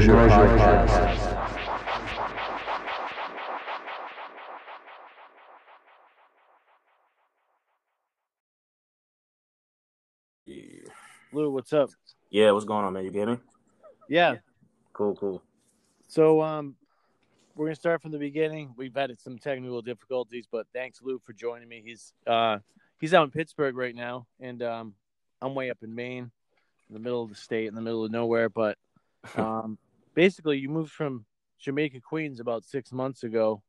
the 0.00 0.12
Craig 0.12 0.30
Mosher 0.30 0.56
Podcast. 0.56 1.10
Lou, 11.32 11.50
what's 11.50 11.72
up? 11.72 11.90
Yeah, 12.30 12.50
what's 12.52 12.64
going 12.64 12.84
on, 12.84 12.92
man? 12.92 13.04
You 13.04 13.10
get 13.10 13.28
me? 13.28 13.36
Yeah. 14.08 14.36
Cool, 14.92 15.14
cool. 15.16 15.42
So 16.08 16.40
um 16.42 16.76
we're 17.54 17.66
gonna 17.66 17.74
start 17.74 18.00
from 18.00 18.12
the 18.12 18.18
beginning. 18.18 18.72
We've 18.76 18.94
had 18.94 19.14
some 19.20 19.38
technical 19.38 19.82
difficulties, 19.82 20.46
but 20.50 20.66
thanks 20.72 21.00
Lou 21.02 21.18
for 21.18 21.34
joining 21.34 21.68
me. 21.68 21.82
He's 21.84 22.14
uh 22.26 22.58
he's 23.00 23.12
out 23.12 23.24
in 23.24 23.30
Pittsburgh 23.30 23.76
right 23.76 23.94
now 23.94 24.26
and 24.40 24.62
um 24.62 24.94
I'm 25.42 25.54
way 25.54 25.70
up 25.70 25.78
in 25.82 25.94
Maine, 25.94 26.30
in 26.88 26.94
the 26.94 27.00
middle 27.00 27.22
of 27.22 27.28
the 27.28 27.36
state, 27.36 27.68
in 27.68 27.74
the 27.74 27.80
middle 27.82 28.04
of 28.04 28.10
nowhere. 28.10 28.48
But 28.48 28.78
um 29.36 29.78
basically 30.14 30.58
you 30.58 30.68
moved 30.68 30.92
from 30.92 31.24
Jamaica 31.58 32.00
Queens 32.00 32.40
about 32.40 32.64
six 32.64 32.92
months 32.92 33.22
ago. 33.22 33.62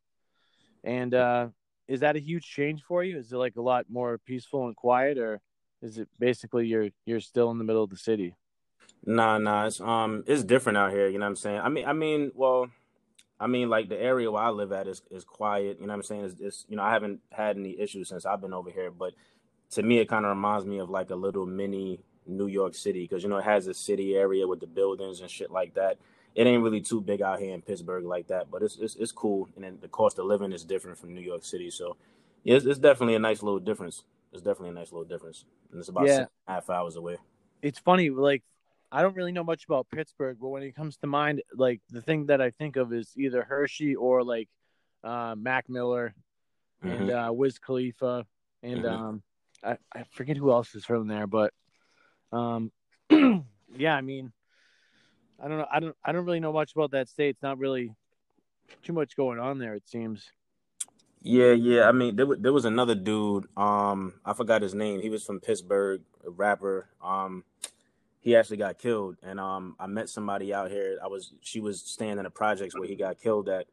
And 0.83 1.13
uh 1.13 1.47
is 1.87 1.99
that 1.99 2.15
a 2.15 2.19
huge 2.19 2.45
change 2.45 2.83
for 2.83 3.03
you? 3.03 3.17
Is 3.17 3.31
it 3.31 3.37
like 3.37 3.57
a 3.57 3.61
lot 3.61 3.85
more 3.89 4.17
peaceful 4.17 4.67
and 4.67 4.75
quiet 4.75 5.17
or 5.17 5.41
is 5.81 5.97
it 5.97 6.07
basically 6.19 6.67
you're 6.67 6.89
you're 7.05 7.19
still 7.19 7.51
in 7.51 7.57
the 7.57 7.63
middle 7.63 7.83
of 7.83 7.89
the 7.89 7.97
city? 7.97 8.35
Nah, 9.05 9.37
nah, 9.37 9.65
it's 9.65 9.81
um 9.81 10.23
it's 10.27 10.43
different 10.43 10.77
out 10.77 10.91
here, 10.91 11.07
you 11.07 11.19
know 11.19 11.25
what 11.25 11.31
I'm 11.31 11.35
saying? 11.35 11.59
I 11.59 11.69
mean 11.69 11.85
I 11.85 11.93
mean, 11.93 12.31
well, 12.35 12.69
I 13.39 13.47
mean 13.47 13.69
like 13.69 13.89
the 13.89 13.99
area 13.99 14.31
where 14.31 14.43
I 14.43 14.49
live 14.49 14.71
at 14.71 14.87
is 14.87 15.01
is 15.11 15.23
quiet, 15.23 15.77
you 15.79 15.87
know 15.87 15.93
what 15.93 15.97
I'm 15.97 16.03
saying? 16.03 16.25
It's, 16.25 16.39
it's 16.39 16.65
you 16.69 16.77
know, 16.77 16.83
I 16.83 16.93
haven't 16.93 17.19
had 17.31 17.57
any 17.57 17.79
issues 17.79 18.09
since 18.09 18.25
I've 18.25 18.41
been 18.41 18.53
over 18.53 18.69
here, 18.69 18.91
but 18.91 19.13
to 19.71 19.83
me 19.83 19.99
it 19.99 20.07
kind 20.07 20.25
of 20.25 20.29
reminds 20.29 20.65
me 20.65 20.79
of 20.79 20.89
like 20.89 21.09
a 21.09 21.15
little 21.15 21.45
mini 21.45 21.99
New 22.27 22.47
York 22.47 22.75
City 22.75 23.01
because 23.01 23.23
you 23.23 23.29
know 23.29 23.37
it 23.37 23.45
has 23.45 23.67
a 23.67 23.73
city 23.73 24.15
area 24.15 24.47
with 24.47 24.59
the 24.59 24.67
buildings 24.67 25.21
and 25.21 25.29
shit 25.29 25.51
like 25.51 25.73
that. 25.73 25.97
It 26.35 26.47
ain't 26.47 26.63
really 26.63 26.81
too 26.81 27.01
big 27.01 27.21
out 27.21 27.39
here 27.39 27.53
in 27.53 27.61
Pittsburgh 27.61 28.05
like 28.05 28.27
that, 28.27 28.49
but 28.49 28.63
it's 28.63 28.77
it's, 28.77 28.95
it's 28.95 29.11
cool 29.11 29.49
and 29.55 29.63
then 29.63 29.77
the 29.81 29.87
cost 29.89 30.17
of 30.19 30.25
living 30.25 30.51
is 30.53 30.63
different 30.63 30.97
from 30.97 31.13
New 31.13 31.21
York 31.21 31.43
City, 31.43 31.69
so 31.69 31.97
yeah, 32.43 32.55
it's, 32.55 32.65
it's 32.65 32.79
definitely 32.79 33.15
a 33.15 33.19
nice 33.19 33.43
little 33.43 33.59
difference. 33.59 34.03
It's 34.33 34.41
definitely 34.41 34.69
a 34.69 34.73
nice 34.73 34.91
little 34.91 35.07
difference, 35.07 35.45
and 35.71 35.79
it's 35.79 35.89
about 35.89 36.05
Yeah. 36.07 36.19
six 36.19 36.29
and 36.47 36.47
a 36.47 36.51
half 36.53 36.69
hours 36.69 36.95
away. 36.95 37.17
it's 37.61 37.79
funny 37.79 38.09
like 38.09 38.43
i 38.91 39.01
don't 39.01 39.15
really 39.15 39.31
know 39.31 39.43
much 39.43 39.65
about 39.65 39.87
pittsburgh 39.89 40.37
but 40.41 40.49
when 40.49 40.63
it 40.63 40.75
comes 40.75 40.97
to 40.97 41.07
mind 41.07 41.41
like 41.53 41.79
the 41.89 42.01
thing 42.01 42.25
that 42.27 42.41
i 42.41 42.49
think 42.49 42.75
of 42.75 42.91
is 42.91 43.11
either 43.17 43.43
hershey 43.43 43.93
or 43.95 44.23
like 44.23 44.49
uh 45.03 45.35
mac 45.37 45.69
miller 45.69 46.13
and 46.81 47.09
Mhm. 47.09 47.27
uh 47.29 47.31
wiz 47.31 47.59
khalifa 47.59 48.25
and 48.63 48.83
Mhm. 48.85 48.89
um 48.97 49.23
I, 49.63 49.77
I 49.93 50.03
forget 50.11 50.37
who 50.37 50.51
else 50.51 50.73
is 50.75 50.85
from 50.85 51.07
there 51.07 51.27
but 51.27 51.53
um 52.31 52.71
yeah 53.77 53.95
i 53.95 54.01
mean 54.01 54.31
i 55.43 55.47
don't 55.47 55.57
know 55.57 55.67
i 55.71 55.79
don't 55.79 55.95
i 56.05 56.11
don't 56.11 56.25
really 56.25 56.39
know 56.39 56.53
much 56.53 56.73
about 56.73 56.91
that 56.91 57.09
state 57.09 57.29
it's 57.29 57.43
not 57.43 57.57
really 57.57 57.93
too 58.83 58.93
much 58.93 59.15
going 59.15 59.39
on 59.39 59.57
there 59.59 59.75
it 59.75 59.87
seems 59.87 60.31
Yeah, 61.21 61.51
yeah. 61.51 61.87
I 61.87 61.91
mean, 61.91 62.15
there 62.15 62.25
was, 62.25 62.39
there 62.39 62.53
was 62.53 62.65
another 62.65 62.95
dude. 62.95 63.45
Um, 63.55 64.13
I 64.25 64.33
forgot 64.33 64.63
his 64.63 64.73
name. 64.73 65.01
He 65.01 65.09
was 65.09 65.23
from 65.23 65.39
Pittsburgh, 65.39 66.01
a 66.25 66.31
rapper. 66.31 66.87
Um, 67.03 67.43
he 68.21 68.35
actually 68.35 68.57
got 68.57 68.77
killed, 68.77 69.17
and 69.23 69.39
um, 69.39 69.75
I 69.79 69.87
met 69.87 70.09
somebody 70.09 70.53
out 70.53 70.69
here. 70.71 70.97
I 71.03 71.07
was 71.07 71.33
she 71.41 71.59
was 71.59 71.81
staying 71.81 72.17
in 72.17 72.23
the 72.23 72.29
projects 72.29 72.77
where 72.77 72.87
he 72.87 72.95
got 72.95 73.19
killed 73.19 73.49
at, 73.49 73.65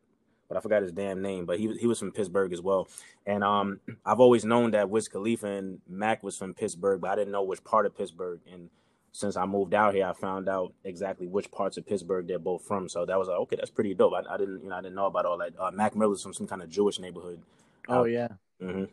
but 0.48 0.56
I 0.56 0.60
forgot 0.60 0.82
his 0.82 0.92
damn 0.92 1.22
name. 1.22 1.44
But 1.44 1.58
he 1.58 1.74
he 1.76 1.86
was 1.86 1.98
from 1.98 2.12
Pittsburgh 2.12 2.52
as 2.52 2.62
well, 2.62 2.88
and 3.26 3.44
um, 3.44 3.80
I've 4.06 4.20
always 4.20 4.46
known 4.46 4.70
that 4.70 4.88
Wiz 4.88 5.08
Khalifa 5.08 5.46
and 5.46 5.80
Mac 5.86 6.22
was 6.22 6.36
from 6.36 6.54
Pittsburgh, 6.54 7.00
but 7.00 7.10
I 7.10 7.16
didn't 7.16 7.32
know 7.32 7.42
which 7.42 7.62
part 7.62 7.84
of 7.84 7.96
Pittsburgh. 7.96 8.40
And 8.50 8.70
since 9.12 9.36
I 9.36 9.46
moved 9.46 9.74
out 9.74 9.94
here, 9.94 10.06
I 10.06 10.12
found 10.12 10.48
out 10.48 10.72
exactly 10.84 11.26
which 11.26 11.50
parts 11.50 11.76
of 11.76 11.86
Pittsburgh 11.86 12.26
they're 12.26 12.38
both 12.38 12.62
from. 12.64 12.88
So 12.88 13.04
that 13.06 13.18
was 13.18 13.28
like, 13.28 13.38
okay, 13.38 13.56
that's 13.56 13.70
pretty 13.70 13.94
dope. 13.94 14.12
I, 14.14 14.34
I 14.34 14.36
didn't 14.36 14.62
you 14.62 14.68
know 14.68 14.76
I 14.76 14.80
didn't 14.82 14.94
know 14.96 15.06
about 15.06 15.26
all 15.26 15.38
that. 15.38 15.52
Uh, 15.58 15.70
Mac 15.70 15.96
Miller's 15.96 16.22
from 16.22 16.34
some 16.34 16.46
kind 16.46 16.62
of 16.62 16.68
Jewish 16.68 16.98
neighborhood. 16.98 17.40
oh 17.88 18.04
yeah 18.04 18.28
hmm 18.60 18.84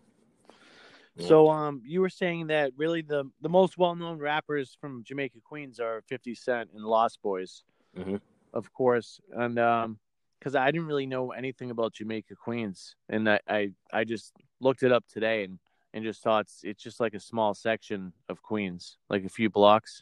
Yeah. 1.17 1.27
So 1.27 1.49
um 1.49 1.81
you 1.85 2.01
were 2.01 2.09
saying 2.09 2.47
that 2.47 2.71
really 2.77 3.01
the 3.01 3.25
the 3.41 3.49
most 3.49 3.77
well 3.77 3.95
known 3.95 4.19
rappers 4.19 4.77
from 4.79 5.03
Jamaica 5.03 5.39
Queens 5.43 5.79
are 5.79 6.01
50 6.07 6.35
Cent 6.35 6.69
and 6.73 6.83
Lost 6.83 7.19
Boyz. 7.23 7.63
Mhm. 7.97 8.19
Of 8.53 8.71
course. 8.73 9.19
And 9.31 9.57
um 9.59 9.99
cuz 10.41 10.55
I 10.55 10.71
didn't 10.71 10.87
really 10.87 11.07
know 11.07 11.31
anything 11.31 11.71
about 11.71 11.93
Jamaica 11.93 12.35
Queens 12.35 12.95
and 13.09 13.29
I, 13.29 13.39
I 13.47 13.71
I 13.91 14.03
just 14.03 14.33
looked 14.59 14.83
it 14.83 14.91
up 14.91 15.05
today 15.07 15.43
and 15.45 15.59
and 15.95 16.03
just 16.03 16.21
thought 16.21 16.41
it's, 16.41 16.59
it's 16.63 16.83
just 16.83 16.99
like 16.99 17.15
a 17.15 17.19
small 17.19 17.55
section 17.55 18.13
of 18.29 18.43
Queens, 18.43 18.97
like 19.09 19.23
a 19.25 19.29
few 19.29 19.49
blocks. 19.49 20.01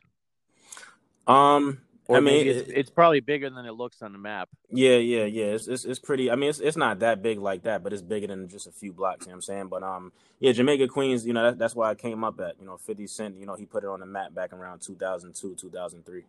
Um, 1.27 1.81
Or 2.09 2.17
I 2.17 2.19
mean, 2.19 2.47
it's, 2.47 2.67
it- 2.69 2.73
it's 2.77 2.89
probably 2.89 3.21
bigger 3.21 3.49
than 3.49 3.65
it 3.65 3.71
looks 3.73 4.01
on 4.01 4.11
the 4.11 4.17
map. 4.17 4.49
yeah, 4.69 4.97
yeah, 4.97 5.23
yeah. 5.23 5.45
It's, 5.55 5.67
it's 5.69 5.85
it's 5.85 5.99
pretty. 5.99 6.29
I 6.29 6.35
mean, 6.35 6.49
it's 6.49 6.59
it's 6.59 6.75
not 6.75 6.99
that 6.99 7.21
big 7.21 7.39
like 7.39 7.63
that, 7.63 7.81
but 7.81 7.93
it's 7.93 8.01
bigger 8.01 8.27
than 8.27 8.49
just 8.49 8.67
a 8.67 8.71
few 8.73 8.91
blocks. 8.91 9.25
You 9.25 9.29
know 9.29 9.35
what 9.35 9.37
I'm 9.37 9.41
saying? 9.43 9.67
But 9.69 9.83
um, 9.83 10.11
yeah, 10.39 10.51
Jamaica 10.51 10.89
Queens. 10.89 11.25
You 11.25 11.31
know, 11.31 11.43
that, 11.43 11.57
that's 11.59 11.75
why 11.75 11.89
I 11.89 11.95
came 11.95 12.25
up 12.25 12.41
at. 12.41 12.59
You 12.59 12.65
know, 12.65 12.75
50 12.75 13.07
Cent. 13.07 13.39
You 13.39 13.45
know, 13.45 13.55
he 13.55 13.65
put 13.65 13.83
it 13.85 13.87
on 13.87 14.01
the 14.01 14.05
map 14.05 14.33
back 14.33 14.51
around 14.51 14.81
2002, 14.81 15.55
2003. 15.55 16.23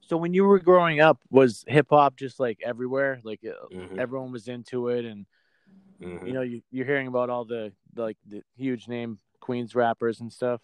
So 0.00 0.16
when 0.16 0.32
you 0.32 0.44
were 0.44 0.60
growing 0.60 1.00
up, 1.00 1.18
was 1.28 1.64
hip 1.66 1.88
hop 1.90 2.16
just 2.16 2.38
like 2.38 2.60
everywhere? 2.64 3.20
Like 3.24 3.40
uh, 3.44 3.74
Mhm. 3.74 3.98
everyone 3.98 4.30
was 4.30 4.46
into 4.46 4.88
it 4.88 5.04
and 5.04 5.26
Mhm. 6.00 6.26
you 6.26 6.32
know 6.32 6.42
you, 6.42 6.62
you're 6.70 6.86
hearing 6.86 7.08
about 7.08 7.30
all 7.30 7.44
the 7.44 7.72
like 7.96 8.16
the 8.26 8.42
huge 8.56 8.88
name 8.88 9.18
queens 9.40 9.74
rappers 9.74 10.20
and 10.20 10.32
stuff 10.32 10.60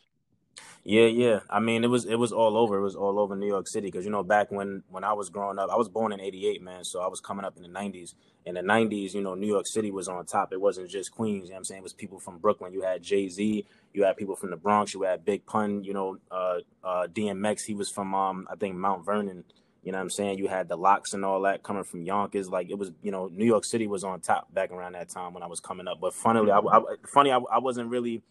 Yeah, 0.84 1.06
yeah. 1.06 1.40
I 1.50 1.60
mean, 1.60 1.82
it 1.82 1.88
was 1.88 2.04
it 2.04 2.16
was 2.16 2.32
all 2.32 2.56
over. 2.56 2.78
It 2.78 2.82
was 2.82 2.94
all 2.94 3.18
over 3.18 3.34
New 3.34 3.46
York 3.46 3.66
City 3.66 3.88
because 3.88 4.04
you 4.04 4.10
know 4.10 4.22
back 4.22 4.50
when 4.52 4.82
when 4.88 5.02
I 5.02 5.12
was 5.12 5.30
growing 5.30 5.58
up, 5.58 5.70
I 5.70 5.76
was 5.76 5.88
born 5.88 6.12
in 6.12 6.20
'88, 6.20 6.62
man. 6.62 6.84
So 6.84 7.00
I 7.00 7.08
was 7.08 7.20
coming 7.20 7.44
up 7.44 7.56
in 7.56 7.62
the 7.62 7.68
'90s. 7.68 8.14
In 8.44 8.54
the 8.54 8.60
'90s, 8.60 9.14
you 9.14 9.22
know, 9.22 9.34
New 9.34 9.46
York 9.46 9.66
City 9.66 9.90
was 9.90 10.08
on 10.08 10.24
top. 10.26 10.52
It 10.52 10.60
wasn't 10.60 10.90
just 10.90 11.10
Queens. 11.10 11.44
You 11.44 11.50
know 11.50 11.54
what 11.54 11.58
I'm 11.58 11.64
saying? 11.64 11.78
It 11.80 11.82
was 11.82 11.94
people 11.94 12.18
from 12.18 12.38
Brooklyn. 12.38 12.72
You 12.72 12.82
had 12.82 13.02
Jay 13.02 13.28
Z. 13.28 13.64
You 13.94 14.04
had 14.04 14.16
people 14.16 14.36
from 14.36 14.50
the 14.50 14.56
Bronx. 14.56 14.92
You 14.94 15.02
had 15.02 15.24
Big 15.24 15.46
Pun. 15.46 15.84
You 15.84 15.94
know, 15.94 16.18
uh, 16.30 16.58
uh, 16.82 17.06
DMX. 17.06 17.64
He 17.64 17.74
was 17.74 17.90
from 17.90 18.14
um, 18.14 18.46
I 18.50 18.56
think 18.56 18.76
Mount 18.76 19.04
Vernon. 19.04 19.44
You 19.84 19.92
know 19.92 19.98
what 19.98 20.04
I'm 20.04 20.10
saying? 20.10 20.38
You 20.38 20.48
had 20.48 20.68
the 20.68 20.76
LOX 20.76 21.12
and 21.12 21.24
all 21.24 21.42
that 21.42 21.62
coming 21.62 21.84
from 21.84 22.02
Yonkers. 22.02 22.48
Like 22.48 22.70
it 22.70 22.78
was, 22.78 22.90
you 23.02 23.10
know, 23.10 23.28
New 23.28 23.44
York 23.44 23.64
City 23.64 23.86
was 23.86 24.02
on 24.02 24.20
top 24.20 24.52
back 24.52 24.72
around 24.72 24.92
that 24.92 25.10
time 25.10 25.34
when 25.34 25.42
I 25.42 25.46
was 25.46 25.60
coming 25.60 25.86
up. 25.86 26.00
But 26.00 26.14
funnily, 26.14 26.50
I, 26.50 26.58
I 26.58 26.80
funny, 27.06 27.30
I, 27.30 27.38
I 27.38 27.58
wasn't 27.58 27.90
really 27.90 28.22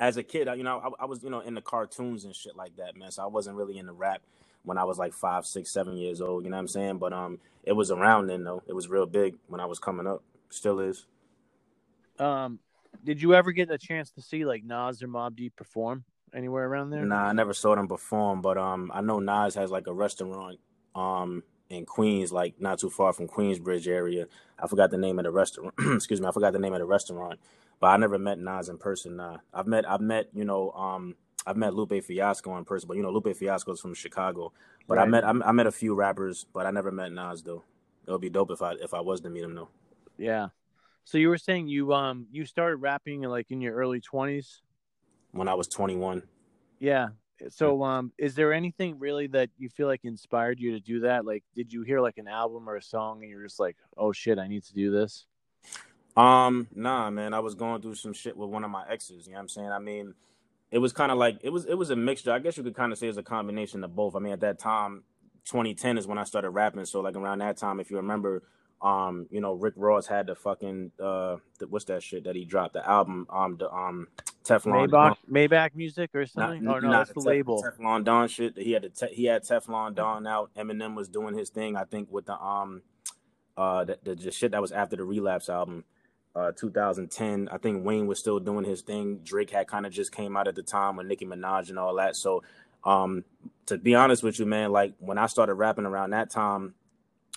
as 0.00 0.16
a 0.16 0.22
kid, 0.22 0.48
I, 0.48 0.54
you 0.54 0.64
know, 0.64 0.78
I, 0.78 1.02
I 1.02 1.06
was, 1.06 1.22
you 1.22 1.30
know, 1.30 1.40
in 1.40 1.54
the 1.54 1.60
cartoons 1.60 2.24
and 2.24 2.34
shit 2.34 2.56
like 2.56 2.76
that, 2.76 2.96
man. 2.96 3.10
So 3.10 3.22
I 3.22 3.26
wasn't 3.26 3.56
really 3.56 3.78
in 3.78 3.86
the 3.86 3.92
rap 3.92 4.22
when 4.64 4.78
I 4.78 4.84
was 4.84 4.98
like 4.98 5.12
five, 5.12 5.46
six, 5.46 5.70
seven 5.70 5.96
years 5.96 6.20
old. 6.20 6.44
You 6.44 6.50
know 6.50 6.56
what 6.56 6.62
I'm 6.62 6.68
saying? 6.68 6.98
But 6.98 7.12
um, 7.12 7.38
it 7.62 7.72
was 7.72 7.90
around 7.90 8.26
then 8.26 8.42
though. 8.42 8.62
It 8.66 8.74
was 8.74 8.88
real 8.88 9.06
big 9.06 9.36
when 9.46 9.60
I 9.60 9.66
was 9.66 9.78
coming 9.78 10.06
up. 10.06 10.22
Still 10.48 10.80
is. 10.80 11.06
um 12.18 12.58
did 13.04 13.22
you 13.22 13.34
ever 13.34 13.52
get 13.52 13.70
a 13.70 13.78
chance 13.78 14.10
to 14.10 14.20
see 14.20 14.44
like 14.44 14.64
nas 14.64 15.00
or 15.00 15.06
Mobb 15.06 15.36
Deep 15.36 15.54
perform 15.54 16.04
anywhere 16.34 16.66
around 16.66 16.90
there 16.90 17.04
Nah, 17.04 17.26
I 17.26 17.32
never 17.32 17.54
saw 17.54 17.74
them 17.74 17.88
perform, 17.88 18.42
but 18.42 18.58
um, 18.58 18.90
I 18.92 19.00
know 19.00 19.20
Nas 19.20 19.54
has 19.54 19.70
like 19.70 19.86
a 19.86 19.92
restaurant 19.92 20.58
um 20.94 21.42
in 21.68 21.86
Queens, 21.86 22.32
like 22.32 22.60
not 22.60 22.78
too 22.80 22.90
far 22.90 23.12
from 23.12 23.28
Queensbridge 23.28 23.86
area. 23.86 24.26
I 24.58 24.66
forgot 24.66 24.90
the 24.90 24.98
name 24.98 25.18
of 25.18 25.24
the 25.24 25.30
restaurant. 25.30 25.72
Excuse 25.94 26.20
me, 26.20 26.26
I 26.26 26.32
forgot 26.32 26.52
the 26.52 26.58
name 26.58 26.72
of 26.72 26.80
the 26.80 26.84
restaurant. 26.86 27.38
But 27.78 27.88
I 27.88 27.96
never 27.96 28.18
met 28.18 28.38
Nas 28.38 28.68
in 28.68 28.76
person. 28.76 29.16
Nah, 29.16 29.38
I've 29.54 29.66
met, 29.66 29.88
I've 29.88 30.00
met, 30.02 30.28
you 30.34 30.44
know, 30.44 30.70
um, 30.72 31.14
I've 31.46 31.56
met 31.56 31.72
Lupe 31.72 32.04
Fiasco 32.04 32.56
in 32.58 32.64
person, 32.64 32.88
but 32.88 32.96
you 32.96 33.02
know, 33.02 33.10
Lupe 33.10 33.34
Fiasco 33.36 33.72
is 33.72 33.80
from 33.80 33.94
Chicago. 33.94 34.52
But 34.88 34.98
I 34.98 35.04
met, 35.06 35.24
I, 35.24 35.30
I 35.30 35.52
met 35.52 35.66
a 35.66 35.72
few 35.72 35.94
rappers, 35.94 36.44
but 36.52 36.66
I 36.66 36.72
never 36.72 36.90
met 36.90 37.12
Nas 37.12 37.42
though. 37.42 37.62
It 38.06 38.10
would 38.10 38.20
be 38.20 38.30
dope 38.30 38.50
if 38.50 38.60
I 38.62 38.72
if 38.72 38.92
I 38.92 39.00
was 39.00 39.20
to 39.20 39.30
meet 39.30 39.44
him 39.44 39.54
though. 39.54 39.68
yeah 40.18 40.48
so 41.04 41.16
you 41.18 41.28
were 41.28 41.38
saying 41.38 41.68
you 41.68 41.92
um 41.94 42.26
you 42.32 42.44
started 42.44 42.76
rapping 42.76 43.22
like 43.22 43.50
in 43.50 43.60
your 43.60 43.74
early 43.74 44.00
20s 44.00 44.60
When 45.30 45.48
I 45.48 45.54
was 45.54 45.68
21. 45.68 46.22
yeah 46.80 47.08
so 47.48 47.82
um 47.82 48.12
is 48.18 48.34
there 48.34 48.52
anything 48.52 48.98
really 48.98 49.26
that 49.26 49.48
you 49.58 49.68
feel 49.68 49.86
like 49.86 50.04
inspired 50.04 50.60
you 50.60 50.72
to 50.72 50.80
do 50.80 51.00
that 51.00 51.24
like 51.24 51.42
did 51.54 51.72
you 51.72 51.82
hear 51.82 52.00
like 52.00 52.18
an 52.18 52.28
album 52.28 52.68
or 52.68 52.76
a 52.76 52.82
song 52.82 53.22
and 53.22 53.30
you're 53.30 53.42
just 53.42 53.58
like 53.60 53.76
oh 53.96 54.12
shit 54.12 54.38
i 54.38 54.46
need 54.46 54.62
to 54.62 54.74
do 54.74 54.90
this 54.90 55.26
Um, 56.16 56.66
nah, 56.74 57.08
man. 57.10 57.34
I 57.34 57.40
was 57.40 57.54
going 57.54 57.82
through 57.82 57.94
some 57.94 58.12
shit 58.12 58.36
with 58.36 58.50
one 58.50 58.64
of 58.64 58.70
my 58.70 58.84
exes. 58.90 59.26
You 59.26 59.32
know 59.32 59.38
what 59.38 59.42
I'm 59.42 59.48
saying? 59.48 59.70
I 59.70 59.78
mean, 59.78 60.14
it 60.70 60.78
was 60.78 60.92
kind 60.92 61.12
of 61.12 61.18
like 61.18 61.38
it 61.42 61.50
was 61.50 61.64
it 61.66 61.74
was 61.74 61.90
a 61.90 61.96
mixture. 61.96 62.32
I 62.32 62.38
guess 62.40 62.56
you 62.56 62.62
could 62.62 62.74
kind 62.74 62.92
of 62.92 62.98
say 62.98 63.08
it's 63.08 63.16
a 63.16 63.22
combination 63.22 63.84
of 63.84 63.94
both. 63.94 64.16
I 64.16 64.18
mean, 64.18 64.32
at 64.32 64.40
that 64.40 64.58
time, 64.58 65.04
2010 65.46 65.98
is 65.98 66.06
when 66.06 66.18
I 66.18 66.24
started 66.24 66.50
rapping. 66.50 66.84
So 66.84 67.00
like 67.00 67.16
around 67.16 67.38
that 67.38 67.56
time, 67.56 67.80
if 67.80 67.90
you 67.90 67.96
remember, 67.96 68.42
um, 68.82 69.26
you 69.30 69.40
know, 69.40 69.54
Rick 69.54 69.74
Ross 69.76 70.06
had 70.06 70.26
the 70.26 70.34
fucking 70.34 70.92
uh, 71.00 71.36
the, 71.58 71.68
what's 71.68 71.86
that 71.86 72.02
shit 72.02 72.24
that 72.24 72.36
he 72.36 72.44
dropped 72.44 72.74
the 72.74 72.88
album, 72.88 73.26
um, 73.30 73.56
the 73.56 73.70
um, 73.72 74.08
Teflon. 74.50 74.88
maybach 74.90 75.16
maybach 75.30 75.74
music 75.74 76.10
or 76.14 76.20
Not, 76.22 76.30
something 76.30 76.68
oh 76.68 76.78
no 76.80 76.88
not 76.90 77.08
that's 77.08 77.10
the 77.10 77.20
Tef- 77.20 77.26
label 77.26 77.62
Teflon 77.64 78.04
Don 78.04 78.28
shit. 78.28 78.58
He 78.58 78.72
had 78.72 78.82
the 78.82 78.90
te- 78.90 79.14
he 79.14 79.24
had 79.26 79.42
Teflon 79.44 79.94
Don 79.94 80.26
out. 80.26 80.50
Eminem 80.56 80.94
was 80.96 81.08
doing 81.08 81.36
his 81.36 81.50
thing. 81.50 81.76
I 81.76 81.84
think 81.84 82.08
with 82.10 82.26
the 82.26 82.38
um 82.40 82.82
uh 83.56 83.84
the, 83.84 83.98
the, 84.02 84.14
the 84.14 84.30
shit 84.32 84.52
that 84.52 84.62
was 84.62 84.72
after 84.72 84.96
the 84.96 85.04
Relapse 85.04 85.48
album, 85.48 85.84
uh 86.34 86.52
2010. 86.52 87.48
I 87.50 87.58
think 87.58 87.84
Wayne 87.84 88.06
was 88.06 88.18
still 88.18 88.40
doing 88.40 88.64
his 88.64 88.82
thing. 88.82 89.20
Drake 89.24 89.50
had 89.50 89.66
kind 89.68 89.86
of 89.86 89.92
just 89.92 90.12
came 90.12 90.36
out 90.36 90.48
at 90.48 90.54
the 90.54 90.62
time 90.62 90.96
with 90.96 91.06
Nicki 91.06 91.26
Minaj 91.26 91.68
and 91.70 91.78
all 91.78 91.94
that. 91.96 92.16
So 92.16 92.42
Um, 92.84 93.24
to 93.66 93.76
be 93.78 93.94
honest 93.94 94.22
with 94.22 94.38
you, 94.38 94.46
man, 94.46 94.72
like 94.72 94.94
when 94.98 95.18
I 95.18 95.26
started 95.26 95.54
rapping 95.54 95.84
around 95.86 96.10
that 96.10 96.30
time, 96.30 96.74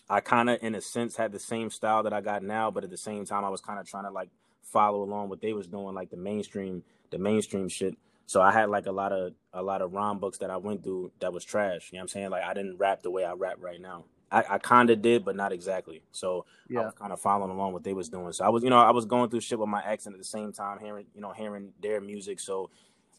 I 0.10 0.20
kind 0.22 0.50
of, 0.50 0.60
in 0.64 0.76
a 0.76 0.82
sense, 0.82 1.16
had 1.18 1.32
the 1.32 1.40
same 1.40 1.70
style 1.70 2.04
that 2.04 2.14
I 2.14 2.22
got 2.22 2.44
now, 2.44 2.72
but 2.72 2.84
at 2.84 2.90
the 2.90 2.98
same 2.98 3.26
time, 3.26 3.44
I 3.46 3.50
was 3.50 3.62
kind 3.62 3.80
of 3.80 3.86
trying 3.88 4.06
to 4.06 4.10
like 4.12 4.30
follow 4.64 5.04
along 5.04 5.30
what 5.30 5.42
they 5.42 5.54
was 5.54 5.68
doing, 5.68 5.94
like 5.96 6.10
the 6.12 6.18
mainstream, 6.18 6.84
the 7.14 7.20
mainstream 7.20 7.70
shit. 7.70 7.96
So 8.26 8.42
I 8.42 8.52
had 8.52 8.70
like 8.70 8.88
a 8.88 8.92
lot 8.92 9.12
of 9.12 9.34
a 9.54 9.62
lot 9.62 9.82
of 9.82 9.94
rhyme 9.94 10.20
books 10.20 10.40
that 10.40 10.50
I 10.50 10.58
went 10.58 10.84
through 10.84 11.12
that 11.20 11.32
was 11.32 11.46
trash. 11.46 11.90
You 11.92 11.98
know 11.98 12.02
what 12.02 12.04
I'm 12.04 12.08
saying? 12.10 12.30
Like 12.32 12.44
I 12.44 12.54
didn't 12.54 12.78
rap 12.78 13.04
the 13.04 13.12
way 13.12 13.24
I 13.24 13.34
rap 13.34 13.58
right 13.60 13.80
now. 13.80 14.06
I, 14.32 14.44
I 14.52 14.58
kind 14.58 14.90
of 14.90 15.02
did, 15.04 15.24
but 15.24 15.36
not 15.36 15.52
exactly. 15.54 16.02
So 16.12 16.46
I 16.72 16.74
Yeah. 16.74 16.86
was 16.86 16.94
kind 16.96 17.14
of 17.14 17.22
following 17.22 17.52
along 17.52 17.74
what 17.74 17.84
they 17.84 17.94
was 17.94 18.10
doing. 18.10 18.32
So 18.34 18.44
I 18.44 18.50
was, 18.50 18.64
you 18.64 18.72
know, 18.72 18.80
I 18.80 18.90
was 18.92 19.06
going 19.06 19.30
through 19.30 19.42
shit 19.42 19.60
with 19.60 19.70
my 19.70 19.82
accent 19.84 20.16
at 20.16 20.20
the 20.20 20.26
same 20.26 20.52
time 20.52 20.80
hearing, 20.80 21.06
you 21.14 21.22
know, 21.22 21.32
hearing 21.34 21.72
their 21.82 22.02
music. 22.02 22.40
So, 22.40 22.72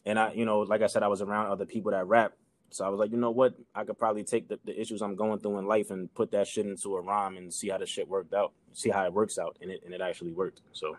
and 0.05 0.19
I, 0.19 0.33
you 0.33 0.43
know, 0.43 0.59
like 0.59 0.81
I 0.81 0.87
said, 0.87 1.03
I 1.03 1.07
was 1.07 1.21
around 1.21 1.49
other 1.51 1.65
people 1.65 1.91
that 1.91 2.05
rap. 2.07 2.33
So 2.71 2.83
I 2.83 2.89
was 2.89 2.99
like, 2.99 3.11
you 3.11 3.17
know 3.17 3.31
what? 3.31 3.53
I 3.73 3.85
could 3.85 3.97
probably 3.97 4.25
take 4.25 4.49
the, 4.49 4.59
the 4.65 4.77
issues 4.77 5.01
I'm 5.01 5.15
going 5.15 5.39
through 5.39 5.59
in 5.59 5.67
life 5.67 5.89
and 5.91 6.13
put 6.13 6.31
that 6.31 6.47
shit 6.47 6.65
into 6.65 6.95
a 6.97 7.01
rhyme 7.01 7.37
and 7.37 7.53
see 7.53 7.69
how 7.69 7.77
the 7.77 7.85
shit 7.85 8.09
worked 8.09 8.33
out, 8.33 8.51
see 8.73 8.89
how 8.89 9.05
it 9.05 9.13
works 9.13 9.37
out, 9.37 9.55
and 9.61 9.71
it 9.71 9.83
and 9.85 9.93
it 9.93 10.01
actually 10.01 10.33
worked. 10.33 10.59
So 10.73 10.97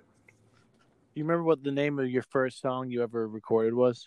You 1.16 1.24
remember 1.24 1.44
what 1.44 1.64
the 1.64 1.72
name 1.72 1.98
of 1.98 2.10
your 2.10 2.22
first 2.22 2.60
song 2.60 2.90
you 2.90 3.02
ever 3.02 3.26
recorded 3.26 3.72
was? 3.72 4.06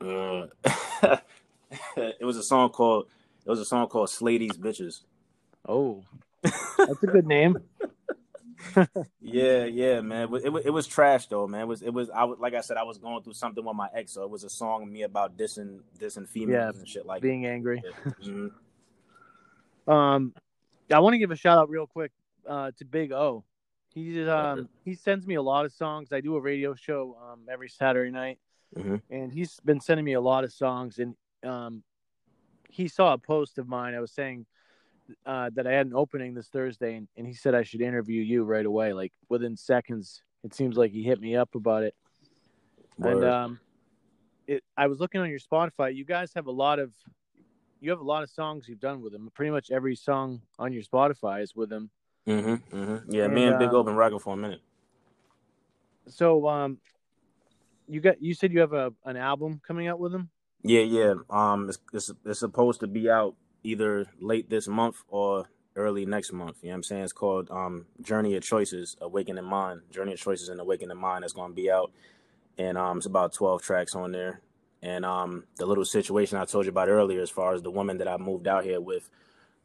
uh, 0.00 0.46
it 1.96 2.24
was 2.24 2.36
a 2.36 2.42
song 2.44 2.70
called 2.70 3.08
it 3.44 3.50
was 3.50 3.58
a 3.58 3.64
song 3.64 3.88
called 3.88 4.08
"Slay 4.08 4.38
These 4.38 4.56
Bitches." 4.58 5.00
Oh, 5.68 6.04
that's 6.42 7.02
a 7.02 7.06
good 7.06 7.26
name. 7.26 7.58
Yeah, 9.20 9.64
yeah, 9.66 10.00
man. 10.00 10.22
It, 10.22 10.30
was- 10.30 10.44
it, 10.44 10.48
was- 10.48 10.64
it 10.64 10.70
was 10.70 10.86
trash 10.86 11.26
though, 11.26 11.46
man. 11.46 11.62
It 11.62 11.66
was 11.68 11.82
it 11.82 11.92
was 11.92 12.08
I 12.10 12.24
was 12.24 12.38
like 12.38 12.54
I 12.54 12.60
said, 12.62 12.76
I 12.78 12.84
was 12.84 12.96
going 12.96 13.22
through 13.22 13.34
something 13.34 13.62
with 13.64 13.76
my 13.76 13.88
ex, 13.94 14.12
so 14.12 14.22
it 14.22 14.30
was 14.30 14.44
a 14.44 14.48
song 14.48 14.90
me 14.90 15.02
about 15.02 15.36
dissing 15.36 15.80
dissing 16.00 16.26
females 16.28 16.74
Yeah, 16.74 16.78
and 16.80 16.88
shit 16.88 17.04
like 17.06 17.20
Being 17.22 17.44
angry. 17.44 17.82
that. 18.04 18.18
Mhm. 18.22 18.50
Um, 19.92 20.32
I 20.90 21.00
want 21.00 21.14
to 21.14 21.18
give 21.18 21.30
a 21.32 21.36
shout 21.36 21.58
out 21.58 21.68
real 21.68 21.86
quick 21.86 22.12
uh, 22.48 22.70
to 22.78 22.84
Big 22.86 23.12
O. 23.12 23.44
He 23.96 24.28
um 24.28 24.68
he 24.84 24.94
sends 24.94 25.26
me 25.26 25.36
a 25.36 25.42
lot 25.42 25.64
of 25.64 25.72
songs. 25.72 26.12
I 26.12 26.20
do 26.20 26.36
a 26.36 26.40
radio 26.40 26.74
show 26.74 27.16
um 27.18 27.40
every 27.50 27.70
Saturday 27.70 28.10
night, 28.10 28.38
Mhm. 28.76 29.00
and 29.08 29.32
he's 29.32 29.58
been 29.60 29.80
sending 29.80 30.04
me 30.04 30.12
a 30.12 30.20
lot 30.20 30.44
of 30.44 30.52
songs. 30.52 30.98
And 30.98 31.16
um, 31.42 31.82
he 32.68 32.88
saw 32.88 33.14
a 33.14 33.18
post 33.18 33.56
of 33.56 33.66
mine. 33.68 33.94
I 33.94 34.00
was 34.00 34.12
saying 34.12 34.44
uh, 35.24 35.48
that 35.54 35.66
I 35.66 35.72
had 35.72 35.86
an 35.86 35.94
opening 35.94 36.34
this 36.34 36.48
Thursday, 36.48 36.96
and, 36.96 37.08
and 37.16 37.26
he 37.26 37.32
said 37.32 37.54
I 37.54 37.62
should 37.62 37.80
interview 37.80 38.20
you 38.20 38.44
right 38.44 38.66
away. 38.66 38.92
Like 38.92 39.14
within 39.30 39.56
seconds, 39.56 40.22
it 40.44 40.52
seems 40.52 40.76
like 40.76 40.92
he 40.92 41.02
hit 41.02 41.18
me 41.18 41.34
up 41.34 41.54
about 41.54 41.82
it. 41.82 41.94
And 42.98 43.24
um, 43.24 43.60
it 44.46 44.62
I 44.76 44.88
was 44.88 45.00
looking 45.00 45.22
on 45.22 45.30
your 45.30 45.38
Spotify. 45.38 45.94
You 45.94 46.04
guys 46.04 46.34
have 46.34 46.48
a 46.48 46.52
lot 46.52 46.78
of 46.78 46.92
you 47.80 47.88
have 47.90 48.00
a 48.00 48.04
lot 48.04 48.22
of 48.22 48.28
songs 48.28 48.68
you've 48.68 48.80
done 48.80 49.00
with 49.00 49.14
him. 49.14 49.30
Pretty 49.32 49.52
much 49.52 49.70
every 49.70 49.96
song 49.96 50.42
on 50.58 50.74
your 50.74 50.82
Spotify 50.82 51.42
is 51.42 51.56
with 51.56 51.72
him. 51.72 51.88
Mhm, 52.26 52.62
mhm. 52.72 53.04
Yeah, 53.08 53.24
And, 53.24 53.34
me 53.34 53.44
and 53.44 53.58
Big 53.58 53.72
O 53.72 53.80
um, 53.80 53.86
been 53.86 53.94
rocking 53.94 54.18
for 54.18 54.34
a 54.34 54.36
minute. 54.36 54.60
So 56.08 56.48
um, 56.48 56.78
you 57.88 58.00
got 58.00 58.20
you 58.20 58.34
said 58.34 58.52
you 58.52 58.60
have 58.60 58.72
a 58.72 58.92
an 59.04 59.16
album 59.16 59.60
coming 59.66 59.88
out 59.88 59.98
with 59.98 60.14
him. 60.14 60.28
Yeah, 60.62 60.80
yeah. 60.80 61.14
Um, 61.30 61.68
it's, 61.68 61.78
it's 61.92 62.10
it's 62.24 62.40
supposed 62.40 62.80
to 62.80 62.86
be 62.86 63.08
out 63.10 63.34
either 63.62 64.06
late 64.20 64.50
this 64.50 64.66
month 64.66 64.96
or 65.08 65.48
early 65.76 66.06
next 66.06 66.32
month. 66.32 66.58
You 66.62 66.68
know 66.68 66.72
what 66.72 66.76
I'm 66.76 66.82
saying? 66.84 67.04
It's 67.04 67.12
called 67.12 67.50
um 67.50 67.86
Journey 68.00 68.34
of 68.34 68.42
Choices, 68.42 68.96
Awakening 69.00 69.44
Mind. 69.44 69.82
Journey 69.90 70.14
of 70.14 70.18
Choices 70.18 70.48
and 70.48 70.60
Awakening 70.60 70.96
Mind. 70.96 71.22
That's 71.22 71.32
gonna 71.32 71.54
be 71.54 71.70
out, 71.70 71.92
and 72.58 72.76
um, 72.76 72.96
it's 72.98 73.06
about 73.06 73.32
12 73.34 73.62
tracks 73.62 73.94
on 73.94 74.12
there. 74.12 74.40
And 74.82 75.04
um, 75.04 75.44
the 75.56 75.66
little 75.66 75.84
situation 75.84 76.38
I 76.38 76.44
told 76.44 76.66
you 76.66 76.70
about 76.70 76.88
earlier, 76.88 77.20
as 77.20 77.30
far 77.30 77.54
as 77.54 77.62
the 77.62 77.70
woman 77.70 77.98
that 77.98 78.08
I 78.08 78.16
moved 78.18 78.46
out 78.46 78.62
here 78.64 78.80
with 78.80 79.08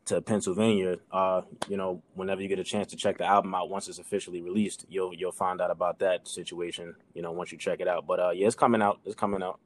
to 0.05 0.21
Pennsylvania, 0.21 0.97
uh, 1.11 1.41
you 1.69 1.77
know, 1.77 2.01
whenever 2.15 2.41
you 2.41 2.47
get 2.47 2.59
a 2.59 2.63
chance 2.63 2.87
to 2.87 2.95
check 2.95 3.17
the 3.19 3.25
album 3.25 3.53
out 3.53 3.69
once 3.69 3.87
it's 3.87 3.99
officially 3.99 4.41
released, 4.41 4.85
you'll 4.89 5.13
you'll 5.13 5.31
find 5.31 5.61
out 5.61 5.71
about 5.71 5.99
that 5.99 6.27
situation. 6.27 6.95
You 7.13 7.21
know, 7.21 7.31
once 7.31 7.51
you 7.51 7.57
check 7.57 7.79
it 7.79 7.87
out. 7.87 8.07
But 8.07 8.19
uh, 8.19 8.29
yeah, 8.31 8.47
it's 8.47 8.55
coming 8.55 8.81
out. 8.81 8.99
It's 9.05 9.15
coming 9.15 9.43
out. 9.43 9.59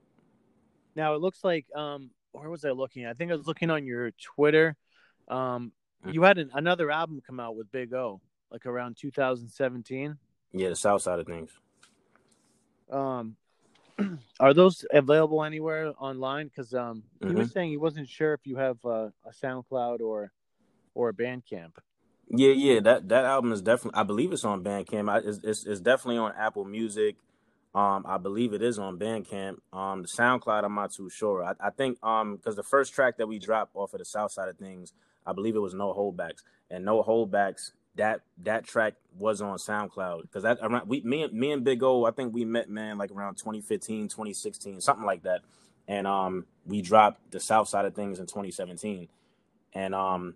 Now 0.95 1.15
it 1.15 1.21
looks 1.21 1.43
like 1.43 1.65
um, 1.75 2.11
where 2.33 2.49
was 2.49 2.65
I 2.65 2.71
looking? 2.71 3.05
I 3.05 3.13
think 3.13 3.31
I 3.31 3.35
was 3.35 3.47
looking 3.47 3.69
on 3.69 3.85
your 3.85 4.11
Twitter. 4.11 4.75
Um, 5.27 5.71
Mm. 6.05 6.13
you 6.13 6.21
had 6.21 6.38
an, 6.38 6.51
another 6.53 6.91
album 6.91 7.19
come 7.25 7.39
out 7.39 7.55
with 7.55 7.71
Big 7.71 7.91
O, 7.93 8.21
like 8.51 8.65
around 8.67 8.95
2017. 8.99 10.17
Yeah, 10.53 10.69
the 10.69 10.75
south 10.75 11.01
side 11.01 11.17
of 11.19 11.25
things. 11.25 11.49
Um, 12.91 13.38
are 14.39 14.53
those 14.53 14.86
available 14.92 15.44
anywhere 15.44 15.94
online? 16.00 16.47
Because 16.47 16.74
um, 16.74 17.03
he 17.21 17.33
was 17.33 17.51
saying 17.51 17.69
he 17.69 17.77
wasn't 17.77 18.09
sure 18.09 18.33
if 18.33 18.42
you 18.45 18.57
have 18.57 18.77
uh, 18.86 19.09
a 19.25 19.31
SoundCloud 19.44 20.01
or 20.01 20.31
or 20.94 21.09
a 21.09 21.13
Bandcamp. 21.13 21.71
Yeah, 22.30 22.51
yeah, 22.51 22.80
that 22.81 23.09
that 23.09 23.25
album 23.25 23.51
is 23.51 23.62
definitely. 23.62 24.00
I 24.00 24.03
believe 24.03 24.33
it's 24.33 24.44
on 24.44 24.63
Bandcamp. 24.63 25.09
I, 25.09 25.18
it's, 25.19 25.39
it's 25.44 25.65
it's 25.65 25.80
definitely 25.80 26.18
on 26.18 26.33
Apple 26.38 26.65
Music. 26.65 27.15
Um, 27.75 28.06
I 28.07 28.18
believe 28.18 28.53
it 28.53 28.62
is 28.62 28.80
on 28.80 28.97
Bandcamp. 28.97 29.57
Um, 29.74 30.01
the 30.01 30.07
SoundCloud, 30.07 30.63
I'm 30.63 30.75
not 30.75 30.94
too 30.94 31.09
sure. 31.09 31.44
I, 31.44 31.53
I 31.59 31.69
think 31.71 32.01
um, 32.03 32.38
because 32.38 32.56
the 32.56 32.63
first 32.63 32.94
track 32.94 33.18
that 33.18 33.27
we 33.27 33.38
dropped 33.38 33.75
off 33.75 33.94
of 33.94 34.00
the 34.00 34.06
South 34.06 34.31
Side 34.31 34.48
of 34.48 34.57
things, 34.57 34.94
I 35.25 35.33
believe 35.33 35.56
it 35.56 35.59
was 35.59 35.74
No 35.74 35.94
Holdbacks, 35.94 36.41
and 36.71 36.86
No 36.86 37.03
Holdbacks. 37.03 37.71
That 37.95 38.21
that 38.44 38.65
track 38.65 38.95
was 39.18 39.42
on 39.42 39.57
SoundCloud 39.57 40.24
because 40.24 40.44
that 40.44 40.57
around 40.62 40.89
we 40.89 41.01
me 41.01 41.24
and 41.24 41.33
me 41.33 41.51
and 41.51 41.63
Big 41.63 41.81
O, 41.81 42.06
I 42.06 42.12
think 42.12 42.33
we 42.33 42.44
met 42.44 42.69
man 42.69 42.97
like 42.97 43.12
around 43.12 43.36
2015, 43.36 44.09
2016, 44.09 44.81
something 44.81 45.06
like 45.06 45.24
that, 45.24 45.42
and 45.88 46.06
um, 46.06 46.45
we 46.65 46.81
dropped 46.81 47.31
the 47.31 47.39
South 47.39 47.69
Side 47.69 47.86
of 47.86 47.95
things 47.95 48.19
in 48.19 48.25
2017, 48.25 49.07
and 49.74 49.95
um, 49.95 50.36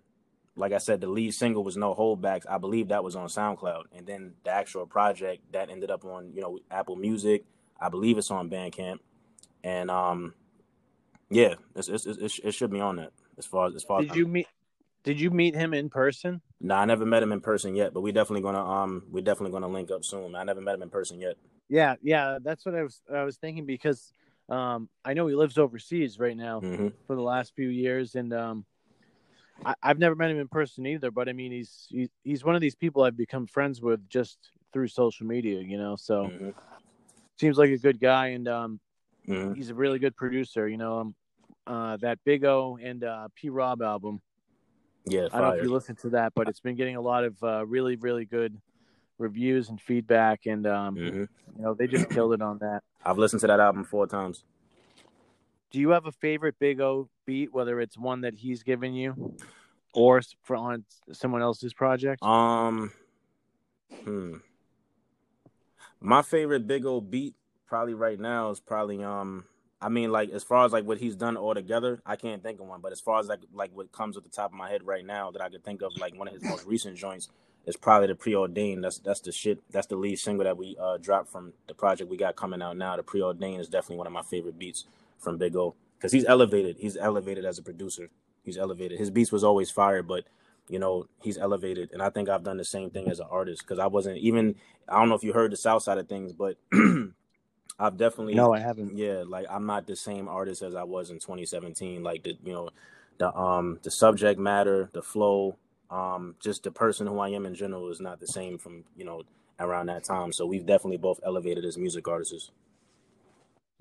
like 0.56 0.72
I 0.72 0.78
said, 0.78 1.00
the 1.00 1.06
lead 1.08 1.32
single 1.34 1.64
was 1.64 1.76
No 1.76 1.94
Holdbacks. 1.94 2.44
I 2.48 2.58
believe 2.58 2.88
that 2.88 3.04
was 3.04 3.16
on 3.16 3.28
SoundCloud, 3.28 3.84
and 3.96 4.06
then 4.06 4.34
the 4.44 4.50
actual 4.50 4.86
project 4.86 5.52
that 5.52 5.70
ended 5.70 5.90
up 5.90 6.04
on 6.04 6.32
you 6.34 6.40
know 6.40 6.58
Apple 6.70 6.96
Music. 6.96 7.44
I 7.80 7.88
believe 7.88 8.18
it's 8.18 8.30
on 8.30 8.50
Bandcamp, 8.50 8.98
and 9.64 9.90
um, 9.90 10.34
yeah, 11.30 11.54
it's, 11.74 11.88
it's, 11.88 12.06
it's, 12.06 12.40
it 12.42 12.52
should 12.52 12.70
be 12.70 12.80
on 12.80 12.96
that. 12.96 13.12
As 13.38 13.46
far 13.46 13.68
as 13.68 13.74
as 13.74 13.82
far 13.82 14.00
Did 14.00 14.10
as 14.10 14.16
you 14.16 14.26
meet? 14.26 14.48
Did 15.02 15.20
you 15.20 15.30
meet 15.30 15.54
him 15.54 15.72
in 15.72 15.88
person? 15.88 16.42
Nah, 16.60 16.80
I 16.80 16.84
never 16.84 17.06
met 17.06 17.22
him 17.22 17.32
in 17.32 17.40
person 17.40 17.74
yet, 17.74 17.94
but 17.94 18.02
we 18.02 18.12
definitely 18.12 18.42
gonna 18.42 18.64
um 18.64 19.02
we 19.10 19.22
definitely 19.22 19.52
gonna 19.52 19.68
link 19.68 19.90
up 19.90 20.04
soon. 20.04 20.34
I 20.34 20.44
never 20.44 20.60
met 20.60 20.74
him 20.74 20.82
in 20.82 20.90
person 20.90 21.20
yet. 21.20 21.36
Yeah, 21.68 21.94
yeah, 22.02 22.38
that's 22.42 22.66
what 22.66 22.74
I 22.74 22.82
was 22.82 23.00
I 23.12 23.22
was 23.22 23.36
thinking 23.36 23.64
because 23.64 24.12
um, 24.48 24.88
I 25.04 25.14
know 25.14 25.26
he 25.28 25.34
lives 25.34 25.56
overseas 25.58 26.18
right 26.18 26.36
now 26.36 26.60
hmm 26.60 26.88
for 27.06 27.16
the 27.16 27.22
last 27.22 27.54
few 27.54 27.68
years, 27.68 28.14
and 28.14 28.32
um, 28.34 28.64
I, 29.64 29.74
I've 29.82 29.98
never 29.98 30.14
met 30.14 30.30
him 30.30 30.38
in 30.38 30.48
person 30.48 30.86
either. 30.86 31.10
But 31.10 31.28
I 31.28 31.32
mean, 31.32 31.52
he's 31.52 31.86
he, 31.88 32.10
he's 32.24 32.44
one 32.44 32.54
of 32.56 32.60
these 32.60 32.74
people 32.74 33.02
I've 33.04 33.16
become 33.16 33.46
friends 33.46 33.80
with 33.80 34.06
just 34.08 34.38
through 34.72 34.88
social 34.88 35.26
media, 35.26 35.60
you 35.60 35.78
know. 35.78 35.96
So 35.96 36.26
hmm 36.26 36.50
seems 37.38 37.56
like 37.56 37.70
a 37.70 37.78
good 37.78 38.00
guy, 38.00 38.28
and 38.28 38.46
um, 38.48 38.80
hmm 39.26 39.54
he's 39.54 39.70
a 39.70 39.74
really 39.74 39.98
good 39.98 40.16
producer. 40.16 40.68
You 40.68 40.76
know, 40.76 40.98
um, 40.98 41.14
uh, 41.66 41.96
that 41.98 42.18
Big 42.24 42.44
O 42.44 42.78
and 42.82 43.02
uh, 43.04 43.28
P 43.34 43.48
Rob 43.48 43.80
album. 43.82 44.20
Yeah, 45.06 45.28
I 45.32 45.40
don't 45.40 45.50
know 45.50 45.56
if 45.56 45.64
you 45.64 45.72
listened 45.72 45.98
to 46.00 46.10
that, 46.10 46.32
but 46.34 46.48
it's 46.48 46.60
been 46.60 46.76
getting 46.76 46.96
a 46.96 47.00
lot 47.00 47.24
of 47.24 47.42
uh, 47.42 47.66
really 47.66 47.96
really 47.96 48.24
good 48.24 48.56
reviews 49.18 49.68
and 49.68 49.80
feedback, 49.80 50.46
and 50.46 50.66
um, 50.66 50.94
hmm 50.96 51.24
you 51.56 51.62
know 51.62 51.74
they 51.74 51.86
just 51.86 52.08
killed 52.10 52.32
it 52.32 52.42
on 52.42 52.58
that. 52.58 52.82
I've 53.04 53.18
listened 53.18 53.40
to 53.40 53.46
that 53.46 53.60
album 53.60 53.84
four 53.84 54.06
times. 54.06 54.44
Do 55.70 55.78
you 55.78 55.90
have 55.90 56.06
a 56.06 56.12
favorite 56.12 56.56
Big 56.58 56.80
O 56.80 57.08
beat, 57.26 57.52
whether 57.52 57.80
it's 57.80 57.96
one 57.96 58.22
that 58.22 58.34
he's 58.34 58.62
given 58.62 58.92
you 58.92 59.36
or 59.94 60.20
for 60.42 60.56
on 60.56 60.84
someone 61.12 61.42
else's 61.42 61.72
project? 61.72 62.22
Um, 62.22 62.92
hmm. 64.04 64.36
My 66.00 66.22
favorite 66.22 66.66
big 66.66 66.86
O 66.86 67.00
beat 67.00 67.34
probably 67.66 67.94
right 67.94 68.18
now 68.18 68.50
is 68.50 68.60
probably 68.60 69.02
um. 69.04 69.44
I 69.82 69.88
mean, 69.88 70.12
like 70.12 70.30
as 70.30 70.44
far 70.44 70.64
as 70.64 70.72
like 70.72 70.84
what 70.84 70.98
he's 70.98 71.16
done 71.16 71.36
altogether, 71.36 72.02
I 72.04 72.16
can't 72.16 72.42
think 72.42 72.60
of 72.60 72.66
one. 72.66 72.80
But 72.80 72.92
as 72.92 73.00
far 73.00 73.18
as 73.18 73.28
like 73.28 73.40
like 73.52 73.70
what 73.72 73.92
comes 73.92 74.16
at 74.16 74.24
the 74.24 74.28
top 74.28 74.52
of 74.52 74.56
my 74.56 74.68
head 74.68 74.82
right 74.84 75.04
now 75.04 75.30
that 75.30 75.40
I 75.40 75.48
could 75.48 75.64
think 75.64 75.82
of, 75.82 75.96
like 75.98 76.18
one 76.18 76.28
of 76.28 76.34
his 76.34 76.42
most 76.42 76.66
recent 76.66 76.96
joints 76.96 77.28
is 77.66 77.76
probably 77.76 78.08
the 78.08 78.14
preordained. 78.14 78.84
That's 78.84 78.98
that's 78.98 79.20
the 79.20 79.32
shit. 79.32 79.60
That's 79.70 79.86
the 79.86 79.96
lead 79.96 80.18
single 80.18 80.44
that 80.44 80.58
we 80.58 80.76
uh 80.80 80.98
dropped 80.98 81.30
from 81.30 81.54
the 81.66 81.74
project 81.74 82.10
we 82.10 82.16
got 82.16 82.36
coming 82.36 82.60
out 82.60 82.76
now. 82.76 82.96
The 82.96 83.02
preordained 83.02 83.60
is 83.60 83.68
definitely 83.68 83.96
one 83.96 84.06
of 84.06 84.12
my 84.12 84.22
favorite 84.22 84.58
beats 84.58 84.84
from 85.18 85.38
Big 85.38 85.56
O 85.56 85.74
because 85.96 86.12
he's 86.12 86.26
elevated. 86.26 86.76
He's 86.78 86.96
elevated 86.96 87.44
as 87.44 87.58
a 87.58 87.62
producer. 87.62 88.10
He's 88.44 88.58
elevated. 88.58 88.98
His 88.98 89.10
beats 89.10 89.32
was 89.32 89.44
always 89.44 89.70
fire, 89.70 90.02
but 90.02 90.24
you 90.70 90.78
know 90.78 91.06
he's 91.20 91.36
elevated 91.36 91.90
and 91.92 92.00
i 92.00 92.08
think 92.08 92.28
i've 92.28 92.44
done 92.44 92.56
the 92.56 92.64
same 92.64 92.90
thing 92.90 93.10
as 93.10 93.18
an 93.18 93.26
artist 93.28 93.62
because 93.62 93.80
i 93.80 93.88
wasn't 93.88 94.16
even 94.18 94.54
i 94.88 94.98
don't 94.98 95.08
know 95.08 95.16
if 95.16 95.24
you 95.24 95.32
heard 95.32 95.50
the 95.50 95.56
south 95.56 95.82
side 95.82 95.98
of 95.98 96.08
things 96.08 96.32
but 96.32 96.56
i've 97.80 97.96
definitely 97.96 98.34
no, 98.34 98.52
I 98.54 98.60
haven't. 98.60 98.96
yeah 98.96 99.24
like 99.26 99.46
i'm 99.50 99.66
not 99.66 99.86
the 99.86 99.96
same 99.96 100.28
artist 100.28 100.62
as 100.62 100.74
i 100.74 100.84
was 100.84 101.10
in 101.10 101.18
2017 101.18 102.02
like 102.02 102.22
the 102.22 102.36
you 102.44 102.52
know 102.52 102.70
the 103.18 103.34
um 103.36 103.78
the 103.82 103.90
subject 103.90 104.38
matter 104.38 104.90
the 104.92 105.02
flow 105.02 105.56
um 105.90 106.36
just 106.40 106.62
the 106.62 106.70
person 106.70 107.06
who 107.06 107.18
i 107.18 107.28
am 107.30 107.46
in 107.46 107.54
general 107.54 107.90
is 107.90 108.00
not 108.00 108.20
the 108.20 108.26
same 108.26 108.58
from 108.58 108.84
you 108.96 109.04
know 109.04 109.22
around 109.58 109.86
that 109.86 110.04
time 110.04 110.32
so 110.32 110.46
we've 110.46 110.66
definitely 110.66 110.96
both 110.96 111.20
elevated 111.24 111.64
as 111.64 111.76
music 111.76 112.06
artists 112.06 112.50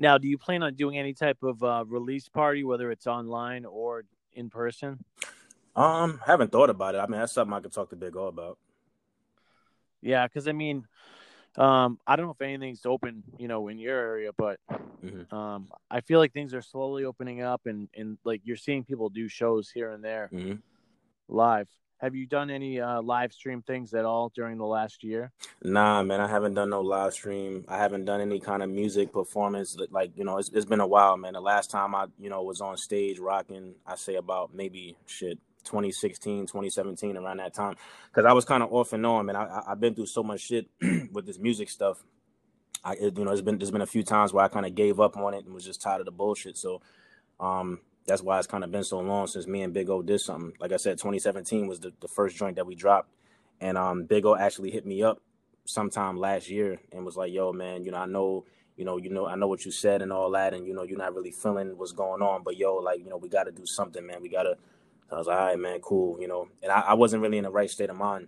Now, 0.01 0.18
do 0.18 0.29
you 0.29 0.38
plan 0.38 0.63
on 0.63 0.75
doing 0.75 0.98
any 0.98 1.13
type 1.13 1.44
of 1.44 1.62
uh, 1.62 1.84
release 1.86 2.29
party, 2.29 2.63
whether 2.63 2.89
it's 2.89 3.06
online 3.06 3.65
or 3.65 4.06
in 4.34 4.50
person? 4.50 5.03
Um, 5.75 6.22
haven't 6.25 6.51
thought 6.51 6.70
about 6.70 6.96
it. 6.96 7.00
I 7.00 7.08
mean, 7.08 7.20
that's 7.20 7.34
something 7.34 7.53
I 7.53 7.60
could 7.60 7.74
talk 7.74 7.89
to 7.89 7.98
Big 7.98 8.15
O 8.15 8.27
about. 8.27 8.58
Yeah, 10.01 10.25
because 10.27 10.48
I 10.48 10.53
mean, 10.53 10.88
um, 11.58 12.00
I 12.08 12.15
don't 12.15 12.25
know 12.25 12.32
if 12.32 12.41
anything's 12.41 12.86
open, 12.86 13.24
you 13.38 13.48
know, 13.48 13.68
in 13.68 13.77
your 13.79 13.98
area, 13.98 14.32
but 14.38 14.60
Mhm. 15.03 15.32
um, 15.34 15.70
I 15.89 16.01
feel 16.01 16.20
like 16.20 16.34
things 16.34 16.53
are 16.53 16.62
slowly 16.62 17.06
opening 17.06 17.41
up, 17.41 17.65
and 17.65 17.89
and 17.96 18.18
like 18.24 18.41
you're 18.44 18.58
seeing 18.58 18.84
people 18.84 19.10
do 19.10 19.27
shows 19.27 19.70
here 19.70 19.91
and 19.91 20.03
there 20.03 20.27
hmm 20.27 20.53
live. 21.27 21.68
Have 22.00 22.15
you 22.15 22.25
done 22.25 22.50
any 22.50 22.79
uh, 22.79 23.01
live 23.01 23.34
stream 23.34 23.62
things 23.62 23.94
at 23.94 24.06
all 24.06 24.29
during 24.34 24.58
the 24.58 24.65
last 24.65 25.03
year? 25.03 25.32
Nah, 25.62 26.01
man, 26.01 26.22
I 26.22 26.27
haven't 26.27 26.53
done 26.53 26.70
no 26.70 26.79
live 26.82 27.13
stream. 27.13 27.65
I 27.68 27.77
haven't 27.77 28.06
done 28.06 28.22
any 28.22 28.39
kind 28.39 28.63
of 28.63 28.70
music 28.70 29.12
performance. 29.12 29.77
Like, 29.91 30.12
you 30.15 30.24
know, 30.24 30.38
it's, 30.38 30.50
it's 30.50 30.65
been 30.65 30.79
a 30.79 30.88
while, 30.88 31.18
man. 31.18 31.34
The 31.34 31.41
last 31.41 31.70
time 31.70 31.94
I, 31.94 32.06
you 32.18 32.29
know, 32.29 32.41
was 32.41 32.62
on 32.62 32.77
stage 32.77 33.20
rocking, 33.20 33.75
I 33.86 33.96
say 33.96 34.15
about 34.15 34.53
maybe 34.53 34.96
shit 35.08 35.38
2016, 35.63 36.48
2017, 36.48 37.18
around 37.18 37.38
that 37.38 37.54
time, 37.54 37.75
because 38.10 38.25
I 38.25 38.34
was 38.34 38.46
kind 38.46 38.63
of 38.63 38.72
off 38.74 38.94
and 38.94 39.06
on, 39.06 39.25
man. 39.25 39.36
I, 39.36 39.62
I've 39.68 39.80
been 39.80 39.96
through 39.96 40.08
so 40.08 40.24
much 40.24 40.42
shit 40.42 40.68
with 41.12 41.25
this 41.25 41.39
music 41.39 41.70
stuff. 41.70 42.04
I, 42.84 42.96
you 42.96 43.12
know, 43.12 43.25
there's 43.25 43.42
been 43.42 43.58
there's 43.58 43.72
been 43.72 43.82
a 43.82 43.88
few 43.88 44.04
times 44.04 44.34
where 44.34 44.44
I 44.44 44.48
kind 44.48 44.66
of 44.66 44.75
gave 44.75 45.00
up 45.00 45.18
on 45.18 45.34
it 45.34 45.46
and 45.46 45.54
was 45.54 45.66
just 45.66 45.82
tired 45.82 46.00
of 46.00 46.06
the 46.06 46.12
bullshit. 46.12 46.58
So, 46.58 46.82
um, 47.39 47.80
that's 48.08 48.24
why 48.24 48.38
it's 48.38 48.48
kind 48.48 48.63
of 48.63 48.72
been 48.72 48.84
so 48.84 49.00
long 49.00 49.28
since 49.28 49.48
me 49.48 49.62
and 49.62 49.74
Big 49.74 49.89
O 49.89 50.01
did 50.01 50.20
something. 50.20 50.54
Like 50.60 50.72
I 50.72 50.78
said, 50.78 50.98
2017 50.98 51.68
was 51.68 51.80
the, 51.80 51.94
the 52.00 52.08
first 52.08 52.36
joint 52.36 52.56
that 52.56 52.66
we 52.66 52.75
dropped, 52.75 53.10
and 53.62 53.78
um, 53.78 54.06
Big 54.06 54.25
O 54.25 54.36
actually 54.36 54.72
hit 54.72 54.86
me 54.86 55.04
up 55.04 55.22
sometime 55.66 56.18
last 56.18 56.50
year 56.50 56.80
and 56.92 57.06
was 57.06 57.18
like, 57.18 57.32
"Yo, 57.32 57.54
man, 57.54 57.84
you 57.84 57.92
know, 57.92 57.98
I 57.98 58.06
know, 58.06 58.46
you 58.78 58.86
know, 58.86 58.98
you 58.98 59.10
know, 59.10 59.28
I 59.28 59.36
know 59.36 59.48
what 59.48 59.66
you 59.66 59.72
said 59.72 60.01
and 60.01 60.12
all 60.12 60.32
that, 60.32 60.54
and 60.54 60.66
you 60.66 60.74
know, 60.74 60.84
you're 60.84 60.98
not 60.98 61.13
really 61.13 61.32
feeling 61.32 61.78
what's 61.78 61.92
going 61.92 62.22
on, 62.22 62.44
but 62.44 62.58
yo, 62.58 62.75
like, 62.78 63.00
you 63.00 63.10
know, 63.10 63.18
we 63.18 63.30
got 63.30 63.44
to 63.44 63.51
do 63.51 63.66
something, 63.66 64.06
man. 64.06 64.22
We 64.22 64.30
gotta." 64.30 64.58
I 65.12 65.18
was 65.18 65.28
like, 65.28 65.38
"All 65.38 65.46
right, 65.48 65.60
man, 65.60 65.80
cool," 65.82 66.20
you 66.22 66.28
know, 66.28 66.48
and 66.63 66.72
I, 66.72 66.82
I 66.82 66.94
wasn't 66.94 67.22
really 67.24 67.38
in 67.38 67.44
the 67.44 67.51
right 67.51 67.70
state 67.70 67.89
of 67.89 67.96
mind, 67.98 68.28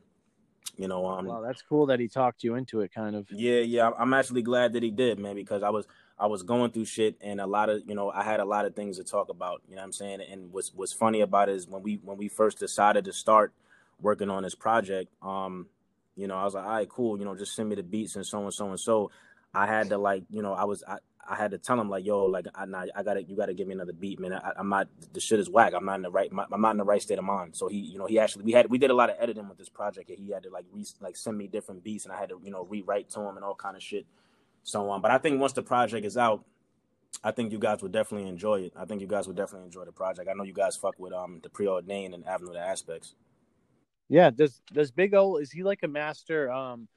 you 0.78 0.88
know. 0.88 1.06
Um, 1.06 1.26
Wow, 1.26 1.42
that's 1.42 1.62
cool 1.62 1.86
that 1.88 2.00
he 2.00 2.08
talked 2.08 2.44
you 2.44 2.56
into 2.56 2.82
it, 2.82 2.94
kind 2.94 3.16
of. 3.16 3.28
yeah, 3.32 3.60
yeah, 3.60 3.84
I'm- 3.86 3.96
I'm 3.98 4.14
actually 4.14 4.42
glad 4.42 4.74
that 4.74 4.84
he 4.84 4.92
did, 4.92 5.20
man, 5.20 5.36
because 5.36 5.64
I 5.64 5.70
was 5.70 5.86
I 6.18 6.28
was 6.28 6.44
going 6.44 6.72
through 6.72 6.86
shit 6.86 7.16
and 7.22 7.42
a 7.42 7.48
lot 7.48 7.70
of 7.70 7.82
you 7.88 7.96
know 7.96 8.12
I 8.12 8.24
had 8.24 8.40
a 8.40 8.46
lot 8.46 8.66
of 8.66 8.76
things 8.76 8.98
to 8.98 9.04
talk 9.04 9.30
about. 9.30 9.62
You 9.68 9.76
know 9.76 9.82
what 9.82 9.86
I'm 9.86 9.92
saying? 9.94 10.22
And 10.22 10.52
what's 10.52 10.74
what's 10.74 10.94
funny 10.94 11.22
about 11.22 11.50
it 11.50 11.56
is 11.56 11.68
when 11.68 11.82
we 11.84 12.00
when 12.04 12.18
we 12.18 12.28
first 12.28 12.60
decided 12.60 13.06
to 13.06 13.14
start 13.14 13.54
working 14.00 14.30
on 14.30 14.44
this 14.44 14.56
project, 14.56 15.12
um, 15.22 15.68
you 16.16 16.28
know, 16.28 16.36
I 16.36 16.44
was 16.44 16.54
like, 16.56 16.64
all 16.66 16.72
right, 16.72 16.90
cool, 16.90 17.18
you 17.20 17.26
know, 17.26 17.36
just 17.36 17.56
send 17.56 17.70
me 17.70 17.76
the 17.76 17.84
beats 17.84 18.16
and 18.16 18.26
so 18.26 18.42
and 18.44 18.54
so 18.54 18.70
and 18.70 18.80
so. 18.80 19.12
I 19.54 19.68
had 19.68 19.90
to 19.90 19.98
like, 19.98 20.24
you 20.30 20.42
know, 20.42 20.54
I 20.54 20.64
was 20.64 20.84
I, 20.88 20.98
I 21.28 21.36
had 21.36 21.52
to 21.52 21.58
tell 21.58 21.80
him 21.80 21.90
like, 21.90 22.06
yo, 22.06 22.26
like 22.26 22.48
I 22.56 22.66
I 22.96 23.04
gotta 23.04 23.24
you 23.24 23.36
gotta 23.36 23.54
give 23.54 23.68
me 23.68 23.74
another 23.74 23.94
beat, 23.94 24.20
man. 24.20 24.34
I, 24.34 24.54
I'm 24.58 24.70
not 24.70 24.88
the 25.14 25.20
shit 25.20 25.40
is 25.40 25.50
whack. 25.50 25.74
I'm 25.76 25.86
not 25.86 25.96
in 25.96 26.02
the 26.02 26.12
right 26.12 26.30
I'm 26.32 26.62
not 26.62 26.72
in 26.72 26.78
the 26.78 26.84
right 26.84 27.02
state 27.02 27.20
of 27.20 27.26
mind. 27.26 27.56
So 27.56 27.68
he, 27.68 27.78
you 27.78 27.98
know, 27.98 28.06
he 28.06 28.20
actually 28.20 28.44
we 28.46 28.52
had 28.52 28.70
we 28.70 28.78
did 28.78 28.92
a 28.92 28.94
lot 28.94 29.10
of 29.10 29.16
editing 29.20 29.48
with 29.48 29.58
this 29.58 29.70
project. 29.70 30.10
And 30.10 30.20
he 30.20 30.32
had 30.32 30.44
to 30.44 30.50
like 30.50 30.66
re, 30.72 30.86
like 31.00 31.16
send 31.16 31.38
me 31.38 31.48
different 31.48 31.84
beats, 31.84 32.06
and 32.06 32.14
I 32.14 32.20
had 32.20 32.30
to 32.30 32.42
you 32.44 32.52
know 32.52 32.66
rewrite 32.70 33.10
to 33.12 33.22
him 33.22 33.36
and 33.36 33.46
all 33.46 33.56
kind 33.56 33.76
of 33.76 33.84
shit. 33.84 34.06
So 34.64 34.92
um, 34.92 35.02
but 35.02 35.12
I 35.12 35.18
think 35.18 35.40
once 35.40 35.54
the 35.54 35.64
project 35.64 36.06
is 36.06 36.18
out, 36.18 36.44
I 37.24 37.32
think 37.32 37.52
you 37.52 37.60
guys 37.60 37.82
would 37.82 37.92
definitely 37.92 38.28
enjoy 38.30 38.62
it. 38.62 38.74
I 38.76 38.86
think 38.86 39.02
you 39.02 39.08
guys 39.08 39.28
would 39.28 39.38
definitely 39.38 39.66
enjoy 39.66 39.86
the 39.86 39.92
project. 39.92 40.28
I 40.30 40.34
know 40.34 40.44
you 40.44 40.54
guys 40.54 40.76
fuck 40.76 40.98
with 40.98 41.14
um 41.14 41.40
the 41.44 41.50
preordained 41.50 42.14
and 42.14 42.26
Avenue 42.28 42.54
to 42.54 42.60
Aspects. 42.60 43.16
Yeah. 44.10 44.30
Does 44.30 44.62
Does 44.74 44.92
Big 44.92 45.14
O 45.14 45.38
is 45.38 45.52
he 45.52 45.64
like 45.64 45.84
a 45.84 45.88
master 45.88 46.52
um 46.52 46.88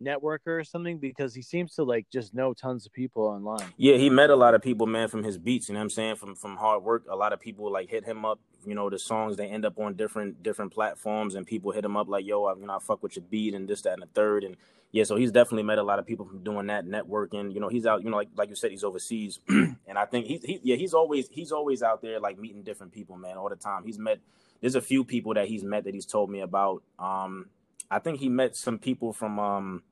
networker 0.00 0.58
or 0.58 0.64
something? 0.64 0.98
Because 0.98 1.34
he 1.34 1.42
seems 1.42 1.74
to 1.74 1.84
like 1.84 2.06
just 2.10 2.34
know 2.34 2.54
tons 2.54 2.86
of 2.86 2.92
people 2.92 3.24
online. 3.24 3.68
Yeah, 3.76 3.96
he 3.96 4.10
met 4.10 4.30
a 4.30 4.36
lot 4.36 4.54
of 4.54 4.62
people, 4.62 4.86
man, 4.86 5.08
from 5.08 5.22
his 5.22 5.38
beats. 5.38 5.68
You 5.68 5.74
know 5.74 5.80
what 5.80 5.84
I'm 5.84 5.90
saying? 5.90 6.16
From 6.16 6.34
from 6.34 6.56
hard 6.56 6.82
work. 6.82 7.04
A 7.10 7.16
lot 7.16 7.32
of 7.32 7.40
people 7.40 7.70
like 7.70 7.90
hit 7.90 8.04
him 8.04 8.24
up. 8.24 8.40
You 8.66 8.74
know, 8.74 8.90
the 8.90 8.98
songs 8.98 9.36
they 9.36 9.48
end 9.48 9.64
up 9.64 9.78
on 9.78 9.94
different 9.94 10.42
different 10.42 10.72
platforms, 10.72 11.34
and 11.34 11.46
people 11.46 11.72
hit 11.72 11.84
him 11.84 11.96
up 11.96 12.08
like, 12.08 12.26
"Yo, 12.26 12.44
I, 12.44 12.54
you 12.56 12.66
know, 12.66 12.76
I 12.76 12.78
fuck 12.78 13.02
with 13.02 13.16
your 13.16 13.24
beat 13.28 13.54
and 13.54 13.68
this, 13.68 13.82
that, 13.82 13.94
and 13.94 14.02
the 14.02 14.08
third. 14.14 14.44
And 14.44 14.56
yeah, 14.92 15.04
so 15.04 15.16
he's 15.16 15.30
definitely 15.30 15.62
met 15.62 15.78
a 15.78 15.82
lot 15.82 15.98
of 15.98 16.06
people 16.06 16.26
from 16.26 16.42
doing 16.42 16.66
that 16.66 16.84
networking. 16.84 17.54
You 17.54 17.60
know, 17.60 17.68
he's 17.68 17.86
out. 17.86 18.02
You 18.02 18.10
know, 18.10 18.16
like 18.16 18.28
like 18.36 18.48
you 18.48 18.56
said, 18.56 18.70
he's 18.70 18.82
overseas, 18.82 19.38
and 19.48 19.76
I 19.96 20.04
think 20.04 20.26
he's 20.26 20.42
he, 20.42 20.60
yeah, 20.62 20.76
he's 20.76 20.94
always 20.94 21.28
he's 21.30 21.52
always 21.52 21.82
out 21.82 22.02
there 22.02 22.18
like 22.18 22.38
meeting 22.38 22.62
different 22.62 22.92
people, 22.92 23.16
man, 23.16 23.36
all 23.36 23.48
the 23.48 23.56
time. 23.56 23.84
He's 23.84 23.98
met. 23.98 24.18
There's 24.60 24.74
a 24.74 24.80
few 24.80 25.04
people 25.04 25.34
that 25.34 25.46
he's 25.46 25.62
met 25.62 25.84
that 25.84 25.94
he's 25.94 26.06
told 26.06 26.28
me 26.28 26.40
about. 26.40 26.82
Um, 26.98 27.46
I 27.90 27.98
think 27.98 28.18
he 28.18 28.28
met 28.28 28.56
some 28.56 28.78
people 28.78 29.12
from 29.12 29.38
um. 29.38 29.82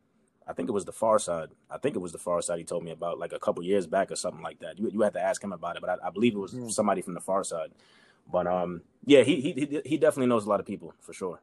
I 0.48 0.54
think 0.54 0.68
it 0.68 0.72
was 0.72 0.84
the 0.86 0.92
Far 0.92 1.18
Side. 1.18 1.50
I 1.70 1.76
think 1.78 1.94
it 1.94 1.98
was 1.98 2.12
the 2.12 2.18
Far 2.18 2.40
Side 2.42 2.58
he 2.58 2.64
told 2.64 2.82
me 2.82 2.90
about 2.90 3.18
like 3.18 3.32
a 3.34 3.38
couple 3.38 3.62
years 3.62 3.86
back 3.86 4.10
or 4.10 4.16
something 4.16 4.42
like 4.42 4.60
that. 4.60 4.78
You 4.78 4.88
you 4.90 5.02
had 5.02 5.12
to 5.12 5.20
ask 5.20 5.42
him 5.44 5.52
about 5.52 5.76
it, 5.76 5.82
but 5.82 5.90
I, 5.90 6.08
I 6.08 6.10
believe 6.10 6.34
it 6.34 6.38
was 6.38 6.52
Hmm. 6.52 6.68
somebody 6.68 7.02
from 7.02 7.14
the 7.14 7.20
Far 7.20 7.44
Side. 7.44 7.70
But 8.32 8.46
um, 8.46 8.82
yeah, 9.04 9.22
he 9.22 9.40
he 9.40 9.52
he- 9.52 9.82
he 9.84 9.96
definitely 9.98 10.26
knows 10.28 10.46
a 10.46 10.48
lot 10.48 10.60
of 10.60 10.66
people 10.66 10.94
for 11.00 11.12
sure. 11.12 11.40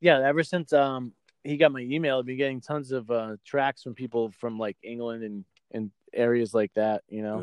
Yeah. 0.00 0.20
Ever 0.20 0.42
since 0.42 0.72
um 0.72 1.12
he 1.44 1.56
got 1.56 1.72
my 1.72 1.80
email, 1.80 2.18
I've 2.18 2.26
been 2.26 2.36
getting 2.36 2.60
tons 2.60 2.92
of 2.92 3.10
uh 3.10 3.36
tracks 3.44 3.82
from 3.82 3.94
people 3.94 4.30
from 4.32 4.58
like 4.58 4.76
England 4.82 5.22
and 5.24 5.44
and 5.70 5.90
areas 6.12 6.52
like 6.54 6.72
that. 6.74 7.02
You 7.08 7.22
know. 7.22 7.38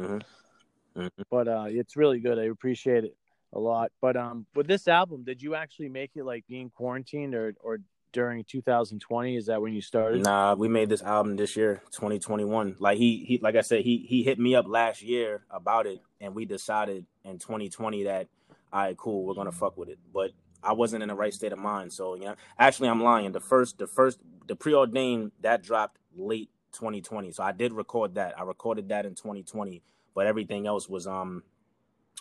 Mhm. 0.95 1.09
but 1.29 1.47
uh 1.47 1.65
it's 1.67 1.95
really 1.95 2.19
good 2.19 2.37
i 2.39 2.45
appreciate 2.45 3.03
it 3.05 3.15
a 3.53 3.59
lot 3.59 3.91
but 4.01 4.17
um 4.17 4.45
with 4.55 4.67
this 4.67 4.87
album 4.87 5.23
did 5.23 5.41
you 5.41 5.53
actually 5.55 5.87
make 5.87 6.11
it 6.15 6.25
like 6.25 6.43
being 6.47 6.69
quarantined 6.71 7.35
or 7.35 7.53
or 7.61 7.77
during 8.11 8.43
2020 8.43 9.35
is 9.35 9.45
that 9.47 9.61
when 9.61 9.73
you 9.73 9.81
started 9.81 10.23
Nah, 10.23 10.55
we 10.55 10.67
made 10.67 10.89
this 10.89 11.01
album 11.03 11.35
this 11.35 11.55
year, 11.55 11.81
2021. 11.91 12.77
Like 12.79 12.97
he 12.97 13.23
he 13.25 13.39
like 13.39 13.55
I 13.55 13.61
said, 13.61 13.81
he 13.81 14.05
he 14.07 14.23
hit 14.23 14.39
me 14.39 14.55
up 14.55 14.67
last 14.67 15.01
year 15.01 15.43
about 15.49 15.85
it, 15.87 16.01
and 16.19 16.35
we 16.35 16.45
decided 16.45 17.05
in 17.23 17.39
2020 17.39 18.03
that 18.03 18.27
all 18.71 18.81
right, 18.81 18.97
cool, 18.97 19.25
we're 19.25 19.33
gonna 19.33 19.51
fuck 19.51 19.77
with 19.77 19.89
it. 19.89 19.99
But 20.13 20.31
I 20.63 20.73
wasn't 20.73 21.03
in 21.03 21.09
the 21.09 21.15
right 21.15 21.33
state 21.33 21.53
of 21.53 21.59
mind, 21.59 21.93
so 21.93 22.15
yeah. 22.15 22.35
Actually, 22.57 22.89
I'm 22.89 23.03
lying. 23.03 23.31
The 23.31 23.39
first 23.39 23.77
the 23.77 23.87
first 23.87 24.19
the 24.47 24.55
preordained 24.55 25.31
that 25.41 25.63
dropped 25.63 25.97
late 26.15 26.49
2020, 26.73 27.31
so 27.31 27.43
I 27.43 27.51
did 27.51 27.73
record 27.73 28.15
that. 28.15 28.37
I 28.39 28.43
recorded 28.43 28.89
that 28.89 29.05
in 29.05 29.15
2020, 29.15 29.81
but 30.15 30.27
everything 30.27 30.67
else 30.67 30.89
was 30.89 31.07
um 31.07 31.43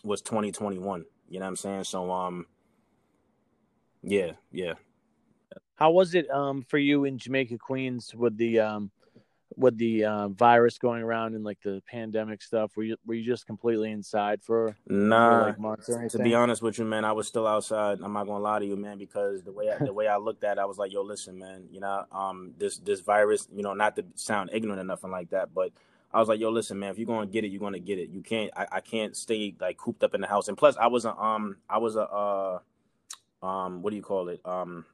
was 0.04 0.22
2021. 0.22 1.04
You 1.28 1.38
know 1.38 1.44
what 1.44 1.48
I'm 1.48 1.56
saying? 1.56 1.84
So 1.84 2.10
um 2.10 2.46
yeah 4.02 4.32
yeah 4.52 4.74
how 5.78 5.90
was 5.90 6.14
it 6.14 6.28
um 6.30 6.62
for 6.62 6.78
you 6.78 7.04
in 7.04 7.18
jamaica 7.18 7.56
queens 7.56 8.14
with 8.14 8.36
the 8.36 8.58
um 8.58 8.90
with 9.56 9.76
the 9.76 10.04
uh, 10.04 10.28
virus 10.28 10.78
going 10.78 11.02
around 11.02 11.34
and 11.34 11.44
like 11.44 11.60
the 11.62 11.82
pandemic 11.90 12.40
stuff 12.42 12.76
were 12.76 12.84
you 12.84 12.96
were 13.06 13.14
you 13.14 13.24
just 13.24 13.46
completely 13.46 13.90
inside 13.90 14.42
for, 14.42 14.76
for 14.86 14.92
nah. 14.92 15.46
like 15.46 15.58
months 15.58 15.88
or 15.88 16.08
to 16.08 16.18
be 16.18 16.34
honest 16.34 16.62
with 16.62 16.78
you, 16.78 16.84
man, 16.84 17.04
I 17.04 17.12
was 17.12 17.26
still 17.26 17.46
outside. 17.46 17.98
I'm 18.02 18.12
not 18.12 18.26
gonna 18.26 18.42
lie 18.42 18.60
to 18.60 18.64
you, 18.64 18.76
man, 18.76 18.98
because 18.98 19.42
the 19.42 19.52
way 19.52 19.70
I, 19.70 19.84
the 19.84 19.92
way 19.92 20.06
I 20.06 20.16
looked 20.16 20.44
at, 20.44 20.58
it, 20.58 20.60
I 20.60 20.64
was 20.64 20.78
like, 20.78 20.92
yo, 20.92 21.02
listen, 21.02 21.38
man, 21.38 21.64
you 21.72 21.80
know, 21.80 22.04
um, 22.12 22.54
this 22.58 22.78
this 22.78 23.00
virus, 23.00 23.48
you 23.52 23.62
know, 23.62 23.74
not 23.74 23.96
to 23.96 24.04
sound 24.14 24.50
ignorant 24.52 24.80
or 24.80 24.84
nothing 24.84 25.10
like 25.10 25.30
that, 25.30 25.52
but 25.52 25.72
I 26.12 26.20
was 26.20 26.28
like, 26.28 26.40
yo, 26.40 26.50
listen, 26.50 26.78
man, 26.78 26.90
if 26.90 26.98
you're 26.98 27.06
gonna 27.06 27.26
get 27.26 27.44
it, 27.44 27.48
you're 27.48 27.60
gonna 27.60 27.80
get 27.80 27.98
it. 27.98 28.10
You 28.10 28.22
can't, 28.22 28.50
I, 28.56 28.66
I 28.72 28.80
can't 28.80 29.16
stay 29.16 29.54
like 29.60 29.76
cooped 29.76 30.04
up 30.04 30.14
in 30.14 30.20
the 30.20 30.28
house. 30.28 30.48
And 30.48 30.56
plus, 30.56 30.76
I 30.76 30.86
was 30.86 31.04
a 31.04 31.16
um, 31.16 31.56
I 31.68 31.78
was 31.78 31.96
a 31.96 32.02
uh, 32.02 32.58
um, 33.42 33.82
what 33.82 33.90
do 33.90 33.96
you 33.96 34.02
call 34.02 34.28
it? 34.28 34.40
Um, 34.44 34.84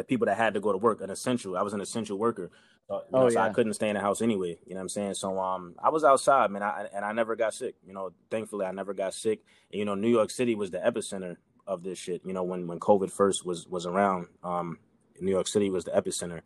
the 0.00 0.04
people 0.04 0.26
that 0.26 0.36
had 0.36 0.54
to 0.54 0.60
go 0.60 0.72
to 0.72 0.78
work, 0.78 1.00
an 1.00 1.10
essential. 1.10 1.56
I 1.56 1.62
was 1.62 1.74
an 1.74 1.80
essential 1.80 2.18
worker. 2.18 2.50
So, 2.88 3.02
you 3.12 3.18
know, 3.18 3.26
Oh, 3.26 3.28
so 3.30 3.40
I 3.40 3.50
couldn't 3.50 3.74
stay 3.74 3.88
in 3.88 3.94
the 3.94 4.00
house 4.00 4.22
anyway. 4.22 4.58
You 4.66 4.74
know 4.74 4.76
what 4.76 4.82
I'm 4.82 4.88
saying? 4.88 5.14
So 5.14 5.38
um, 5.38 5.74
I 5.78 5.90
was 5.90 6.04
outside, 6.04 6.50
man, 6.50 6.62
I, 6.62 6.88
and 6.92 7.04
I 7.04 7.12
never 7.12 7.36
got 7.36 7.54
sick. 7.54 7.74
You 7.86 7.92
know, 7.92 8.12
thankfully, 8.30 8.66
I 8.66 8.72
never 8.72 8.94
got 8.94 9.14
sick. 9.14 9.40
And, 9.70 9.78
you 9.78 9.84
know, 9.84 9.94
New 9.94 10.08
York 10.08 10.30
City 10.30 10.54
was 10.54 10.70
the 10.70 10.78
epicenter 10.78 11.36
of 11.66 11.82
this 11.82 11.98
shit. 11.98 12.22
You 12.24 12.32
know, 12.32 12.42
when 12.42 12.66
when 12.66 12.80
COVID 12.80 13.10
first 13.12 13.44
was 13.44 13.66
was 13.68 13.86
around, 13.86 14.28
um, 14.42 14.78
New 15.20 15.30
York 15.30 15.46
City 15.46 15.68
was 15.70 15.84
the 15.84 15.90
epicenter, 15.92 16.40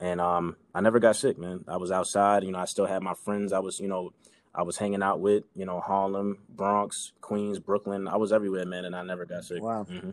and 0.00 0.20
um, 0.20 0.56
I 0.74 0.80
never 0.80 0.98
got 0.98 1.16
sick, 1.16 1.38
man. 1.38 1.64
I 1.68 1.76
was 1.76 1.90
outside. 1.90 2.42
You 2.44 2.52
know, 2.52 2.58
I 2.58 2.64
still 2.64 2.86
had 2.86 3.02
my 3.02 3.14
friends. 3.14 3.52
I 3.52 3.60
was, 3.60 3.78
you 3.78 3.88
know, 3.88 4.12
I 4.54 4.62
was 4.62 4.78
hanging 4.78 5.02
out 5.02 5.20
with, 5.20 5.44
you 5.54 5.66
know, 5.66 5.80
Harlem, 5.80 6.38
Bronx, 6.48 7.12
Queens, 7.20 7.58
Brooklyn. 7.58 8.08
I 8.08 8.16
was 8.16 8.32
everywhere, 8.32 8.64
man, 8.64 8.86
and 8.86 8.96
I 8.96 9.02
never 9.02 9.26
got 9.26 9.44
sick. 9.44 9.62
Wow. 9.62 9.84
hmm 9.84 10.10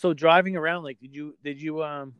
so 0.00 0.14
driving 0.14 0.56
around 0.56 0.82
like 0.82 0.98
did 0.98 1.14
you 1.14 1.36
did 1.44 1.60
you 1.60 1.82
um 1.82 2.14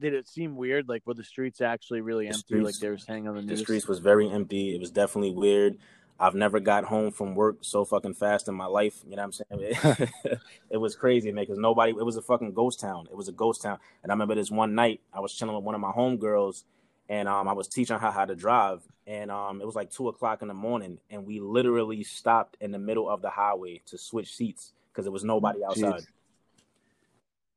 did 0.00 0.14
it 0.14 0.26
seem 0.26 0.56
weird 0.56 0.88
like 0.88 1.06
were 1.06 1.12
the 1.12 1.22
streets 1.22 1.60
actually 1.60 2.00
really 2.00 2.26
The 2.26 2.34
empty 2.34 2.54
like 2.54 2.74
streets- 2.74 2.78
they 2.78 2.88
were 2.88 2.98
saying 2.98 3.28
on 3.28 3.34
the 3.34 3.42
The 3.42 3.46
news 3.48 3.60
streets 3.60 3.86
was 3.86 3.98
very 3.98 4.30
empty. 4.30 4.74
It 4.74 4.80
was 4.80 4.90
definitely 4.90 5.32
weird. 5.32 5.76
I've 6.20 6.34
never 6.34 6.58
got 6.58 6.84
home 6.84 7.12
from 7.12 7.34
work 7.34 7.58
so 7.60 7.84
fucking 7.84 8.14
fast 8.14 8.48
in 8.48 8.54
my 8.54 8.66
life. 8.66 9.02
You 9.06 9.16
know 9.16 9.26
what 9.26 9.40
I'm 9.50 9.72
saying? 9.76 10.08
it 10.70 10.78
was 10.78 10.96
crazy, 10.96 11.30
man, 11.30 11.44
because 11.44 11.58
nobody, 11.58 11.92
it 11.92 12.04
was 12.04 12.16
a 12.16 12.22
fucking 12.22 12.54
ghost 12.54 12.80
town. 12.80 13.06
It 13.10 13.16
was 13.16 13.28
a 13.28 13.32
ghost 13.32 13.62
town. 13.62 13.78
And 14.02 14.10
I 14.10 14.14
remember 14.14 14.34
this 14.34 14.50
one 14.50 14.74
night, 14.74 15.00
I 15.12 15.20
was 15.20 15.32
chilling 15.34 15.54
with 15.54 15.64
one 15.64 15.76
of 15.76 15.80
my 15.80 15.92
homegirls 15.92 16.64
and 17.08 17.28
um, 17.28 17.46
I 17.46 17.52
was 17.52 17.68
teaching 17.68 17.98
her 17.98 18.10
how 18.10 18.24
to 18.24 18.34
drive. 18.34 18.82
And 19.06 19.30
um, 19.30 19.60
it 19.60 19.66
was 19.66 19.76
like 19.76 19.90
two 19.90 20.08
o'clock 20.08 20.42
in 20.42 20.48
the 20.48 20.54
morning. 20.54 20.98
And 21.08 21.24
we 21.24 21.38
literally 21.40 22.02
stopped 22.02 22.56
in 22.60 22.72
the 22.72 22.78
middle 22.80 23.08
of 23.08 23.22
the 23.22 23.30
highway 23.30 23.80
to 23.86 23.96
switch 23.96 24.34
seats 24.34 24.72
because 24.90 25.04
there 25.04 25.12
was 25.12 25.24
nobody 25.24 25.64
outside. 25.64 26.02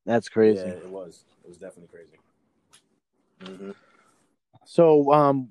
That's 0.04 0.28
crazy 0.28 0.66
Yeah, 0.66 0.74
it 0.74 0.88
was. 0.88 1.24
It 1.44 1.48
was 1.48 1.58
definitely 1.58 1.88
crazy. 1.88 2.18
hmm 3.58 3.70
So, 4.64 5.12
um, 5.12 5.48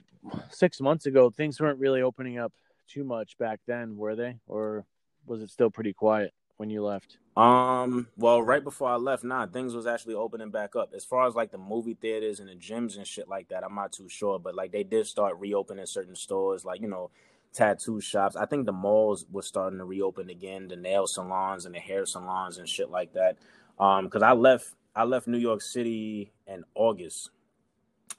six 0.50 0.79
months 0.79 1.05
ago, 1.05 1.29
things 1.29 1.60
weren't 1.60 1.79
really 1.79 2.01
opening 2.01 2.38
up 2.38 2.53
too 2.88 3.03
much 3.03 3.38
back 3.38 3.60
then, 3.67 3.98
were 3.98 4.15
they? 4.15 4.38
Or 4.48 4.86
was 5.25 5.41
it 5.41 5.50
still 5.50 5.70
pretty 5.70 5.93
quiet 5.93 6.34
when 6.58 6.70
you 6.70 6.84
left? 6.84 7.17
Um, 7.38 8.08
well, 8.17 8.41
right 8.41 8.63
before 8.63 8.89
I 8.89 8.98
left, 8.98 9.24
nah, 9.24 9.46
things 9.48 9.74
was 9.74 9.88
actually 9.88 10.15
opening 10.15 10.50
back 10.51 10.75
up. 10.75 10.93
As 10.93 11.05
far 11.05 11.25
as 11.27 11.34
like 11.34 11.51
the 11.51 11.58
movie 11.58 11.93
theaters 11.93 12.39
and 12.41 12.50
the 12.50 12.55
gyms 12.55 12.98
and 12.98 13.08
shit 13.08 13.29
like 13.29 13.48
that, 13.50 13.63
I'm 13.63 13.75
not 13.75 13.93
too 13.93 14.10
sure, 14.10 14.38
but 14.38 14.53
like 14.53 14.72
they 14.72 14.84
did 14.84 15.08
start 15.08 15.39
reopening 15.39 15.86
certain 15.86 16.15
stores, 16.15 16.65
like 16.65 16.81
you 16.81 16.89
know, 16.89 17.10
tattoo 17.53 18.01
shops. 18.01 18.36
I 18.36 18.46
think 18.46 18.65
the 18.65 18.74
malls 18.74 19.25
was 19.31 19.48
starting 19.48 19.79
to 19.79 19.86
reopen 19.86 20.29
again, 20.29 20.67
the 20.67 20.75
nail 20.75 21.08
salons 21.08 21.65
and 21.65 21.74
the 21.74 21.79
hair 21.79 22.05
salons 22.05 22.58
and 22.58 22.67
shit 22.67 22.89
like 22.89 23.13
that. 23.13 23.38
Um, 23.81 24.05
because 24.05 24.21
I 24.21 24.33
left, 24.33 24.75
I 24.95 25.03
left 25.03 25.27
New 25.27 25.39
York 25.39 25.61
City 25.61 26.31
in 26.45 26.63
August. 26.75 27.31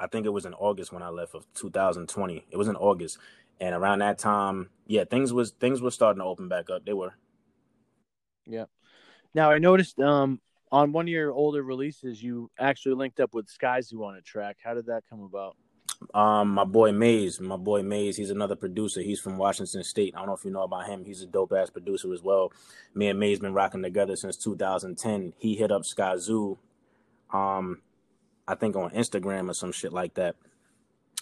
I 0.00 0.08
think 0.08 0.26
it 0.26 0.30
was 0.30 0.44
in 0.44 0.54
August 0.54 0.92
when 0.92 1.02
I 1.02 1.08
left 1.08 1.36
of 1.36 1.46
2020. 1.54 2.46
It 2.50 2.56
was 2.56 2.66
in 2.66 2.74
August, 2.74 3.18
and 3.60 3.74
around 3.74 4.00
that 4.00 4.18
time, 4.18 4.70
yeah, 4.88 5.04
things 5.04 5.32
was 5.32 5.52
things 5.52 5.80
were 5.80 5.92
starting 5.92 6.20
to 6.20 6.26
open 6.26 6.48
back 6.48 6.68
up. 6.68 6.84
They 6.84 6.92
were. 6.92 7.14
Yeah. 8.44 8.64
Now 9.34 9.52
I 9.52 9.58
noticed 9.58 10.00
um 10.00 10.40
on 10.72 10.90
one 10.90 11.04
of 11.04 11.10
your 11.10 11.30
older 11.30 11.62
releases 11.62 12.20
you 12.20 12.50
actually 12.58 12.94
linked 12.96 13.20
up 13.20 13.34
with 13.34 13.46
Skyzoo 13.46 14.04
on 14.04 14.16
a 14.16 14.22
track. 14.22 14.56
How 14.64 14.74
did 14.74 14.86
that 14.86 15.04
come 15.08 15.22
about? 15.22 15.56
Um, 16.14 16.50
my 16.50 16.64
boy 16.64 16.92
Maze, 16.92 17.40
my 17.40 17.56
boy 17.56 17.82
Maze, 17.82 18.16
he's 18.16 18.30
another 18.30 18.56
producer. 18.56 19.00
He's 19.00 19.20
from 19.20 19.36
Washington 19.36 19.84
State. 19.84 20.14
I 20.14 20.18
don't 20.18 20.28
know 20.28 20.34
if 20.34 20.44
you 20.44 20.50
know 20.50 20.62
about 20.62 20.86
him. 20.86 21.04
He's 21.04 21.22
a 21.22 21.26
dope 21.26 21.52
ass 21.52 21.70
producer 21.70 22.12
as 22.12 22.22
well. 22.22 22.52
Me 22.94 23.08
and 23.08 23.18
Maze 23.18 23.40
been 23.40 23.54
rocking 23.54 23.82
together 23.82 24.16
since 24.16 24.36
2010. 24.36 25.34
He 25.38 25.54
hit 25.56 25.72
up 25.72 25.82
Skyzoo, 25.82 26.58
um, 27.32 27.82
I 28.46 28.54
think 28.54 28.76
on 28.76 28.90
Instagram 28.90 29.50
or 29.50 29.54
some 29.54 29.72
shit 29.72 29.92
like 29.92 30.14
that. 30.14 30.36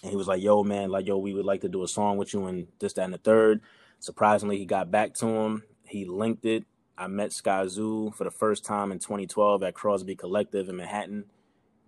And 0.03 0.09
he 0.09 0.17
was 0.17 0.27
like, 0.27 0.41
"Yo, 0.41 0.63
man, 0.63 0.89
like, 0.89 1.07
yo, 1.07 1.17
we 1.17 1.33
would 1.33 1.45
like 1.45 1.61
to 1.61 1.69
do 1.69 1.83
a 1.83 1.87
song 1.87 2.17
with 2.17 2.33
you 2.33 2.45
and 2.45 2.67
this, 2.79 2.93
that, 2.93 3.03
and 3.03 3.13
the 3.13 3.19
third. 3.19 3.61
Surprisingly, 3.99 4.57
he 4.57 4.65
got 4.65 4.89
back 4.89 5.13
to 5.15 5.27
him. 5.27 5.63
He 5.85 6.05
linked 6.05 6.45
it. 6.45 6.65
I 6.97 7.07
met 7.07 7.31
Skyzoo 7.31 8.13
for 8.15 8.23
the 8.23 8.31
first 8.31 8.63
time 8.65 8.91
in 8.91 8.99
2012 8.99 9.63
at 9.63 9.73
Crosby 9.73 10.15
Collective 10.15 10.69
in 10.69 10.77
Manhattan. 10.77 11.25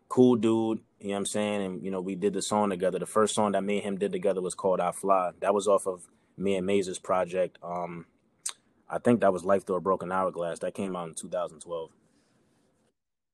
Cool 0.10 0.36
dude, 0.36 0.80
you 1.04 1.10
know 1.10 1.16
what 1.16 1.20
I'm 1.20 1.26
saying? 1.26 1.62
And, 1.62 1.84
you 1.84 1.92
know, 1.92 2.00
we 2.00 2.16
did 2.16 2.32
the 2.32 2.42
song 2.42 2.70
together. 2.70 2.98
The 2.98 3.06
first 3.06 3.36
song 3.36 3.52
that 3.52 3.64
me 3.64 3.76
and 3.78 3.86
him 3.86 3.98
did 3.98 4.14
together 4.14 4.42
was 4.42 4.56
called 4.56 4.80
I 4.80 4.94
Fly. 4.94 5.32
That 5.42 5.54
was 5.54 5.68
off 5.68 5.86
of 5.86 6.08
me 6.38 6.56
and 6.56 6.66
Mazes 6.66 6.98
project. 6.98 7.58
Um, 7.62 8.06
I 8.90 9.00
think 9.00 9.20
that 9.20 9.34
was 9.34 9.44
Life 9.44 9.66
Through 9.66 9.76
a 9.76 9.82
Broken 9.82 10.14
Hourglass. 10.14 10.60
That 10.60 10.76
came 10.76 10.96
out 10.96 11.10
in 11.10 11.14
2012. 11.14 11.90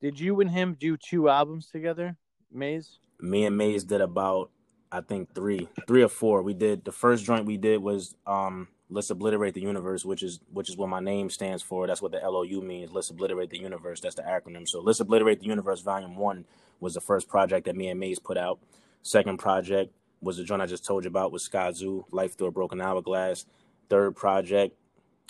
Did 0.02 0.20
you 0.20 0.42
and 0.42 0.50
him 0.50 0.78
do 0.80 0.98
two 0.98 1.30
albums 1.30 1.68
together, 1.68 2.18
Maze? 2.52 2.98
Me 3.20 3.46
and 3.46 3.56
Maze 3.56 3.84
did 3.84 4.02
about, 4.02 4.50
I 4.92 5.02
think, 5.02 5.36
three, 5.36 5.70
three 5.86 6.02
or 6.02 6.10
four. 6.10 6.42
We 6.42 6.56
did, 6.56 6.86
the 6.86 6.92
first 6.92 7.24
joint 7.24 7.46
we 7.46 7.58
did 7.58 7.84
was, 7.84 8.16
um, 8.26 8.68
let's 8.90 9.10
obliterate 9.10 9.54
the 9.54 9.62
universe, 9.62 10.04
which 10.04 10.24
is 10.24 10.40
which 10.52 10.70
is 10.70 10.78
what 10.78 10.90
my 10.90 11.00
name 11.00 11.30
stands 11.30 11.62
for. 11.62 11.88
That's 11.88 12.02
what 12.02 12.12
the 12.12 12.20
LOU 12.20 12.62
means. 12.62 12.92
Let's 12.92 13.10
obliterate 13.10 13.50
the 13.50 13.60
universe. 13.60 14.00
That's 14.02 14.16
the 14.16 14.24
acronym. 14.24 14.68
So 14.68 14.82
let's 14.82 15.00
obliterate 15.00 15.40
the 15.40 15.46
universe. 15.46 15.82
Volume 15.82 16.16
one 16.16 16.46
was 16.80 16.94
the 16.94 17.02
first 17.02 17.28
project 17.28 17.66
that 17.66 17.76
me 17.76 17.90
and 17.90 18.00
Maze 18.00 18.20
put 18.20 18.38
out. 18.38 18.60
Second 19.02 19.38
project 19.38 19.94
was 20.22 20.38
the 20.38 20.44
joint 20.44 20.62
I 20.62 20.66
just 20.66 20.86
told 20.86 21.04
you 21.04 21.10
about 21.10 21.32
with 21.32 21.48
Skyzoo, 21.50 22.06
Life 22.12 22.38
Through 22.38 22.48
a 22.48 22.52
Broken 22.52 22.82
Hourglass. 22.82 23.46
Third 23.90 24.16
project, 24.16 24.76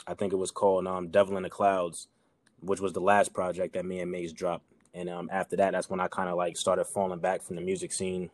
I 0.07 0.13
think 0.13 0.33
it 0.33 0.37
was 0.37 0.51
called 0.51 0.87
um, 0.87 1.09
Devil 1.09 1.37
in 1.37 1.43
the 1.43 1.49
Clouds, 1.49 2.07
which 2.61 2.79
was 2.79 2.93
the 2.93 3.01
last 3.01 3.33
project 3.33 3.73
that 3.73 3.85
me 3.85 3.99
and 3.99 4.11
Maze 4.11 4.33
dropped. 4.33 4.65
And 4.93 5.09
um, 5.09 5.29
after 5.31 5.55
that, 5.57 5.71
that's 5.71 5.89
when 5.89 5.99
I 5.99 6.07
kind 6.07 6.29
of 6.29 6.37
like 6.37 6.57
started 6.57 6.85
falling 6.85 7.19
back 7.19 7.41
from 7.41 7.55
the 7.55 7.61
music 7.61 7.91
scene. 7.91 8.31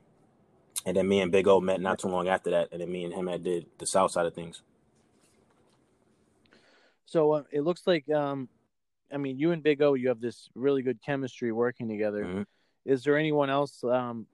And 0.85 0.95
then 0.95 1.07
me 1.07 1.19
and 1.19 1.31
Big 1.31 1.47
O 1.47 1.59
met 1.59 1.81
not 1.81 1.99
too 1.99 2.07
long 2.07 2.27
after 2.27 2.51
that. 2.51 2.69
And 2.71 2.81
then 2.81 2.91
me 2.91 3.03
and 3.03 3.13
him 3.13 3.27
had 3.27 3.43
did 3.43 3.65
the 3.77 3.85
south 3.85 4.11
side 4.11 4.25
of 4.25 4.33
things. 4.33 4.61
So 7.05 7.33
uh, 7.33 7.43
it 7.51 7.61
looks 7.61 7.85
like, 7.85 8.09
um, 8.09 8.49
I 9.11 9.17
mean, 9.17 9.37
you 9.37 9.51
and 9.51 9.61
Big 9.61 9.81
O, 9.81 9.93
you 9.93 10.07
have 10.09 10.19
this 10.19 10.49
really 10.55 10.81
good 10.81 10.99
chemistry 11.01 11.51
working 11.51 11.87
together. 11.87 12.25
Mhm. 12.25 12.45
Is 12.85 13.03
there 13.03 13.17
anyone 13.17 13.49
else, 13.49 13.83
um, 13.83 14.27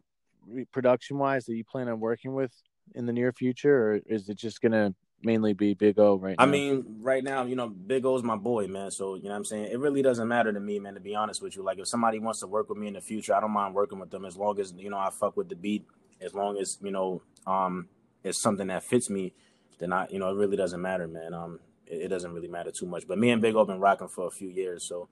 production 0.71 1.17
wise, 1.17 1.45
that 1.45 1.55
you 1.55 1.63
plan 1.63 1.87
on 1.87 1.99
working 1.99 2.33
with 2.33 2.53
in 2.95 3.05
the 3.05 3.13
near 3.13 3.31
future, 3.31 3.75
or 3.75 3.95
is 4.05 4.27
it 4.29 4.35
just 4.35 4.61
gonna 4.61 4.93
mainly 5.23 5.53
be 5.53 5.73
Big 5.73 5.99
O 5.99 6.15
right 6.15 6.37
now? 6.37 6.43
I 6.43 6.47
mean, 6.47 6.97
right 7.01 7.23
now, 7.23 7.43
you 7.43 7.55
know, 7.55 7.69
Big 7.69 8.05
O's 8.05 8.23
my 8.23 8.35
boy, 8.35 8.67
man. 8.67 8.89
So, 8.89 9.15
you 9.15 9.23
know 9.23 9.29
what 9.29 9.35
I'm 9.35 9.45
saying? 9.45 9.65
It 9.71 9.79
really 9.79 10.01
doesn't 10.01 10.27
matter 10.27 10.51
to 10.51 10.59
me, 10.59 10.79
man, 10.79 10.95
to 10.95 10.99
be 10.99 11.13
honest 11.15 11.41
with 11.41 11.55
you. 11.55 11.63
Like, 11.63 11.77
if 11.77 11.87
somebody 11.87 12.19
wants 12.19 12.39
to 12.39 12.47
work 12.47 12.69
with 12.69 12.77
me 12.77 12.87
in 12.87 12.93
the 12.93 13.01
future, 13.01 13.35
I 13.35 13.39
don't 13.39 13.51
mind 13.51 13.75
working 13.75 13.99
with 13.99 14.09
them 14.09 14.25
as 14.25 14.35
long 14.35 14.59
as, 14.59 14.73
you 14.73 14.89
know, 14.89 14.97
I 14.97 15.09
fuck 15.11 15.37
with 15.37 15.47
the 15.49 15.55
beat, 15.55 15.85
as 16.19 16.33
long 16.33 16.57
as, 16.57 16.79
you 16.81 16.91
know, 16.91 17.21
um, 17.45 17.87
it's 18.23 18.37
something 18.37 18.67
that 18.67 18.83
fits 18.83 19.09
me, 19.09 19.33
then 19.79 19.93
I, 19.93 20.07
you 20.09 20.19
know, 20.19 20.29
it 20.29 20.35
really 20.35 20.57
doesn't 20.57 20.81
matter, 20.81 21.07
man. 21.07 21.33
Um, 21.33 21.59
it, 21.91 22.03
it 22.03 22.07
doesn't 22.07 22.33
really 22.33 22.47
matter 22.47 22.71
too 22.71 22.85
much. 22.85 23.07
But 23.07 23.17
me 23.17 23.29
and 23.29 23.41
Big 23.41 23.55
O 23.55 23.65
been 23.65 23.79
rocking 23.79 24.07
for 24.07 24.27
a 24.27 24.31
few 24.31 24.49
years. 24.49 24.87
So, 24.87 25.09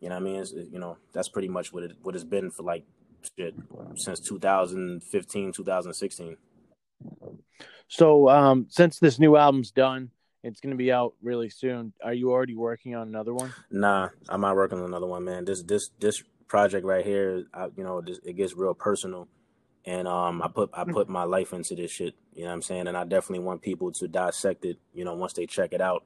you 0.00 0.08
know 0.08 0.14
what 0.14 0.22
I 0.22 0.24
mean? 0.24 0.40
It's, 0.40 0.52
you 0.52 0.78
know, 0.78 0.96
that's 1.12 1.28
pretty 1.28 1.48
much 1.48 1.72
what 1.72 1.82
it, 1.82 1.92
what 2.02 2.14
it's 2.14 2.24
been 2.24 2.50
for 2.50 2.62
like, 2.62 2.84
shit, 3.36 3.54
since 3.96 4.20
2015, 4.20 5.52
2016. 5.52 6.36
so 7.88 8.28
um, 8.28 8.66
since 8.70 8.98
this 8.98 9.18
new 9.18 9.36
album's 9.36 9.70
done, 9.70 10.10
it's 10.42 10.60
gonna 10.60 10.76
be 10.76 10.90
out 10.90 11.14
really 11.22 11.50
soon. 11.50 11.92
Are 12.02 12.14
you 12.14 12.30
already 12.30 12.54
working 12.54 12.94
on 12.94 13.08
another 13.08 13.34
one? 13.34 13.52
Nah, 13.70 14.08
I'm 14.28 14.40
not 14.40 14.56
working 14.56 14.78
on 14.78 14.84
another 14.84 15.06
one, 15.06 15.24
man. 15.24 15.44
This 15.44 15.62
this 15.62 15.90
this 16.00 16.22
project 16.48 16.86
right 16.86 17.04
here, 17.04 17.44
I, 17.52 17.66
you 17.76 17.84
know, 17.84 18.00
this, 18.00 18.18
it 18.24 18.36
gets 18.36 18.56
real 18.56 18.72
personal, 18.72 19.28
and 19.84 20.06
um, 20.06 20.42
I 20.42 20.48
put 20.48 20.70
I 20.72 20.84
put 20.84 21.08
my 21.08 21.24
life 21.24 21.52
into 21.52 21.74
this 21.74 21.90
shit. 21.90 22.14
You 22.34 22.42
know 22.42 22.48
what 22.48 22.54
I'm 22.54 22.62
saying? 22.62 22.86
And 22.86 22.96
I 22.96 23.04
definitely 23.04 23.44
want 23.44 23.62
people 23.62 23.92
to 23.92 24.08
dissect 24.08 24.64
it. 24.64 24.78
You 24.94 25.04
know, 25.04 25.14
once 25.14 25.32
they 25.32 25.46
check 25.46 25.72
it 25.72 25.80
out. 25.80 26.04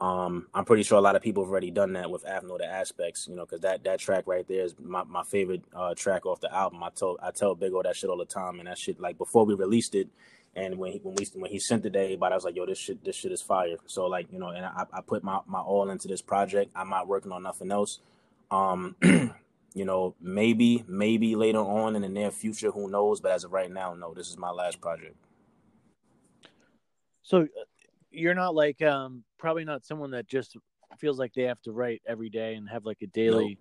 Um, 0.00 0.46
I'm 0.54 0.64
pretty 0.64 0.84
sure 0.84 0.96
a 0.96 1.00
lot 1.00 1.16
of 1.16 1.22
people 1.22 1.42
have 1.42 1.50
already 1.50 1.72
done 1.72 1.94
that 1.94 2.08
with 2.08 2.24
Avenue 2.24 2.52
of 2.52 2.60
the 2.60 2.66
Aspects. 2.66 3.26
You 3.28 3.34
know, 3.34 3.44
because 3.44 3.62
that 3.62 3.84
that 3.84 3.98
track 3.98 4.24
right 4.26 4.46
there 4.46 4.64
is 4.64 4.74
my, 4.78 5.02
my 5.04 5.24
favorite 5.24 5.62
uh, 5.74 5.94
track 5.94 6.24
off 6.24 6.40
the 6.40 6.54
album. 6.54 6.82
I 6.82 6.90
told 6.90 7.18
I 7.22 7.30
tell 7.30 7.54
Big 7.54 7.72
O 7.72 7.82
that 7.82 7.96
shit 7.96 8.10
all 8.10 8.16
the 8.16 8.24
time, 8.24 8.58
and 8.58 8.68
that 8.68 8.78
shit 8.78 9.00
like 9.00 9.18
before 9.18 9.44
we 9.44 9.54
released 9.54 9.94
it. 9.94 10.08
And 10.54 10.76
when 10.78 10.92
he, 10.92 10.98
when 10.98 11.14
we 11.14 11.26
when 11.34 11.50
he 11.50 11.58
sent 11.58 11.84
it 11.84 11.92
to 11.92 12.00
everybody, 12.00 12.32
I 12.32 12.36
was 12.36 12.44
like, 12.44 12.56
"Yo, 12.56 12.66
this 12.66 12.78
shit 12.78 13.04
this 13.04 13.16
shit 13.16 13.32
is 13.32 13.42
fire." 13.42 13.76
So 13.86 14.06
like 14.06 14.26
you 14.32 14.38
know, 14.38 14.48
and 14.48 14.64
I, 14.64 14.84
I 14.92 15.00
put 15.00 15.22
my, 15.22 15.40
my 15.46 15.60
all 15.60 15.90
into 15.90 16.08
this 16.08 16.22
project. 16.22 16.72
I'm 16.74 16.90
not 16.90 17.06
working 17.06 17.32
on 17.32 17.42
nothing 17.42 17.70
else. 17.70 18.00
Um, 18.50 18.96
you 19.78 19.84
know, 19.84 20.16
maybe 20.20 20.84
maybe 20.88 21.36
later 21.36 21.60
on 21.60 21.94
in 21.94 22.02
the 22.02 22.08
near 22.08 22.32
future, 22.32 22.72
who 22.72 22.90
knows? 22.90 23.20
But 23.20 23.30
as 23.30 23.44
of 23.44 23.52
right 23.52 23.70
now, 23.70 23.94
no, 23.94 24.12
this 24.12 24.28
is 24.28 24.36
my 24.36 24.50
last 24.50 24.80
project. 24.80 25.14
So 27.22 27.42
uh, 27.42 27.46
you're 28.10 28.34
not 28.34 28.56
like 28.56 28.82
um, 28.82 29.22
probably 29.38 29.64
not 29.64 29.86
someone 29.86 30.10
that 30.10 30.26
just 30.26 30.56
feels 30.98 31.16
like 31.16 31.32
they 31.32 31.44
have 31.44 31.60
to 31.62 31.70
write 31.70 32.02
every 32.08 32.28
day 32.28 32.54
and 32.54 32.68
have 32.68 32.84
like 32.84 33.02
a 33.02 33.06
daily, 33.06 33.56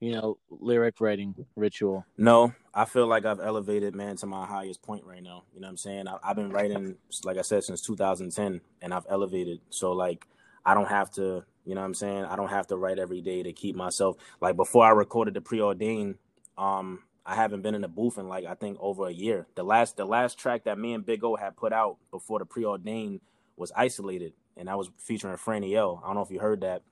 you 0.00 0.10
know, 0.10 0.38
lyric 0.48 1.00
writing 1.00 1.36
ritual. 1.54 2.04
No, 2.18 2.52
I 2.74 2.84
feel 2.84 3.06
like 3.06 3.24
I've 3.24 3.38
elevated 3.38 3.94
man 3.94 4.16
to 4.16 4.26
my 4.26 4.46
highest 4.46 4.82
point 4.82 5.04
right 5.04 5.22
now. 5.22 5.44
You 5.54 5.60
know 5.60 5.68
what 5.68 5.70
I'm 5.70 5.76
saying? 5.76 6.08
I, 6.08 6.16
I've 6.24 6.36
been 6.36 6.50
writing, 6.50 6.96
like 7.22 7.38
I 7.38 7.42
said, 7.42 7.62
since 7.62 7.80
2010, 7.82 8.60
and 8.82 8.92
I've 8.92 9.06
elevated. 9.08 9.60
So 9.70 9.92
like, 9.92 10.26
I 10.64 10.74
don't 10.74 10.88
have 10.88 11.12
to. 11.12 11.44
You 11.64 11.74
know 11.74 11.82
what 11.82 11.86
I'm 11.88 11.94
saying? 11.94 12.24
I 12.24 12.36
don't 12.36 12.48
have 12.48 12.66
to 12.68 12.76
write 12.76 12.98
every 12.98 13.20
day 13.20 13.42
to 13.42 13.52
keep 13.52 13.76
myself 13.76 14.16
like 14.40 14.56
before 14.56 14.84
I 14.84 14.90
recorded 14.90 15.34
the 15.34 15.40
preordained. 15.40 16.16
Um, 16.56 17.00
I 17.24 17.34
haven't 17.34 17.62
been 17.62 17.74
in 17.74 17.82
the 17.82 17.88
booth 17.88 18.18
in 18.18 18.28
like 18.28 18.46
I 18.46 18.54
think 18.54 18.78
over 18.80 19.06
a 19.06 19.12
year. 19.12 19.46
The 19.54 19.62
last 19.62 19.96
the 19.96 20.04
last 20.04 20.38
track 20.38 20.64
that 20.64 20.78
me 20.78 20.94
and 20.94 21.04
Big 21.04 21.22
O 21.22 21.36
had 21.36 21.56
put 21.56 21.72
out 21.72 21.98
before 22.10 22.38
the 22.38 22.46
preordained 22.46 23.20
was 23.56 23.70
isolated, 23.76 24.32
and 24.56 24.68
that 24.68 24.78
was 24.78 24.90
featuring 24.96 25.36
Franny 25.36 25.76
L. 25.76 26.00
I 26.02 26.08
don't 26.08 26.16
know 26.16 26.22
if 26.22 26.30
you 26.30 26.40
heard 26.40 26.62
that, 26.62 26.82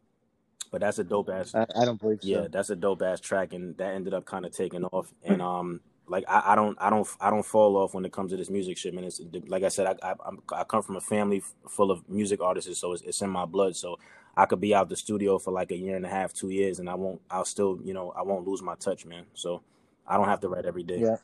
but 0.71 0.81
that's 0.83 0.99
a 0.99 1.05
dope 1.05 1.31
ass. 1.31 1.55
I, 1.55 1.67
I 1.75 1.85
don't 1.85 1.99
believe 1.99 2.19
so. 2.23 2.29
Yeah, 2.29 2.47
that's 2.51 2.71
a 2.71 2.77
dope 2.77 3.03
ass 3.03 3.21
track, 3.21 3.53
and 3.53 3.77
that 3.79 3.95
ended 3.95 4.15
up 4.15 4.27
kind 4.27 4.45
of 4.45 4.53
taking 4.53 4.85
off. 4.85 5.13
And 5.25 5.41
um, 5.41 5.81
like 6.07 6.25
I, 6.29 6.53
I 6.53 6.55
don't, 6.55 6.77
I 6.81 6.91
don't, 6.91 7.09
I 7.21 7.31
don't 7.31 7.45
fall 7.45 7.77
off 7.77 7.95
when 7.95 8.05
it 8.05 8.13
comes 8.13 8.31
to 8.33 8.37
this 8.37 8.51
music 8.51 8.77
shit, 8.77 8.95
man. 8.95 9.05
It's 9.05 9.21
like 9.47 9.63
I 9.63 9.69
said, 9.69 9.87
I, 9.87 10.11
I, 10.11 10.15
I'm, 10.27 10.43
I 10.53 10.65
come 10.65 10.83
from 10.83 10.97
a 10.97 11.01
family 11.01 11.43
full 11.69 11.91
of 11.91 12.09
music 12.09 12.41
artists, 12.41 12.79
so 12.79 12.93
it's, 12.93 13.03
it's 13.03 13.23
in 13.23 13.31
my 13.31 13.47
blood. 13.47 13.77
So 13.77 13.99
I 14.39 14.47
could 14.47 14.61
be 14.61 14.73
out 14.73 14.89
the 14.89 14.95
studio 14.95 15.41
for 15.41 15.51
like 15.51 15.73
a 15.73 15.77
year 15.77 15.97
and 15.97 16.07
a 16.07 16.09
half, 16.09 16.33
two 16.33 16.51
years, 16.51 16.79
and 16.79 16.89
I 16.89 16.95
won't, 16.95 17.21
I'll 17.29 17.45
still, 17.45 17.81
you 17.83 17.93
know, 17.93 18.13
I 18.17 18.23
won't 18.23 18.47
lose 18.47 18.63
my 18.63 18.77
touch, 18.77 19.05
man. 19.05 19.25
So 19.35 19.63
I 20.07 20.17
don't 20.17 20.29
have 20.29 20.39
to 20.43 20.49
write 20.49 20.65
every 20.65 20.85
day. 20.85 21.01
Yeah. 21.01 21.17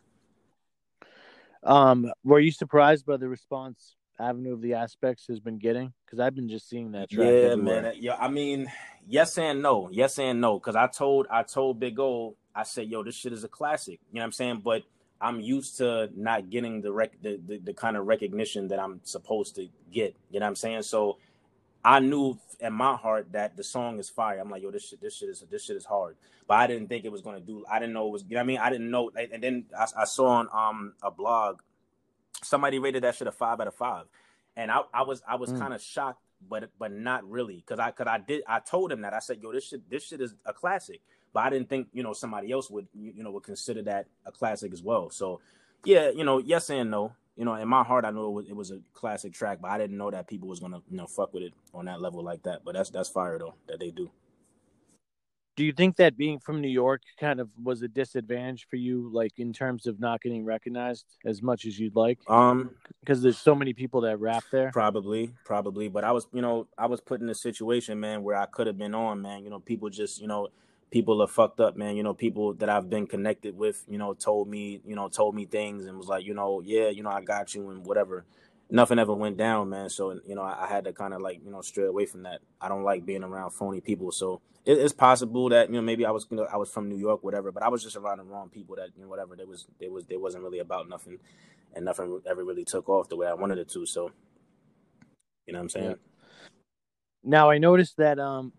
Um, 1.62 2.10
were 2.24 2.40
you 2.40 2.50
surprised 2.50 3.06
by 3.06 3.16
the 3.16 3.28
response 3.28 3.94
Avenue 4.18 4.52
of 4.52 4.62
the 4.62 4.74
Aspects 4.74 5.28
has 5.28 5.38
been 5.38 5.58
getting? 5.58 5.92
Because 6.04 6.18
I've 6.18 6.34
been 6.34 6.48
just 6.48 6.68
seeing 6.68 6.90
that 6.92 7.08
track. 7.08 7.28
Yeah, 7.28 7.32
everywhere. 7.52 7.82
man. 7.82 7.92
Yeah, 8.00 8.16
I 8.16 8.26
mean, 8.26 8.66
yes 9.06 9.38
and 9.38 9.62
no. 9.62 9.88
Yes 9.92 10.18
and 10.18 10.40
no. 10.40 10.58
Because 10.58 10.74
I 10.74 10.88
told 10.88 11.28
I 11.30 11.44
told 11.44 11.78
Big 11.78 12.00
O, 12.00 12.34
I 12.52 12.64
said, 12.64 12.88
yo, 12.88 13.04
this 13.04 13.14
shit 13.14 13.32
is 13.32 13.44
a 13.44 13.48
classic. 13.48 14.00
You 14.10 14.16
know 14.16 14.22
what 14.22 14.24
I'm 14.24 14.32
saying? 14.32 14.62
But 14.64 14.82
I'm 15.20 15.40
used 15.40 15.78
to 15.78 16.10
not 16.16 16.50
getting 16.50 16.82
the 16.82 16.92
rec 16.92 17.12
the, 17.22 17.40
the, 17.46 17.58
the 17.58 17.74
kind 17.74 17.96
of 17.96 18.06
recognition 18.06 18.66
that 18.68 18.80
I'm 18.80 19.00
supposed 19.04 19.54
to 19.54 19.68
get. 19.92 20.16
You 20.32 20.40
know 20.40 20.46
what 20.46 20.48
I'm 20.48 20.56
saying? 20.56 20.82
So 20.82 21.18
I 21.84 22.00
knew 22.00 22.38
in 22.60 22.72
my 22.72 22.96
heart 22.96 23.32
that 23.32 23.56
the 23.56 23.64
song 23.64 23.98
is 23.98 24.08
fire. 24.08 24.38
I'm 24.40 24.50
like, 24.50 24.62
yo, 24.62 24.70
this 24.70 24.88
shit, 24.88 25.00
this 25.02 25.16
shit 25.16 25.28
is 25.28 25.44
this 25.50 25.64
shit 25.64 25.76
is 25.76 25.84
hard. 25.84 26.16
But 26.48 26.54
I 26.54 26.66
didn't 26.66 26.88
think 26.88 27.04
it 27.04 27.12
was 27.12 27.20
gonna 27.22 27.40
do. 27.40 27.64
I 27.70 27.78
didn't 27.78 27.92
know 27.94 28.06
it 28.08 28.12
was. 28.12 28.24
You 28.28 28.30
know 28.34 28.38
what 28.40 28.44
I 28.44 28.46
mean? 28.46 28.58
I 28.58 28.70
didn't 28.70 28.90
know. 28.90 29.10
And 29.32 29.42
then 29.42 29.64
I, 29.78 29.86
I 29.98 30.04
saw 30.04 30.26
on 30.28 30.48
um 30.52 30.94
a 31.02 31.10
blog 31.10 31.60
somebody 32.42 32.78
rated 32.78 33.02
that 33.04 33.14
shit 33.14 33.26
a 33.28 33.32
five 33.32 33.60
out 33.60 33.66
of 33.68 33.74
five, 33.74 34.04
and 34.56 34.70
I, 34.70 34.80
I 34.92 35.02
was 35.02 35.22
I 35.26 35.36
was 35.36 35.50
Mm. 35.52 35.58
kind 35.58 35.74
of 35.74 35.82
shocked, 35.82 36.20
but 36.48 36.70
but 36.78 36.92
not 36.92 37.28
really, 37.28 37.62
cause 37.66 37.78
I 37.78 37.90
cause 37.90 38.06
I 38.08 38.18
did 38.18 38.42
I 38.46 38.60
told 38.60 38.92
him 38.92 39.02
that 39.02 39.14
I 39.14 39.18
said 39.20 39.38
yo 39.42 39.52
this 39.52 39.68
shit 39.68 39.88
this 39.90 40.06
shit 40.06 40.20
is 40.20 40.34
a 40.46 40.52
classic, 40.52 41.00
but 41.32 41.40
I 41.40 41.50
didn't 41.50 41.68
think 41.68 41.88
you 41.92 42.02
know 42.02 42.12
somebody 42.12 42.52
else 42.52 42.70
would 42.70 42.88
you, 42.94 43.12
you 43.16 43.24
know 43.24 43.30
would 43.30 43.42
consider 43.44 43.82
that 43.82 44.06
a 44.26 44.32
classic 44.32 44.72
as 44.72 44.82
well. 44.82 45.10
So 45.10 45.40
yeah, 45.84 46.10
you 46.10 46.24
know 46.24 46.38
yes 46.38 46.70
and 46.70 46.90
no. 46.90 47.12
You 47.36 47.44
know, 47.44 47.54
in 47.54 47.68
my 47.68 47.82
heart, 47.82 48.04
I 48.04 48.10
knew 48.10 48.26
it 48.26 48.30
was, 48.30 48.48
it 48.48 48.56
was 48.56 48.70
a 48.70 48.78
classic 48.92 49.32
track, 49.32 49.58
but 49.60 49.70
I 49.70 49.78
didn't 49.78 49.96
know 49.96 50.10
that 50.10 50.28
people 50.28 50.48
was 50.48 50.60
gonna, 50.60 50.80
you 50.88 50.96
know, 50.96 51.06
fuck 51.06 51.34
with 51.34 51.42
it 51.42 51.52
on 51.72 51.86
that 51.86 52.00
level 52.00 52.22
like 52.22 52.42
that. 52.44 52.64
But 52.64 52.74
that's 52.74 52.90
that's 52.90 53.08
fire 53.08 53.38
though 53.38 53.54
that 53.66 53.80
they 53.80 53.90
do. 53.90 54.10
Do 55.56 55.64
you 55.64 55.72
think 55.72 55.96
that 55.96 56.16
being 56.16 56.40
from 56.40 56.60
New 56.60 56.68
York 56.68 57.02
kind 57.20 57.38
of 57.38 57.48
was 57.62 57.82
a 57.82 57.88
disadvantage 57.88 58.66
for 58.68 58.74
you, 58.74 59.08
like 59.12 59.38
in 59.38 59.52
terms 59.52 59.86
of 59.86 60.00
not 60.00 60.20
getting 60.20 60.44
recognized 60.44 61.06
as 61.24 61.42
much 61.42 61.64
as 61.64 61.78
you'd 61.78 61.94
like? 61.94 62.18
Um, 62.28 62.70
Because 63.00 63.22
there's 63.22 63.38
so 63.38 63.54
many 63.54 63.72
people 63.72 64.00
that 64.00 64.18
rap 64.18 64.42
there. 64.50 64.72
Probably, 64.72 65.32
probably. 65.44 65.88
But 65.88 66.02
I 66.02 66.10
was, 66.10 66.26
you 66.32 66.42
know, 66.42 66.66
I 66.76 66.86
was 66.86 67.00
put 67.00 67.20
in 67.20 67.28
a 67.28 67.34
situation, 67.36 68.00
man, 68.00 68.24
where 68.24 68.36
I 68.36 68.46
could 68.46 68.66
have 68.66 68.76
been 68.76 68.94
on, 68.94 69.22
man. 69.22 69.44
You 69.44 69.50
know, 69.50 69.60
people 69.60 69.88
just, 69.90 70.20
you 70.20 70.26
know, 70.26 70.48
people 70.94 71.20
are 71.20 71.26
fucked 71.26 71.58
up, 71.58 71.76
man. 71.76 71.96
You 71.96 72.04
know, 72.04 72.14
people 72.14 72.54
that 72.54 72.68
I've 72.68 72.88
been 72.88 73.08
connected 73.08 73.58
with, 73.58 73.84
you 73.88 73.98
know, 73.98 74.14
told 74.14 74.46
me, 74.46 74.80
you 74.86 74.94
know, 74.94 75.08
told 75.08 75.34
me 75.34 75.44
things 75.44 75.86
and 75.86 75.98
was 75.98 76.06
like, 76.06 76.24
you 76.24 76.34
know, 76.34 76.60
yeah, 76.60 76.88
you 76.88 77.02
know, 77.02 77.10
I 77.10 77.20
got 77.20 77.52
you 77.52 77.68
and 77.70 77.84
whatever. 77.84 78.24
Nothing 78.70 79.00
ever 79.00 79.12
went 79.12 79.36
down, 79.36 79.70
man. 79.70 79.90
So, 79.90 80.20
you 80.24 80.36
know, 80.36 80.42
I, 80.42 80.66
I 80.66 80.68
had 80.68 80.84
to 80.84 80.92
kind 80.92 81.12
of 81.12 81.20
like, 81.20 81.40
you 81.44 81.50
know, 81.50 81.62
stray 81.62 81.86
away 81.86 82.06
from 82.06 82.22
that. 82.22 82.42
I 82.60 82.68
don't 82.68 82.84
like 82.84 83.04
being 83.04 83.24
around 83.24 83.50
phony 83.50 83.80
people. 83.80 84.12
So 84.12 84.40
it, 84.64 84.78
it's 84.78 84.92
possible 84.92 85.48
that, 85.48 85.68
you 85.68 85.74
know, 85.74 85.82
maybe 85.82 86.06
I 86.06 86.12
was, 86.12 86.28
you 86.30 86.36
know, 86.36 86.44
I 86.44 86.58
was 86.58 86.70
from 86.70 86.88
New 86.88 86.96
York, 86.96 87.24
whatever, 87.24 87.50
but 87.50 87.64
I 87.64 87.68
was 87.70 87.82
just 87.82 87.96
around 87.96 88.18
the 88.18 88.24
wrong 88.24 88.48
people 88.48 88.76
that, 88.76 88.90
you 88.94 89.02
know, 89.02 89.08
whatever. 89.08 89.34
They 89.34 89.46
was, 89.46 89.66
they 89.80 89.88
was, 89.88 90.04
they 90.06 90.16
wasn't 90.16 90.44
really 90.44 90.60
about 90.60 90.88
nothing 90.88 91.18
and 91.74 91.84
nothing 91.84 92.20
ever 92.24 92.44
really 92.44 92.64
took 92.64 92.88
off 92.88 93.08
the 93.08 93.16
way 93.16 93.26
I 93.26 93.34
wanted 93.34 93.58
it 93.58 93.68
to. 93.70 93.84
So, 93.84 94.12
you 95.44 95.54
know 95.54 95.58
what 95.58 95.64
I'm 95.64 95.68
saying? 95.70 95.90
Yeah. 95.90 95.96
Now 97.24 97.50
I 97.50 97.58
noticed 97.58 97.96
that 97.96 98.20
um 98.20 98.52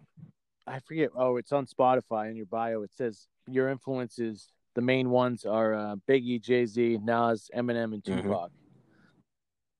I 0.68 0.80
forget 0.80 1.10
oh 1.16 1.38
it's 1.38 1.52
on 1.52 1.66
Spotify 1.68 2.30
in 2.30 2.36
your 2.36 2.46
bio 2.48 2.82
it 2.82 2.92
says 2.94 3.28
your 3.48 3.70
influences 3.70 4.48
the 4.74 4.82
main 4.82 5.10
ones 5.10 5.46
are 5.46 5.74
uh, 5.74 5.96
Biggie, 6.10 6.42
Jay 6.42 6.66
Z, 6.66 7.00
Nas, 7.02 7.50
Eminem, 7.56 7.94
and 7.94 8.04
Mhm. 8.04 8.24
Tupac. 8.24 8.52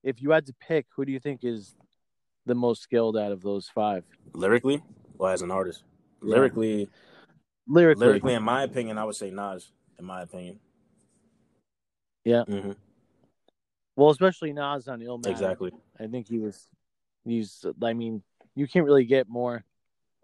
If 0.02 0.22
you 0.22 0.30
had 0.30 0.46
to 0.46 0.54
pick, 0.54 0.86
who 0.96 1.04
do 1.04 1.12
you 1.12 1.20
think 1.20 1.44
is 1.44 1.74
the 2.46 2.54
most 2.54 2.80
skilled 2.82 3.14
out 3.16 3.30
of 3.30 3.42
those 3.42 3.68
five? 3.68 4.04
Lyrically, 4.32 4.82
well, 5.18 5.30
as 5.32 5.42
an 5.42 5.50
artist? 5.50 5.82
Yeah. 6.22 6.36
Lyrically, 6.36 6.88
Lyrically, 7.66 8.06
lyrically, 8.06 8.34
in 8.34 8.42
my 8.42 8.62
opinion, 8.62 8.96
I 8.96 9.04
would 9.04 9.16
say 9.16 9.30
Nas. 9.30 9.70
In 9.98 10.04
my 10.06 10.22
opinion, 10.22 10.60
Yeah. 12.24 12.44
Mm-hmm. 12.48 12.72
well, 13.96 14.10
especially 14.10 14.52
Nas 14.54 14.88
on 14.88 15.00
Illmatic. 15.00 15.26
exactly. 15.30 15.72
I 16.00 16.06
think 16.06 16.26
he 16.28 16.38
was. 16.38 16.68
He's. 17.24 17.66
I 17.82 17.92
mean, 17.92 18.22
you 18.54 18.66
can't 18.66 18.86
really 18.86 19.04
get 19.04 19.28
more, 19.28 19.62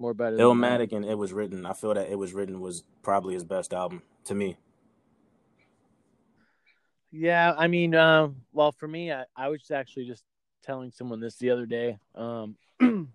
more 0.02 0.12
better. 0.12 0.36
than. 0.36 0.44
Illmatic 0.44 0.92
and 0.92 1.04
It 1.04 1.16
Was 1.16 1.32
Written. 1.32 1.64
I 1.64 1.72
feel 1.72 1.94
that 1.94 2.10
It 2.10 2.18
Was 2.18 2.34
Written 2.34 2.60
was 2.60 2.82
probably 3.02 3.32
his 3.34 3.44
best 3.44 3.72
album 3.72 4.02
to 4.24 4.34
me. 4.34 4.58
Yeah, 7.12 7.54
I 7.56 7.68
mean, 7.68 7.94
um, 7.94 8.36
well, 8.52 8.72
for 8.72 8.88
me, 8.88 9.12
I, 9.12 9.24
I 9.36 9.48
was 9.48 9.70
actually 9.70 10.06
just 10.06 10.24
telling 10.64 10.90
someone 10.90 11.20
this 11.20 11.36
the 11.36 11.50
other 11.50 11.66
day. 11.66 11.98
Um, 12.14 12.56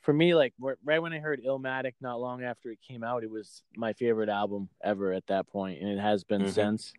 for 0.00 0.12
me, 0.12 0.34
like 0.34 0.54
right 0.84 1.02
when 1.02 1.12
I 1.12 1.18
heard 1.18 1.42
Illmatic, 1.44 1.94
not 2.00 2.20
long 2.20 2.44
after 2.44 2.70
it 2.70 2.78
came 2.86 3.02
out, 3.02 3.24
it 3.24 3.30
was 3.30 3.62
my 3.76 3.92
favorite 3.94 4.28
album 4.28 4.68
ever 4.84 5.12
at 5.12 5.26
that 5.26 5.48
point, 5.48 5.80
and 5.80 5.88
it 5.90 5.98
has 5.98 6.24
been 6.24 6.42
Mhm. 6.42 6.52
since. 6.52 6.92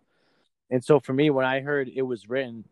And 0.69 0.83
so 0.83 0.99
for 0.99 1.13
me, 1.13 1.29
when 1.29 1.45
I 1.45 1.61
heard 1.61 1.87
it 1.87 2.01
was 2.01 2.27
written, 2.27 2.65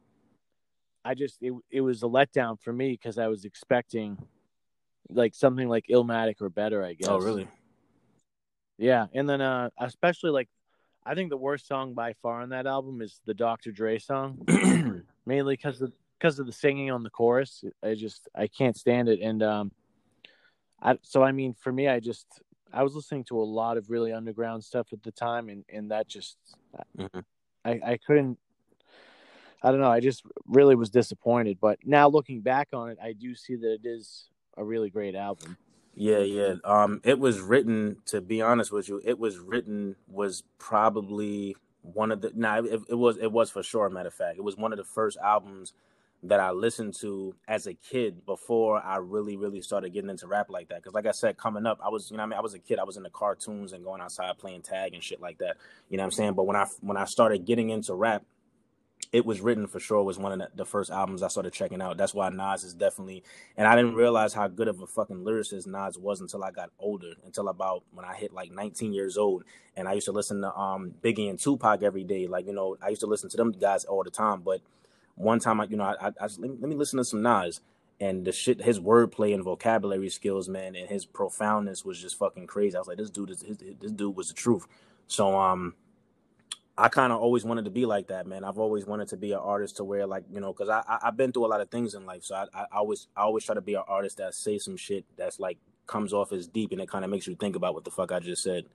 I 1.06 1.14
just 1.14 1.38
it 1.42 1.54
it 1.70 1.82
was 1.82 2.04
a 2.04 2.08
letdown 2.08 2.60
for 2.60 2.74
me 2.74 2.92
because 2.92 3.18
I 3.18 3.28
was 3.28 3.46
expecting 3.46 4.18
like 5.12 5.36
something 5.36 5.68
like 5.68 5.88
Illmatic 5.88 6.42
or 6.42 6.50
better. 6.50 6.84
I 6.84 6.94
guess. 6.94 7.08
Oh, 7.10 7.20
really? 7.20 7.48
Yeah, 8.78 9.08
and 9.14 9.30
then 9.30 9.42
uh, 9.42 9.70
especially 9.80 10.32
like, 10.32 10.50
I 11.06 11.14
think 11.14 11.30
the 11.30 11.38
worst 11.38 11.68
song 11.68 11.94
by 11.94 12.14
far 12.14 12.42
on 12.42 12.50
that 12.50 12.66
album 12.66 13.02
is 13.02 13.22
the 13.26 13.34
Dr. 13.34 13.72
Dre 13.72 14.00
song, 14.00 14.40
mainly 15.26 15.54
because 15.56 15.82
of 15.82 15.94
because 16.18 16.40
of 16.40 16.46
the 16.46 16.52
singing 16.52 16.92
on 16.92 17.04
the 17.04 17.10
chorus. 17.10 17.64
I 17.84 17.96
just 17.96 18.28
I 18.36 18.48
can't 18.48 18.78
stand 18.78 19.10
it, 19.10 19.20
and 19.22 19.44
um, 19.44 19.72
I 20.82 20.98
so 21.02 21.24
I 21.24 21.32
mean 21.32 21.54
for 21.54 21.72
me, 21.72 21.88
I 21.88 22.00
just 22.00 22.26
I 22.74 22.84
was 22.84 22.96
listening 22.96 23.24
to 23.26 23.40
a 23.40 23.44
lot 23.44 23.78
of 23.78 23.90
really 23.90 24.14
underground 24.14 24.64
stuff 24.64 24.88
at 24.94 25.04
the 25.04 25.12
time, 25.12 25.50
and 25.50 25.64
and 25.72 25.92
that 25.92 26.08
just 26.08 26.38
Mhm. 26.98 27.24
I 27.66 27.72
I 27.86 28.00
couldn't. 28.06 28.38
I 29.64 29.70
don't 29.70 29.80
know. 29.80 29.92
I 29.92 30.00
just 30.00 30.24
really 30.48 30.76
was 30.76 30.90
disappointed. 30.90 31.60
But 31.62 31.78
now 31.86 32.08
looking 32.08 32.42
back 32.42 32.70
on 32.74 32.90
it, 32.90 32.98
I 33.02 33.14
do 33.14 33.36
see 33.36 33.56
that 33.58 33.74
it 33.74 33.86
is 33.86 34.31
a 34.58 34.64
really 34.64 34.90
great 34.90 35.16
album. 35.16 35.58
Yeah, 35.94 36.20
yeah. 36.20 36.56
Um, 36.64 37.02
it 37.04 37.20
was 37.20 37.40
written. 37.42 37.98
To 38.08 38.22
be 38.22 38.42
honest 38.42 38.72
with 38.72 38.88
you, 38.88 39.02
it 39.04 39.20
was 39.20 39.38
written 39.40 39.96
was 40.08 40.44
probably 40.58 41.56
one 41.82 42.12
of 42.12 42.22
the. 42.22 42.32
Nah, 42.34 42.60
it, 42.60 42.82
it 42.90 42.96
was 42.96 43.18
it 43.18 43.32
was 43.32 43.50
for 43.50 43.64
sure. 43.64 43.90
Matter 43.90 44.08
of 44.08 44.14
fact, 44.14 44.38
it 44.38 44.44
was 44.44 44.56
one 44.56 44.72
of 44.72 44.78
the 44.78 44.86
first 44.86 45.18
albums 45.24 45.74
that 46.24 46.40
I 46.40 46.52
listened 46.52 46.94
to 47.02 47.36
as 47.48 47.66
a 47.66 47.74
kid 47.74 48.26
before 48.26 48.82
I 48.82 48.98
really 48.98 49.38
really 49.38 49.62
started 49.62 49.92
getting 49.92 50.10
into 50.10 50.28
rap 50.28 50.50
like 50.50 50.70
that. 50.70 50.78
Because 50.78 50.94
like 50.94 51.08
I 51.08 51.12
said, 51.12 51.38
coming 51.38 51.66
up, 51.66 51.80
I 51.84 51.90
was 51.90 52.10
you 52.12 52.18
know 52.18 52.24
I 52.24 52.26
mean 52.28 52.38
I 52.38 52.42
was 52.42 52.54
a 52.54 52.60
kid. 52.60 52.80
I 52.80 52.84
was 52.84 52.96
into 52.96 53.10
cartoons 53.10 53.74
and 53.74 53.84
going 53.84 54.02
outside 54.02 54.38
playing 54.38 54.62
tag 54.62 54.94
and 54.94 55.04
shit 55.04 55.20
like 55.20 55.40
that. 55.40 55.58
You 55.90 55.98
know 55.98 56.04
what 56.04 56.08
I'm 56.08 56.12
saying? 56.12 56.34
But 56.34 56.46
when 56.46 56.56
I 56.56 56.68
when 56.82 56.96
I 56.98 57.06
started 57.06 57.46
getting 57.46 57.70
into 57.70 57.96
rap, 57.96 58.24
it 59.12 59.26
was 59.26 59.42
written 59.42 59.68
for 59.68 59.80
sure 59.80 60.04
was 60.04 60.18
one 60.18 60.42
of 60.42 60.48
the, 60.56 60.66
first 60.66 60.90
albums 60.90 61.22
I 61.22 61.28
started 61.28 61.52
checking 61.52 61.82
out. 61.82 61.98
That's 61.98 62.14
why 62.14 62.30
Nas 62.30 62.64
is 62.64 62.74
definitely, 62.74 63.24
and 63.58 63.68
I 63.68 63.76
didn't 63.76 63.96
realize 63.96 64.34
how 64.34 64.48
good 64.48 64.70
of 64.70 64.82
a 64.82 64.88
fucking 64.88 65.18
lyricist 65.18 65.68
Nas 65.68 65.98
was 65.98 66.22
until 66.22 66.44
I 66.44 66.52
got 66.52 66.70
older, 66.80 67.14
until 67.26 67.50
about 67.50 67.84
when 67.94 68.06
I 68.06 68.16
hit 68.16 68.32
like 68.32 68.52
19 68.52 68.94
years 68.94 69.18
old, 69.18 69.44
and 69.76 69.88
I 69.88 69.94
used 69.94 70.06
to 70.06 70.14
listen 70.14 70.42
to 70.42 70.56
um 70.56 70.94
Biggie 71.02 71.30
and 71.30 71.38
Tupac 71.38 71.84
every 71.84 72.06
day. 72.06 72.28
Like 72.28 72.46
you 72.48 72.54
know, 72.54 72.78
I 72.82 72.90
used 72.90 73.02
to 73.02 73.08
listen 73.08 73.30
to 73.32 73.38
them 73.38 73.52
guys 73.52 73.84
all 73.84 74.04
the 74.04 74.12
time. 74.12 74.42
But 74.42 74.62
one 75.16 75.40
time, 75.40 75.60
I 75.60 75.66
you 75.66 75.76
know, 75.76 75.84
I, 75.84 76.08
I, 76.08 76.12
I 76.22 76.24
let, 76.24 76.40
me, 76.40 76.58
let 76.60 76.70
me 76.70 76.76
listen 76.76 76.98
to 76.98 77.06
some 77.06 77.22
Nas. 77.22 77.60
And 78.00 78.26
the 78.26 78.32
shit, 78.32 78.64
his 78.64 78.80
wordplay 78.80 79.32
and 79.32 79.44
vocabulary 79.44 80.10
skills, 80.10 80.50
man, 80.50 80.76
and 80.76 80.90
his 80.90 81.06
profoundness 81.06 81.86
was 81.86 82.02
just 82.02 82.18
fucking 82.18 82.48
crazy. 82.48 82.76
I 82.76 82.80
was 82.80 82.88
like, 82.88 82.98
this 82.98 83.12
dude 83.12 83.30
is 83.30 83.44
his, 83.44 83.58
this 83.58 83.92
dude 83.92 84.16
was 84.16 84.30
the 84.30 84.34
truth. 84.34 84.66
So, 85.06 85.38
um, 85.38 85.76
I 86.82 86.90
kind 86.90 87.14
of 87.14 87.22
always 87.22 87.46
wanted 87.46 87.66
to 87.66 87.70
be 87.72 87.86
like 87.86 88.08
that, 88.08 88.26
man. 88.26 88.44
I've 88.44 88.58
always 88.58 88.88
wanted 88.88 89.08
to 89.10 89.18
be 89.18 89.34
an 89.34 89.38
artist 89.38 89.78
to 89.78 89.84
where, 89.84 90.08
like, 90.08 90.24
you 90.34 90.40
know, 90.40 90.52
because 90.52 90.68
I, 90.68 90.82
I 90.88 90.98
I've 91.04 91.16
been 91.16 91.32
through 91.32 91.46
a 91.46 91.48
lot 91.48 91.62
of 91.62 91.70
things 91.70 91.94
in 91.94 92.08
life, 92.08 92.24
so 92.24 92.34
I, 92.34 92.46
I 92.56 92.66
always 92.78 93.08
I 93.16 93.22
always 93.22 93.46
try 93.46 93.54
to 93.54 93.62
be 93.62 93.76
an 93.76 93.84
artist 93.88 94.18
that 94.18 94.34
say 94.34 94.58
some 94.58 94.78
shit 94.78 95.06
that's 95.16 95.40
like 95.40 95.60
comes 95.86 96.12
off 96.12 96.32
as 96.32 96.48
deep 96.48 96.72
and 96.72 96.82
it 96.82 96.90
kind 96.90 97.06
of 97.06 97.12
makes 97.12 97.28
you 97.28 97.36
think 97.36 97.56
about 97.56 97.76
what 97.76 97.84
the 97.84 97.92
fuck 97.92 98.12
I 98.12 98.20
just 98.20 98.42
said, 98.42 98.66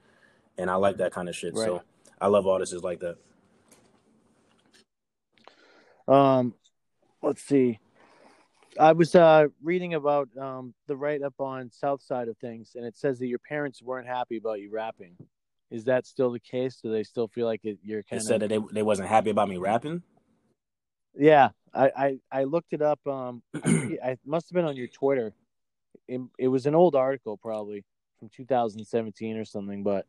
and 0.56 0.70
I 0.70 0.76
like 0.76 0.98
that 0.98 1.10
kind 1.10 1.28
of 1.28 1.34
shit. 1.34 1.56
So 1.56 1.82
I 2.20 2.28
love 2.28 2.46
artists 2.46 2.80
like 2.80 3.00
that. 3.00 3.16
Um, 6.06 6.54
let's 7.22 7.42
see. 7.42 7.80
I 8.78 8.92
was 8.92 9.16
uh, 9.16 9.46
reading 9.64 9.94
about 9.94 10.28
um, 10.38 10.74
the 10.86 10.96
write 10.96 11.22
up 11.22 11.40
on 11.40 11.72
South 11.72 12.02
Side 12.02 12.28
of 12.28 12.38
things, 12.38 12.76
and 12.76 12.84
it 12.84 12.96
says 12.96 13.18
that 13.18 13.26
your 13.26 13.40
parents 13.40 13.82
weren't 13.82 14.06
happy 14.06 14.36
about 14.36 14.60
you 14.60 14.70
rapping. 14.70 15.16
Is 15.70 15.84
that 15.84 16.06
still 16.06 16.30
the 16.30 16.40
case? 16.40 16.80
Do 16.82 16.92
they 16.92 17.02
still 17.02 17.28
feel 17.28 17.46
like 17.46 17.64
it, 17.64 17.78
you're 17.82 18.02
kind 18.02 18.22
said 18.22 18.40
that 18.40 18.48
they 18.48 18.60
they 18.72 18.82
wasn't 18.82 19.08
happy 19.08 19.30
about 19.30 19.48
me 19.48 19.56
rapping. 19.56 20.02
Yeah, 21.18 21.50
I, 21.74 21.90
I 21.96 22.18
I 22.40 22.44
looked 22.44 22.72
it 22.72 22.82
up. 22.82 23.04
Um, 23.06 23.42
I, 23.62 23.98
I 24.04 24.16
must 24.26 24.48
have 24.48 24.54
been 24.54 24.64
on 24.64 24.76
your 24.76 24.88
Twitter. 24.88 25.32
It, 26.06 26.20
it 26.38 26.48
was 26.48 26.66
an 26.66 26.74
old 26.74 26.94
article, 26.94 27.36
probably 27.36 27.84
from 28.18 28.28
2017 28.28 29.36
or 29.36 29.44
something, 29.44 29.82
but 29.82 30.06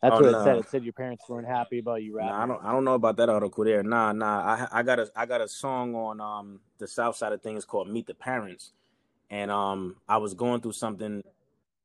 that's 0.00 0.12
Oh, 0.14 0.20
what 0.20 0.30
no. 0.32 0.38
it 0.38 0.44
said. 0.44 0.58
It 0.58 0.68
said 0.68 0.84
your 0.84 0.92
parents 0.92 1.24
weren't 1.28 1.48
happy 1.48 1.80
about 1.80 2.02
you 2.02 2.14
rapping. 2.14 2.30
Nah, 2.30 2.44
I 2.44 2.46
don't 2.46 2.64
I 2.64 2.72
don't 2.72 2.84
know 2.84 2.94
about 2.94 3.16
that 3.16 3.28
article 3.28 3.64
there. 3.64 3.82
Nah, 3.82 4.12
nah. 4.12 4.40
I 4.72 4.80
I 4.80 4.82
got 4.84 5.00
a 5.00 5.10
I 5.16 5.26
got 5.26 5.40
a 5.40 5.48
song 5.48 5.94
on 5.96 6.20
um 6.20 6.60
the 6.78 6.86
South 6.86 7.16
Side 7.16 7.32
of 7.32 7.42
things 7.42 7.64
called 7.64 7.88
Meet 7.88 8.06
the 8.06 8.14
Parents, 8.14 8.72
and 9.30 9.50
um 9.50 9.96
I 10.08 10.18
was 10.18 10.34
going 10.34 10.60
through 10.60 10.72
something. 10.72 11.24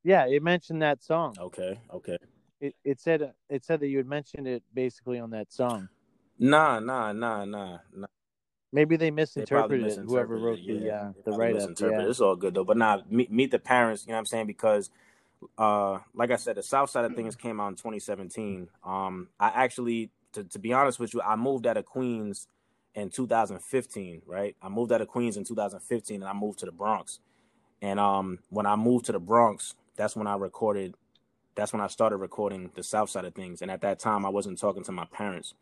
Yeah, 0.03 0.27
it 0.27 0.43
mentioned 0.43 0.81
that 0.81 1.01
song. 1.03 1.35
Okay, 1.39 1.79
okay. 1.91 2.17
It 2.63 2.75
it 2.85 3.01
said 3.01 3.33
it 3.49 3.65
said 3.65 3.81
that 3.81 3.87
you 3.87 3.97
had 3.97 4.07
mentioned 4.07 4.47
it 4.47 4.63
basically 4.73 5.19
on 5.19 5.31
that 5.31 5.51
song. 5.51 5.89
Nah, 6.39 6.79
nah, 6.79 7.11
nah, 7.11 7.43
nah, 7.43 7.79
nah. 7.93 8.07
Maybe 8.71 8.95
they 8.95 9.07
They 9.07 9.11
misinterpreted 9.11 9.85
it. 9.85 9.99
Whoever 9.99 10.37
wrote 10.37 10.59
it, 10.59 10.79
the 10.79 10.85
yeah. 10.85 11.09
uh, 11.09 11.11
the 11.25 11.31
write 11.31 11.49
up. 11.49 11.55
misinterpreted. 11.55 12.05
Yeah. 12.05 12.09
It's 12.09 12.21
all 12.21 12.37
good 12.37 12.53
though. 12.53 12.63
But 12.63 12.77
nah, 12.77 13.01
meet, 13.09 13.29
meet 13.29 13.51
the 13.51 13.59
parents. 13.59 14.05
You 14.05 14.11
know 14.11 14.15
what 14.15 14.19
I'm 14.19 14.25
saying? 14.27 14.47
Because, 14.47 14.89
uh, 15.57 15.99
like 16.15 16.31
I 16.31 16.37
said, 16.37 16.55
the 16.55 16.63
South 16.63 16.89
Side 16.89 17.03
of 17.03 17.13
things 17.17 17.35
came 17.35 17.59
out 17.59 17.67
in 17.67 17.75
2017. 17.75 18.69
Um, 18.85 19.27
I 19.37 19.49
actually, 19.49 20.09
to, 20.31 20.45
to 20.45 20.57
be 20.57 20.71
honest 20.71 21.01
with 21.01 21.13
you, 21.13 21.21
I 21.21 21.35
moved 21.35 21.67
out 21.67 21.75
of 21.75 21.83
Queens 21.83 22.47
in 22.95 23.09
2015. 23.09 24.21
Right? 24.25 24.55
I 24.61 24.69
moved 24.69 24.93
out 24.93 25.01
of 25.01 25.09
Queens 25.09 25.35
in 25.35 25.43
2015, 25.43 26.21
and 26.21 26.29
I 26.29 26.33
moved 26.33 26.59
to 26.59 26.65
the 26.65 26.71
Bronx. 26.71 27.19
And 27.81 27.99
um, 27.99 28.39
when 28.49 28.65
I 28.65 28.77
moved 28.77 29.03
to 29.07 29.11
the 29.11 29.19
Bronx, 29.19 29.75
that's 29.97 30.15
when 30.15 30.27
I 30.27 30.35
recorded. 30.35 30.95
That's 31.55 31.73
when 31.73 31.81
I 31.81 31.87
started 31.87 32.17
recording 32.17 32.71
the 32.75 32.83
South 32.83 33.09
Side 33.09 33.25
of 33.25 33.35
things. 33.35 33.61
And 33.61 33.69
at 33.71 33.81
that 33.81 33.99
time, 33.99 34.25
I 34.25 34.29
wasn't 34.29 34.59
talking 34.59 34.83
to 34.85 34.91
my 34.91 35.05
parents. 35.05 35.53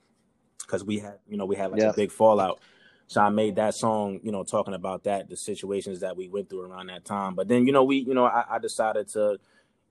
because 0.66 0.84
we 0.84 1.00
had 1.00 1.16
you 1.28 1.38
know 1.38 1.46
we 1.46 1.56
had 1.56 1.72
like 1.72 1.82
Yeah. 1.82 1.90
a 1.90 1.94
big 1.94 2.12
fallout. 2.12 2.60
So 3.08 3.20
I 3.20 3.30
made 3.30 3.58
that 3.58 3.76
song, 3.76 4.22
you 4.24 4.32
know, 4.32 4.44
talking 4.44 4.74
about 4.74 5.04
that, 5.04 5.28
the 5.30 5.36
situations 5.36 6.00
that 6.02 6.16
we 6.16 6.30
went 6.30 6.50
through 6.50 6.62
around 6.62 6.88
that 6.88 7.04
time. 7.04 7.36
But 7.36 7.50
then, 7.50 7.66
you 7.68 7.74
know, 7.74 7.84
we, 7.84 7.98
you 7.98 8.14
know, 8.14 8.26
I, 8.26 8.46
I 8.52 8.60
decided 8.60 9.10
to, 9.10 9.38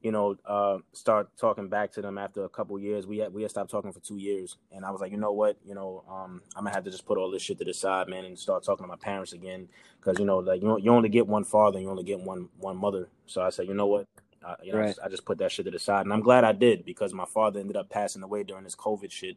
you 0.01 0.11
know, 0.11 0.37
uh, 0.47 0.79
start 0.95 1.29
talking 1.39 1.69
back 1.69 1.93
to 1.93 2.03
them 2.03 2.17
after 2.17 2.45
a 2.45 2.49
couple 2.49 2.79
years. 2.79 3.07
We 3.07 3.19
had 3.19 3.35
we 3.35 3.43
had 3.43 3.51
stopped 3.51 3.71
talking 3.71 3.93
for 3.93 4.01
two 4.01 4.17
years, 4.17 4.57
and 4.73 4.85
I 4.87 4.91
was 4.91 5.03
like, 5.03 5.13
you 5.13 5.19
know 5.19 5.33
what, 5.33 5.59
you 5.67 5.75
know, 5.75 6.03
um, 6.09 6.41
I'm 6.57 6.65
gonna 6.65 6.75
have 6.75 6.85
to 6.85 6.91
just 6.91 7.05
put 7.05 7.19
all 7.19 7.31
this 7.31 7.43
shit 7.43 7.59
to 7.59 7.65
the 7.65 7.75
side, 7.75 8.09
man, 8.09 8.25
and 8.25 8.39
start 8.39 8.65
talking 8.65 8.85
to 8.85 8.89
my 8.89 8.97
parents 8.97 9.35
again, 9.35 9.69
because 10.01 10.19
you 10.19 10.25
know, 10.25 10.39
like 10.39 10.63
you 10.63 10.79
you 10.81 10.91
only 10.93 11.11
get 11.11 11.27
one 11.27 11.45
father, 11.45 11.77
and 11.77 11.85
you 11.85 11.91
only 11.91 12.05
get 12.05 12.21
one 12.21 12.49
one 12.59 12.79
mother. 12.79 13.09
So 13.27 13.43
I 13.43 13.51
said, 13.51 13.69
you 13.69 13.75
know 13.75 13.87
what, 13.87 14.07
uh, 14.44 14.57
you 14.62 14.72
know, 14.72 14.79
I 14.79 14.87
just- 14.88 15.00
I 15.05 15.09
just 15.09 15.24
put 15.24 15.38
that 15.38 15.53
shit 15.53 15.64
to 15.66 15.70
the 15.70 15.79
side, 15.79 16.07
and 16.07 16.12
I'm 16.12 16.22
glad 16.22 16.44
I 16.44 16.53
did 16.53 16.85
because 16.85 17.12
my 17.12 17.24
father 17.26 17.61
ended 17.61 17.76
up 17.76 17.88
passing 17.90 18.22
away 18.22 18.42
during 18.42 18.64
this 18.64 18.76
COVID 18.76 19.11
shit, 19.11 19.37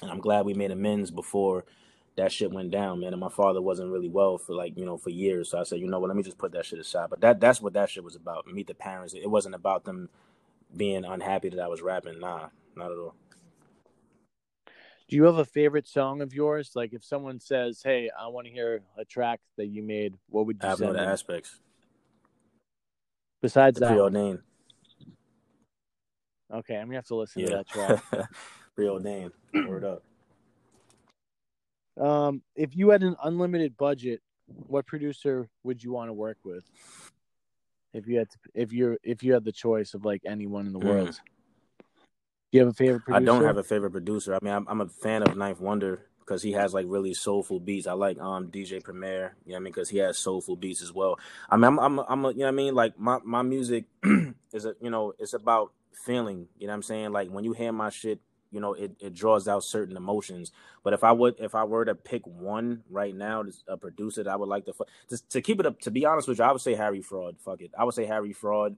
and 0.00 0.10
I'm 0.10 0.20
glad 0.20 0.46
we 0.46 0.54
made 0.54 0.70
amends 0.70 1.10
before 1.10 1.64
that 2.16 2.30
shit 2.30 2.50
went 2.52 2.70
down, 2.70 3.00
man. 3.00 3.12
And 3.14 3.20
my 3.20 3.30
father 3.30 3.62
wasn't 3.62 3.90
really 3.90 4.08
well 4.08 4.36
for 4.38 4.54
like 4.54 4.76
you 4.76 4.84
know 4.84 4.96
for 4.98 5.10
years, 5.10 5.50
so 5.50 5.58
I 5.58 5.62
said, 5.62 5.80
you 5.80 5.88
know 5.88 5.98
what, 5.98 6.08
let 6.08 6.16
me 6.16 6.22
just 6.22 6.38
put 6.38 6.52
that 6.52 6.66
shit 6.66 6.78
aside. 6.78 7.10
But 7.10 7.20
that 7.22 7.40
that's 7.40 7.60
what 7.60 7.72
that 7.74 7.90
shit 7.90 8.04
was 8.04 8.16
about. 8.16 8.46
Meet 8.46 8.66
the 8.66 8.74
parents. 8.74 9.14
It 9.14 9.30
wasn't 9.30 9.54
about 9.54 9.84
them 9.84 10.08
being 10.76 11.04
unhappy 11.04 11.48
that 11.50 11.60
I 11.60 11.68
was 11.68 11.82
rapping. 11.82 12.18
Nah, 12.20 12.48
not 12.76 12.92
at 12.92 12.98
all. 12.98 13.14
Do 15.08 15.16
you 15.16 15.24
have 15.24 15.36
a 15.36 15.44
favorite 15.44 15.86
song 15.86 16.22
of 16.22 16.32
yours? 16.32 16.72
Like 16.74 16.94
if 16.94 17.04
someone 17.04 17.38
says, 17.38 17.82
"Hey, 17.82 18.08
I 18.18 18.28
want 18.28 18.46
to 18.46 18.52
hear 18.52 18.82
a 18.96 19.04
track 19.04 19.40
that 19.56 19.66
you 19.66 19.82
made," 19.82 20.14
what 20.30 20.46
would 20.46 20.56
I 20.62 20.64
you 20.66 20.70
have 20.70 20.80
no 20.80 20.86
send 20.94 21.00
aspects. 21.00 21.60
Besides 23.42 23.80
that, 23.80 23.92
real 23.92 24.08
name. 24.08 24.40
okay, 26.54 26.76
I'm 26.76 26.86
gonna 26.86 26.98
have 26.98 27.06
to 27.06 27.16
listen 27.16 27.42
to 27.42 27.50
that 27.50 27.68
track. 27.68 28.28
real 28.76 29.00
name. 29.00 29.32
Word 29.52 29.84
up. 29.84 30.04
Um, 32.00 32.42
if 32.54 32.74
you 32.76 32.90
had 32.90 33.02
an 33.02 33.16
unlimited 33.22 33.76
budget, 33.76 34.20
what 34.46 34.86
producer 34.86 35.48
would 35.64 35.82
you 35.82 35.92
want 35.92 36.08
to 36.08 36.12
work 36.14 36.38
with? 36.44 36.64
If 37.92 38.06
you 38.06 38.16
had 38.18 38.30
to, 38.30 38.38
if 38.54 38.72
you're 38.72 38.96
if 39.02 39.22
you 39.22 39.34
had 39.34 39.44
the 39.44 39.52
choice 39.52 39.92
of 39.92 40.04
like 40.04 40.22
anyone 40.24 40.66
in 40.66 40.72
the 40.72 40.78
Mm. 40.78 40.84
world, 40.84 41.20
do 41.80 42.58
you 42.58 42.60
have 42.60 42.68
a 42.68 42.72
favorite 42.72 43.00
producer? 43.04 43.22
I 43.22 43.24
don't 43.24 43.44
have 43.44 43.58
a 43.58 43.64
favorite 43.64 43.90
producer. 43.90 44.34
I 44.34 44.38
mean, 44.40 44.54
I'm, 44.54 44.66
I'm 44.68 44.80
a 44.80 44.88
fan 44.88 45.22
of 45.22 45.36
Ninth 45.36 45.60
Wonder 45.60 46.06
because 46.24 46.42
he 46.42 46.52
has 46.52 46.72
like 46.72 46.86
really 46.88 47.14
soulful 47.14 47.60
beats. 47.60 47.86
I 47.86 47.92
like 47.92 48.18
um 48.18 48.48
DJ 48.48 48.82
Premier, 48.82 49.34
you 49.44 49.52
know 49.52 49.54
what 49.54 49.56
I 49.56 49.58
mean, 49.60 49.72
because 49.72 49.88
he 49.88 49.98
has 49.98 50.18
soulful 50.18 50.56
beats 50.56 50.82
as 50.82 50.92
well. 50.92 51.18
I 51.50 51.56
mean, 51.56 51.64
I'm 51.64 51.78
I'm 51.78 51.98
I'm 51.98 52.24
a, 52.24 52.30
you 52.30 52.38
know 52.38 52.44
what 52.44 52.48
I 52.48 52.52
mean, 52.52 52.74
like 52.74 52.98
my 52.98 53.18
my 53.24 53.42
music 53.42 53.84
is 54.52 54.64
a 54.64 54.74
you 54.80 54.90
know 54.90 55.14
it's 55.18 55.34
about 55.34 55.72
feeling. 55.92 56.48
You 56.58 56.66
know 56.66 56.72
what 56.72 56.76
I'm 56.76 56.82
saying? 56.82 57.12
Like 57.12 57.28
when 57.28 57.44
you 57.44 57.52
hear 57.52 57.72
my 57.72 57.90
shit, 57.90 58.20
you 58.50 58.60
know 58.60 58.74
it, 58.74 58.92
it 59.00 59.14
draws 59.14 59.48
out 59.48 59.64
certain 59.64 59.96
emotions. 59.96 60.52
But 60.84 60.92
if 60.92 61.04
I 61.04 61.12
would 61.12 61.36
if 61.38 61.54
I 61.54 61.64
were 61.64 61.84
to 61.84 61.94
pick 61.94 62.26
one 62.26 62.82
right 62.88 63.14
now, 63.14 63.44
a 63.68 63.76
producer 63.76 64.22
that 64.22 64.30
I 64.30 64.36
would 64.36 64.48
like 64.48 64.66
to 64.66 64.72
fu- 64.72 64.86
to, 65.08 65.28
to 65.30 65.40
keep 65.40 65.60
it 65.60 65.66
up. 65.66 65.80
To 65.80 65.90
be 65.90 66.06
honest 66.06 66.28
with 66.28 66.38
you, 66.38 66.44
I 66.44 66.52
would 66.52 66.60
say 66.60 66.74
Harry 66.74 67.02
Fraud. 67.02 67.36
Fuck 67.44 67.62
it, 67.62 67.72
I 67.78 67.84
would 67.84 67.94
say 67.94 68.06
Harry 68.06 68.32
Fraud. 68.32 68.76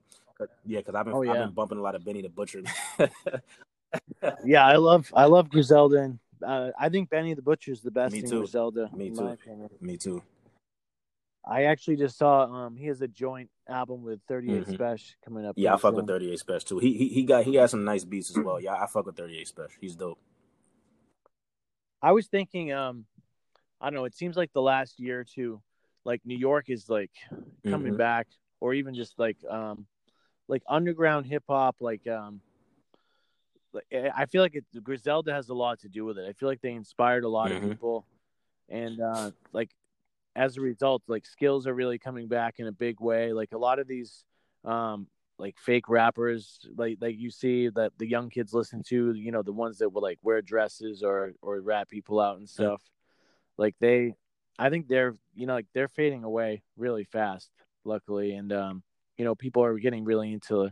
Yeah, 0.65 0.79
because 0.79 0.95
I've 0.95 1.05
been 1.05 1.13
Oh, 1.13 1.21
I've 1.21 1.37
been 1.37 1.51
bumping 1.51 1.77
a 1.77 1.81
lot 1.81 1.95
of 1.95 2.03
Benny 2.03 2.21
the 2.21 2.27
Butcher. 2.29 2.63
Yeah, 4.43 4.65
I 4.65 4.75
love 4.75 5.11
I 5.15 5.25
love 5.25 5.49
Griselda. 5.49 5.97
And, 5.97 6.19
uh, 6.43 6.71
I 6.79 6.89
think 6.89 7.09
Benny 7.09 7.33
the 7.33 7.41
Butcher 7.41 7.71
is 7.71 7.81
the 7.81 7.91
best 7.91 8.13
Me 8.13 8.19
in 8.19 8.29
too. 8.29 8.39
Griselda. 8.39 8.89
Me 8.93 9.09
too. 9.09 9.37
Me 9.81 9.97
too. 9.97 10.23
I 11.47 11.65
actually 11.65 11.97
just 11.97 12.17
saw 12.17 12.45
um 12.45 12.75
he 12.75 12.87
has 12.87 13.01
a 13.01 13.07
joint 13.07 13.51
album 13.69 14.01
with 14.01 14.19
38 14.27 14.63
Mhm. 14.65 14.73
Special 14.73 15.15
coming 15.23 15.45
up. 15.45 15.53
Yeah, 15.57 15.73
I 15.75 15.77
fuck 15.77 15.91
soon. 15.91 15.97
with 15.97 16.07
38 16.07 16.39
Special 16.39 16.67
too. 16.67 16.79
He 16.79 16.93
he 16.97 17.07
he 17.09 17.23
got 17.23 17.43
he 17.43 17.55
has 17.55 17.71
some 17.71 17.83
nice 17.83 18.03
beats 18.03 18.31
as 18.31 18.43
well. 18.43 18.59
Yeah, 18.59 18.73
I 18.73 18.87
fuck 18.87 19.05
with 19.05 19.15
38 19.15 19.47
Special. 19.47 19.77
He's 19.79 19.95
dope. 19.95 20.17
I 22.01 22.11
was 22.11 22.27
thinking, 22.27 22.71
um, 22.71 23.05
I 23.81 23.85
don't 23.89 23.95
know. 23.95 24.05
It 24.05 24.15
seems 24.15 24.35
like 24.35 24.51
the 24.53 24.61
last 24.61 24.99
year 24.99 25.19
or 25.19 25.23
two, 25.23 25.61
like 26.03 26.21
New 26.25 26.37
York 26.37 26.69
is 26.69 26.89
like 26.89 27.11
coming 27.63 27.93
Mhm. 27.93 27.97
back, 27.97 28.27
or 28.59 28.73
even 28.73 28.93
just 28.95 29.17
like 29.19 29.37
um, 29.49 29.85
like 30.47 30.63
underground 30.67 31.25
hip 31.27 31.43
hop. 31.47 31.77
Like 31.79 32.07
um, 32.07 32.33
like 32.35 32.44
I 33.91 34.09
I 34.15 34.25
feel 34.25 34.41
like 34.41 34.55
it, 34.55 34.65
Griselda 34.83 35.33
has 35.33 35.49
a 35.49 35.53
lot 35.53 35.79
to 35.81 35.89
do 35.89 36.05
with 36.05 36.17
it. 36.17 36.27
I 36.27 36.33
feel 36.33 36.49
like 36.49 36.61
they 36.61 36.73
inspired 36.73 37.23
a 37.23 37.29
lot 37.29 37.51
Mhm. 37.51 37.63
of 37.63 37.69
people, 37.71 38.05
and 38.69 38.99
uh, 39.01 39.31
like 39.53 39.71
as 40.35 40.57
a 40.57 40.61
result, 40.61 41.03
like 41.07 41.25
skills 41.25 41.67
are 41.67 41.73
really 41.73 41.97
coming 41.97 42.27
back 42.27 42.59
in 42.59 42.67
a 42.67 42.71
big 42.71 42.99
way. 42.99 43.33
Like 43.33 43.53
a 43.53 43.57
lot 43.57 43.79
of 43.79 43.87
these, 43.87 44.25
um, 44.65 45.07
like 45.37 45.57
fake 45.57 45.89
rappers, 45.89 46.59
like 46.77 46.97
like 47.01 47.17
you 47.17 47.31
see 47.31 47.69
that 47.69 47.93
the 47.97 48.07
young 48.07 48.29
kids 48.29 48.53
listen 48.53 48.83
to, 48.87 49.13
you 49.13 49.31
know, 49.31 49.43
the 49.43 49.53
ones 49.53 49.77
that 49.79 49.89
will 49.89 50.01
like 50.01 50.19
wear 50.23 50.41
dresses 50.41 51.03
or 51.03 51.33
or 51.41 51.59
rap 51.61 51.89
people 51.89 52.19
out 52.19 52.37
and 52.37 52.49
stuff. 52.49 52.81
Like 53.57 53.75
they, 53.79 54.15
I 54.59 54.69
think 54.69 54.87
they're 54.87 55.15
you 55.35 55.45
know 55.47 55.53
like 55.55 55.67
they're 55.73 55.87
fading 55.87 56.23
away 56.23 56.63
really 56.77 57.05
fast. 57.05 57.49
Luckily, 57.87 58.33
and 58.33 58.51
um, 58.51 58.83
you 59.17 59.25
know, 59.25 59.35
people 59.35 59.63
are 59.63 59.77
getting 59.77 60.03
really 60.05 60.33
into, 60.33 60.71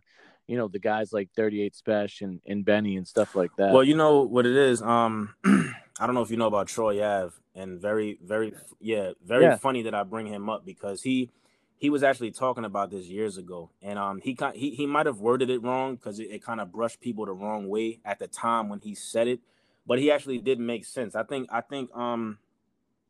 you 0.53 0.59
know, 0.59 0.67
the 0.67 0.77
guys 0.77 1.11
like 1.11 1.29
Thirty 1.35 1.63
Eight 1.63 1.75
Special 1.75 2.27
and, 2.27 2.39
and 2.45 2.63
Benny 2.63 2.95
and 2.95 3.07
stuff 3.07 3.35
like 3.35 3.49
that. 3.57 3.73
Well, 3.73 3.83
you 3.83 3.95
know 3.95 4.21
what 4.21 4.45
it 4.45 4.55
is. 4.55 4.83
Um, 4.83 5.33
I 5.43 6.05
don't 6.05 6.13
know 6.13 6.21
if 6.21 6.29
you 6.29 6.37
know 6.37 6.45
about 6.45 6.67
Troy 6.67 7.03
Ave, 7.03 7.33
and 7.55 7.81
very, 7.81 8.19
very, 8.23 8.53
yeah, 8.79 9.13
very 9.25 9.45
Yeah. 9.45 9.55
funny 9.57 9.81
that 9.81 9.95
I 9.95 10.03
bring 10.03 10.27
him 10.27 10.51
up 10.51 10.63
because 10.63 11.01
he 11.01 11.31
he 11.75 11.89
was 11.89 12.03
actually 12.03 12.29
talking 12.29 12.65
about 12.65 12.91
this 12.91 13.07
years 13.07 13.35
ago, 13.39 13.71
and 13.81 13.97
um, 13.97 14.21
he 14.21 14.37
he 14.53 14.75
he 14.75 14.85
might 14.85 15.07
have 15.07 15.19
worded 15.19 15.49
it 15.49 15.63
wrong 15.63 15.95
because 15.95 16.19
it, 16.19 16.29
it 16.29 16.43
kind 16.43 16.61
of 16.61 16.71
brushed 16.71 17.01
people 17.01 17.25
the 17.25 17.33
wrong 17.33 17.67
way 17.67 17.99
at 18.05 18.19
the 18.19 18.27
time 18.27 18.69
when 18.69 18.79
he 18.79 18.93
said 18.93 19.27
it, 19.27 19.39
but 19.87 19.97
he 19.97 20.11
actually 20.11 20.37
did 20.37 20.59
make 20.59 20.85
sense. 20.85 21.15
I 21.15 21.23
think 21.23 21.49
I 21.51 21.61
think 21.61 21.89
um, 21.97 22.37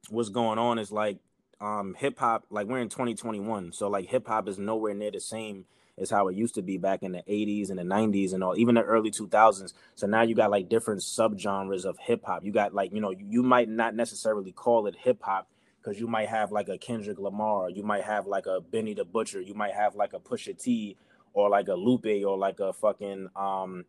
what's 0.10 0.29
going 0.29 0.60
on 0.60 0.79
is 0.79 0.93
like 0.93 1.17
um 1.60 1.93
hip 1.99 2.19
hop 2.19 2.45
like 2.49 2.67
we're 2.67 2.79
in 2.79 2.89
2021 2.89 3.71
so 3.71 3.88
like 3.88 4.08
hip 4.10 4.27
hop 4.27 4.49
is 4.49 4.58
nowhere 4.58 4.93
near 4.93 5.12
the 5.12 5.19
same 5.19 5.65
as 5.99 6.10
how 6.10 6.27
it 6.27 6.36
used 6.36 6.56
to 6.56 6.62
be 6.62 6.77
back 6.77 7.03
in 7.03 7.12
the 7.12 7.23
80s 7.29 7.69
and 7.69 7.77
the 7.77 7.84
90s 7.84 8.34
and 8.34 8.43
all 8.43 8.58
even 8.58 8.75
the 8.75 8.82
early 8.82 9.12
2000s 9.12 9.73
so 9.95 10.08
now 10.08 10.21
you 10.21 10.36
got 10.36 10.51
like 10.51 10.69
different 10.69 11.01
subgenres 11.01 11.86
of 11.86 11.97
hip 11.99 12.23
hop 12.25 12.43
you 12.43 12.51
got 12.51 12.73
like 12.73 12.91
you 12.93 13.01
know 13.01 13.12
you, 13.12 13.25
you 13.29 13.43
might 13.43 13.69
not 13.69 13.95
necessarily 13.95 14.51
call 14.51 14.88
it 14.88 14.95
hip 14.95 15.21
hop 15.21 15.47
because 15.82 15.99
you 15.99 16.08
might 16.08 16.29
have 16.29 16.51
like 16.51 16.69
a 16.69 16.77
Kendrick 16.77 17.19
Lamar 17.19 17.69
you 17.69 17.84
might 17.84 18.03
have 18.03 18.25
like 18.25 18.45
a 18.47 18.62
Benny 18.62 18.93
the 18.93 19.06
Butcher 19.06 19.41
you 19.41 19.53
might 19.53 19.73
have 19.73 19.95
like 19.95 20.13
a 20.13 20.19
Pusha 20.19 20.58
T 20.58 20.97
or 21.34 21.49
like 21.49 21.67
a 21.67 21.75
Lupe 21.75 22.25
or 22.25 22.38
like 22.38 22.60
a 22.60 22.73
fucking 22.73 23.29
um 23.36 23.86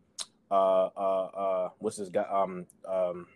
uh 0.51 0.87
uh 0.97 1.25
uh 1.25 1.69
what's 1.79 1.97
this 1.97 2.11
guy 2.11 2.27
um 2.31 2.67
um 2.87 3.27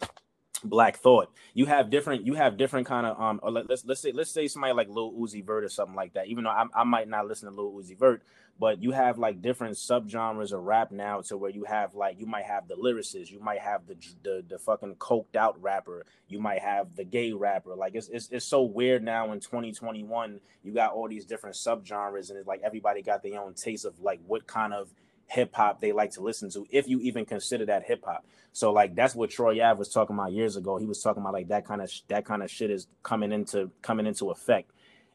Black 0.65 0.97
Thought. 0.97 1.31
You 1.55 1.67
have 1.67 1.91
different. 1.91 2.27
You 2.27 2.35
have 2.35 2.57
different 2.57 2.87
kind 2.87 3.07
of 3.07 3.21
um. 3.21 3.41
Or 3.43 3.51
let, 3.51 3.69
let's 3.69 3.85
let's 3.85 4.01
say 4.01 4.13
let's 4.13 4.31
say 4.31 4.49
somebody 4.49 4.73
like 4.73 4.89
Lil 4.89 5.13
Uzi 5.13 5.45
Vert 5.45 5.65
or 5.65 5.69
something 5.69 5.95
like 5.95 6.15
that. 6.15 6.27
Even 6.27 6.45
though 6.45 6.51
I, 6.51 6.65
I 6.75 6.85
might 6.85 7.09
not 7.09 7.27
listen 7.27 7.49
to 7.49 7.55
Lil 7.55 7.73
Uzi 7.73 7.99
Vert, 7.99 8.23
but 8.59 8.83
you 8.83 8.91
have 8.91 9.19
like 9.19 9.41
different 9.41 9.77
subgenres 9.77 10.53
of 10.53 10.65
rap 10.65 10.91
now, 10.91 11.21
to 11.23 11.37
where 11.37 11.51
you 11.51 11.65
have 11.65 11.95
like 11.95 12.19
you 12.19 12.27
might 12.27 12.45
have 12.45 12.67
the 12.67 12.75
lyricist, 12.75 13.31
you 13.31 13.41
might 13.41 13.61
have 13.61 13.87
the 13.87 13.97
the 14.23 14.45
the 14.49 14.59
fucking 14.59 14.97
coked 14.97 15.37
out 15.37 15.61
rapper, 15.63 16.05
you 16.27 16.41
might 16.41 16.61
have 16.61 16.97
the 16.97 17.05
gay 17.05 17.33
rapper. 17.33 17.75
Like 17.77 17.95
it's 17.95 18.09
it's 18.09 18.29
it's 18.31 18.45
so 18.45 18.63
weird 18.63 19.05
now 19.05 19.33
in 19.33 19.41
2021. 19.41 20.41
You 20.63 20.73
got 20.73 20.93
all 20.93 21.09
these 21.09 21.25
different 21.25 21.57
subgenres, 21.57 22.31
and 22.31 22.39
it's 22.39 22.49
like 22.49 22.63
everybody 22.65 23.03
got 23.03 23.23
their 23.23 23.41
own 23.41 23.55
taste 23.55 23.85
of 23.85 24.01
like 24.01 24.21
what 24.27 24.47
kind 24.47 24.75
of 24.75 24.93
hip 25.27 25.55
hop 25.55 25.81
they 25.81 25.93
like 25.93 26.11
to 26.13 26.23
listen 26.23 26.51
to, 26.51 26.67
if 26.71 26.89
you 26.89 27.01
even 27.01 27.25
consider 27.25 27.67
that 27.67 27.85
hip 27.85 28.05
hop. 28.05 28.25
So 28.53 28.73
like 28.73 28.97
that's 28.97 29.15
what 29.15 29.31
Troy 29.31 29.63
Ave 29.63 29.79
was 29.79 29.89
talking 29.89 30.17
about 30.17 30.33
years 30.33 30.57
ago. 30.57 30.79
He 30.79 30.87
was 30.87 31.01
talking 31.01 31.23
about 31.23 31.35
like 31.35 31.49
that 31.49 31.65
kind 31.65 31.81
of 31.81 31.93
that 32.09 32.25
kind 32.25 32.43
of 32.43 32.51
shit 32.51 32.71
is 32.71 32.89
coming 33.05 33.31
into 33.31 33.71
coming 33.83 34.07
into 34.07 34.31
effect, 34.31 34.73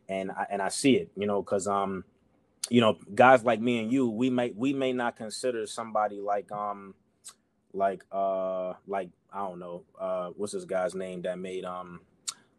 and 0.08 0.32
I, 0.32 0.46
and 0.50 0.62
I 0.62 0.70
see 0.70 0.96
it, 0.96 1.12
you 1.18 1.28
know, 1.28 1.42
because 1.42 1.68
um, 1.68 2.06
you 2.70 2.82
know, 2.82 2.98
guys 3.14 3.44
like 3.44 3.60
me 3.62 3.80
and 3.80 3.92
you, 3.92 4.10
we 4.10 4.30
may 4.30 4.52
we 4.56 4.74
may 4.74 4.94
not 4.94 5.16
consider 5.16 5.66
somebody 5.68 6.20
like 6.22 6.52
um, 6.52 6.96
like 7.74 8.04
uh, 8.12 8.74
like 8.88 9.10
I 9.32 9.40
don't 9.40 9.60
know, 9.60 9.84
uh, 10.00 10.30
what's 10.36 10.54
this 10.54 10.66
guy's 10.66 10.96
name 10.96 11.22
that 11.24 11.40
made 11.40 11.66
um. 11.66 12.02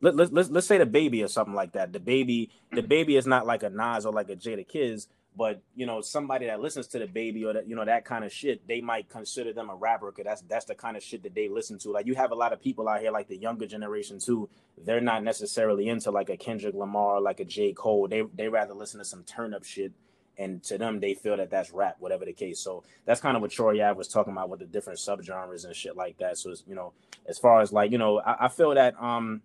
Let, 0.01 0.17
let, 0.17 0.33
let's 0.35 0.51
let's 0.51 0.67
say 0.67 0.79
DaBaby 0.79 1.25
or 1.25 1.29
something 1.29 1.55
like 1.55 1.73
that. 1.73 1.91
DaBaby, 1.91 2.51
the 2.73 2.83
baby 2.83 3.17
is 3.17 3.27
not 3.27 3.47
like 3.47 3.63
a 3.63 3.71
Nas 3.71 4.05
or 4.05 4.13
like 4.13 4.29
a 4.29 4.37
Jadakiss, 4.37 5.07
but 5.37 5.63
you 5.75 5.87
know 5.87 6.01
somebody 6.01 6.47
that 6.47 6.61
listens 6.61 6.87
to 6.89 6.99
DaBaby 6.99 7.45
or 7.45 7.53
that 7.55 7.69
you 7.69 7.77
know 7.77 7.85
that 7.85 8.05
kind 8.05 8.25
of 8.25 8.33
shit 8.33 8.67
they 8.69 8.81
might 8.81 9.09
consider 9.09 9.53
them 9.53 9.71
a 9.71 9.75
rapper 9.75 10.11
because 10.11 10.25
that's 10.25 10.43
that's 10.43 10.65
the 10.67 10.75
kind 10.75 10.97
of 10.97 11.03
shit 11.03 11.23
that 11.23 11.35
they 11.35 11.49
listen 11.49 11.79
to. 11.81 11.91
Like 11.91 12.07
you 12.07 12.15
have 12.15 12.31
a 12.33 12.37
lot 12.37 12.53
of 12.53 12.61
people 12.61 12.89
out 12.89 13.01
here 13.01 13.11
like 13.11 13.29
the 13.29 13.37
younger 13.37 13.67
generation 13.67 14.19
too 14.19 14.49
they're 14.79 15.01
not 15.01 15.23
necessarily 15.23 15.89
into 15.89 16.11
like 16.11 16.31
a 16.31 16.37
kendrick 16.37 16.75
lamar 16.75 17.21
like 17.21 17.41
a 17.41 17.45
j. 17.45 17.73
Cole. 17.73 18.09
They 18.09 18.23
they 18.35 18.49
rather 18.49 18.75
listen 18.75 18.99
to 18.99 19.05
some 19.05 19.25
turn 19.25 19.55
up 19.55 19.65
shit 19.65 19.93
and 20.37 20.63
to 20.65 20.79
them 20.79 21.01
they 21.01 21.15
feel 21.15 21.37
that 21.37 21.51
that's 21.51 21.71
rap 21.71 21.97
whatever 21.99 22.25
the 22.25 22.33
case. 22.33 22.61
So 22.61 22.85
that's 23.05 23.21
kind 23.21 23.37
of 23.37 23.43
what 23.43 23.51
troy 23.51 23.93
was 23.95 24.09
talking 24.09 24.33
about 24.33 24.49
with 24.49 24.61
the 24.61 24.67
different 24.67 24.99
subgenres 24.99 25.65
and 25.65 25.75
shit 25.75 25.97
like 25.97 26.19
that. 26.19 26.39
So 26.39 26.51
it's 26.51 26.65
you 26.67 26.75
know 26.75 26.93
as 27.27 27.39
far 27.39 27.61
as 27.61 27.73
like 27.73 27.91
you 27.91 27.99
know 27.99 28.21
i, 28.21 28.47
I 28.47 28.49
feel 28.49 28.75
that 28.75 28.95
um 29.01 29.43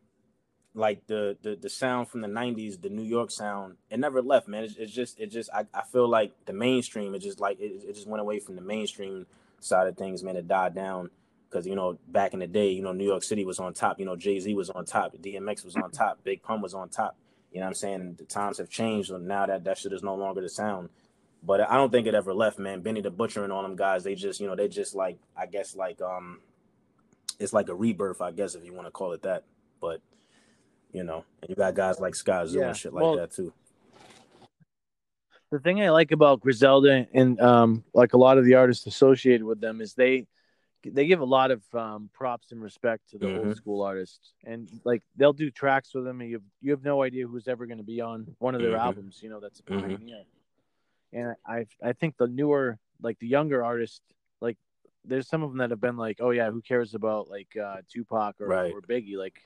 like 0.80 1.06
the, 1.08 1.38
the 1.42 1.56
the 1.56 1.70
sound 1.70 2.08
from 2.08 2.22
the 2.22 2.28
90s 2.28 2.82
the 2.82 2.90
new 2.90 3.04
york 3.04 3.32
sound 3.32 3.76
it 3.90 4.00
never 4.00 4.22
left 4.22 4.48
man 4.48 4.64
it's, 4.64 4.76
it's 4.78 4.92
just 4.92 5.20
it 5.20 5.28
just 5.28 5.50
I, 5.54 5.66
I 5.74 5.84
feel 5.84 6.08
like 6.08 6.32
the 6.46 6.54
mainstream 6.54 7.14
it 7.16 7.20
just 7.20 7.40
like 7.40 7.60
it, 7.60 7.84
it 7.88 7.94
just 7.96 8.08
went 8.08 8.22
away 8.22 8.40
from 8.40 8.56
the 8.56 8.62
mainstream 8.62 9.26
side 9.60 9.88
of 9.88 9.98
things 9.98 10.24
man 10.24 10.36
it 10.36 10.48
died 10.48 10.74
down 10.74 11.10
because 11.50 11.66
you 11.66 11.76
know 11.76 11.98
back 12.08 12.34
in 12.34 12.40
the 12.40 12.48
day, 12.48 12.70
you 12.70 12.82
know 12.82 12.94
New 12.94 13.06
York 13.06 13.24
City 13.24 13.44
was 13.44 13.60
on 13.60 13.74
top. 13.74 14.00
You 14.00 14.06
know 14.06 14.16
Jay 14.16 14.40
Z 14.40 14.54
was 14.54 14.70
on 14.70 14.86
top, 14.86 15.16
DMX 15.18 15.66
was 15.66 15.76
on 15.76 15.92
top, 15.92 16.24
Big 16.24 16.44
Pun 16.44 16.62
was 16.62 16.74
on 16.74 16.90
top. 16.90 17.16
You 17.52 17.60
know 17.60 17.66
what 17.66 17.70
I'm 17.70 17.76
saying? 17.76 18.16
The 18.20 18.26
times 18.26 18.60
have 18.60 18.70
changed, 18.70 19.10
and 19.10 19.28
now 19.28 19.48
that 19.48 19.64
that 19.64 19.78
shit 19.78 19.94
is 19.94 20.04
no 20.04 20.16
longer 20.16 20.42
the 20.42 20.50
sound. 20.50 20.90
But 21.42 21.62
I 21.62 21.76
don't 21.76 21.92
think 21.92 22.06
it 22.06 22.14
ever 22.14 22.34
left, 22.34 22.60
man. 22.60 22.82
Benny 22.82 23.02
the 23.02 23.10
Butcher 23.10 23.44
and 23.44 23.54
all 23.54 23.64
them 23.64 23.78
guys, 23.78 24.04
they 24.04 24.14
just, 24.14 24.42
you 24.42 24.48
know, 24.48 24.58
they 24.58 24.68
just 24.68 24.94
like, 24.94 25.18
I 25.38 25.46
guess, 25.46 25.74
like, 25.74 26.02
um, 26.02 26.42
it's 27.40 27.54
like 27.54 27.70
a 27.70 27.74
rebirth, 27.74 28.22
I 28.22 28.32
guess, 28.32 28.56
if 28.56 28.66
you 28.66 28.74
want 28.74 28.88
to 28.88 28.92
call 28.92 29.14
it 29.14 29.22
that. 29.22 29.46
But, 29.80 30.02
you 30.92 31.04
know, 31.04 31.24
and 31.42 31.50
you 31.50 31.56
got 31.56 31.76
guys 31.76 32.00
like 32.00 32.14
Skyzoo 32.14 32.56
Yeah, 32.56 32.68
and 32.70 32.78
shit 32.78 32.94
like 32.94 33.04
well- 33.04 33.16
that 33.18 33.32
too. 33.32 33.54
the 35.52 35.60
thing 35.60 35.82
I 35.82 35.90
like 35.90 36.12
about 36.12 36.42
Griselda 36.42 37.08
and 37.14 37.40
um, 37.42 37.84
like 37.94 38.14
a 38.14 38.18
lot 38.18 38.38
of 38.38 38.46
the 38.46 38.56
artists 38.56 38.86
associated 38.86 39.44
with 39.44 39.60
them 39.60 39.82
is 39.82 39.94
they 39.94 40.28
they 40.86 41.08
give 41.08 41.20
a 41.20 41.26
lot 41.26 41.52
of 41.52 41.62
um, 41.76 42.10
props 42.14 42.54
and 42.54 42.62
respect 42.62 43.10
to 43.10 43.18
the 43.18 43.26
Mhm. 43.26 43.38
old 43.48 43.56
school 43.58 43.82
artists, 43.82 44.34
and 44.46 44.70
like 44.86 45.04
they'll 45.18 45.34
do 45.34 45.52
tracks 45.52 45.94
with 45.94 46.06
them, 46.06 46.22
and 46.22 46.30
you 46.30 46.36
have, 46.38 46.44
you 46.62 46.72
have 46.72 46.84
no 46.84 47.02
idea 47.04 47.28
who's 47.28 47.50
ever 47.50 47.66
going 47.66 47.80
to 47.80 47.84
be 47.84 48.00
on 48.00 48.34
one 48.40 48.56
of 48.56 48.62
their 48.62 48.78
Mhm. 48.78 48.80
albums. 48.80 49.22
You 49.22 49.30
know, 49.30 49.42
that's 49.42 49.60
a 49.60 49.64
Mhm. 49.64 49.82
pioneer. 49.82 50.24
And 51.12 51.36
I 51.46 51.66
I 51.84 51.92
think 51.94 52.16
the 52.18 52.28
newer 52.28 52.80
like 53.02 53.20
the 53.20 53.28
younger 53.28 53.64
artists 53.64 54.02
like 54.40 54.58
there's 55.04 55.28
some 55.28 55.44
of 55.44 55.50
them 55.50 55.58
that 55.58 55.70
have 55.72 55.82
been 55.82 55.98
like, 55.98 56.18
oh 56.22 56.30
yeah, 56.30 56.50
who 56.52 56.62
cares 56.62 56.94
about 56.94 57.28
like 57.30 57.58
uh, 57.58 57.82
Tupac 57.92 58.40
or, 58.40 58.48
Right. 58.48 58.72
or 58.74 58.82
Biggie 58.82 59.18
like. 59.18 59.42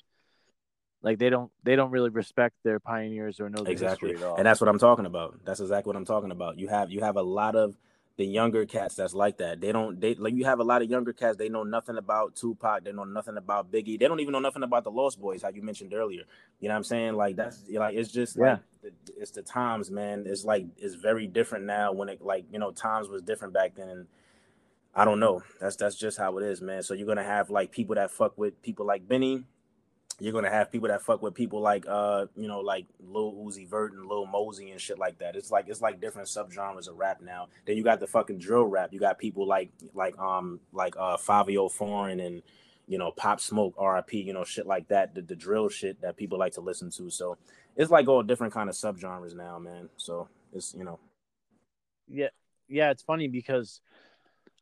Like 1.04 1.20
they 1.20 1.30
don't, 1.30 1.52
they 1.64 1.76
don't 1.76 1.92
really 1.92 2.10
respect 2.10 2.56
their 2.64 2.80
pioneers 2.80 3.40
or 3.40 3.50
know 3.50 3.64
Exactly. 3.66 4.12
history 4.12 4.26
at 4.26 4.30
all. 4.30 4.38
And 4.38 4.46
that's 4.46 4.62
what 4.62 4.70
I'm 4.70 4.80
talking 4.80 5.06
about. 5.06 5.38
That's 5.46 5.60
exactly 5.60 5.90
what 5.90 5.98
I'm 5.98 6.06
talking 6.06 6.32
about. 6.32 6.58
You 6.58 6.70
have 6.70 6.90
you 6.90 7.02
have 7.02 7.18
a 7.18 7.22
lot 7.22 7.56
of 7.56 7.76
the 8.16 8.26
younger 8.26 8.66
cats 8.66 8.96
that's 8.96 9.14
like 9.14 9.38
that. 9.40 9.60
They 9.60 9.72
don't 9.72 10.00
they 10.00 10.16
like 10.16 10.34
you 10.34 10.46
have 10.46 10.60
a 10.60 10.64
lot 10.64 10.82
of 10.82 10.90
younger 10.90 11.14
cats, 11.14 11.36
they 11.38 11.50
know 11.50 11.64
nothing 11.64 11.98
about 11.98 12.36
Tupac, 12.36 12.84
they 12.84 12.92
know 12.92 13.04
nothing 13.04 13.38
about 13.38 13.72
Biggie. 13.72 14.00
They 14.00 14.08
don't 14.08 14.20
even 14.20 14.32
know 14.32 14.40
nothing 14.40 14.64
about 14.64 14.84
the 14.84 14.92
Lost 14.92 15.20
Boyz, 15.20 15.42
how 15.42 15.50
you 15.50 15.62
mentioned 15.62 15.94
earlier. 15.94 16.24
You 16.60 16.70
know 16.70 16.76
what 16.76 16.78
I'm 16.78 16.84
saying? 16.84 17.16
Like 17.16 17.36
that's 17.36 17.64
like 17.70 17.96
it's 17.96 18.12
just 18.12 18.38
like 18.38 18.60
it's 19.18 19.32
the 19.32 19.42
times, 19.42 19.90
man. 19.90 20.24
It's 20.28 20.46
like 20.46 20.68
it's 20.78 20.96
very 20.96 21.28
different 21.28 21.66
now 21.66 21.92
when 21.92 22.08
it 22.08 22.22
like, 22.22 22.46
you 22.52 22.60
know, 22.60 22.72
times 22.72 23.10
was 23.10 23.24
different 23.24 23.54
back 23.54 23.76
then 23.76 23.90
and 23.90 24.08
I 24.96 25.06
don't 25.06 25.20
know. 25.20 25.42
That's 25.60 25.76
that's 25.76 25.96
just 25.96 26.18
how 26.20 26.38
it 26.38 26.44
is, 26.44 26.62
man. 26.62 26.84
So 26.84 26.94
you're 26.94 27.08
gonna 27.08 27.24
have 27.24 27.50
like 27.50 27.72
people 27.72 27.96
that 27.96 28.12
fuck 28.12 28.38
with 28.38 28.62
people 28.62 28.86
like 28.86 29.08
Benny. 29.08 29.44
You're 30.24 30.34
gonna 30.34 30.50
have 30.50 30.72
people 30.72 30.88
that 30.88 31.02
fuck 31.02 31.22
with 31.22 31.34
people 31.34 31.60
like 31.60 31.86
uh, 31.88 32.28
you 32.36 32.48
know, 32.48 32.60
like 32.60 32.86
Lil 33.00 33.34
Uzi 33.34 33.68
Vert 33.68 33.94
and 33.94 34.06
Lil 34.06 34.26
Mosey 34.26 34.72
and 34.72 34.80
shit 34.80 34.98
like 34.98 35.20
that. 35.20 35.36
It's 35.36 35.52
like 35.52 35.66
it's 35.68 35.82
like 35.82 36.00
different 36.00 36.28
subgenres 36.28 36.88
of 36.88 36.98
rap 36.98 37.22
now. 37.22 37.50
Then 37.66 37.78
you 37.78 37.84
got 37.84 38.00
the 38.00 38.08
fucking 38.08 38.40
drill 38.40 38.66
rap. 38.66 38.94
You 38.94 39.00
got 39.00 39.20
people 39.20 39.46
like 39.48 39.72
like 39.94 40.18
um 40.18 40.60
like 40.72 40.96
uh 40.98 41.18
Fivio 41.18 41.70
Foreign 41.72 42.20
and 42.20 42.42
you 42.88 42.98
know 42.98 43.12
Pop 43.12 43.40
Smoke, 43.40 43.76
RIP, 43.80 44.14
you 44.14 44.34
know, 44.34 44.44
shit 44.44 44.66
like 44.66 44.88
that. 44.88 45.14
The, 45.14 45.22
the 45.22 45.36
drill 45.36 45.70
shit 45.70 46.02
that 46.02 46.18
people 46.18 46.40
like 46.40 46.54
to 46.54 46.62
listen 46.62 46.90
to. 46.92 47.10
So 47.10 47.38
it's 47.76 47.92
like 47.92 48.08
all 48.08 48.24
different 48.24 48.54
kind 48.54 48.70
of 48.70 48.76
subgenres 48.76 49.36
now, 49.36 49.60
man. 49.60 49.90
So 49.98 50.30
it's 50.54 50.74
you 50.74 50.84
know 50.84 51.00
yeah 52.08 52.28
yeah 52.68 52.92
it's 52.92 53.02
funny 53.04 53.28
because 53.28 53.82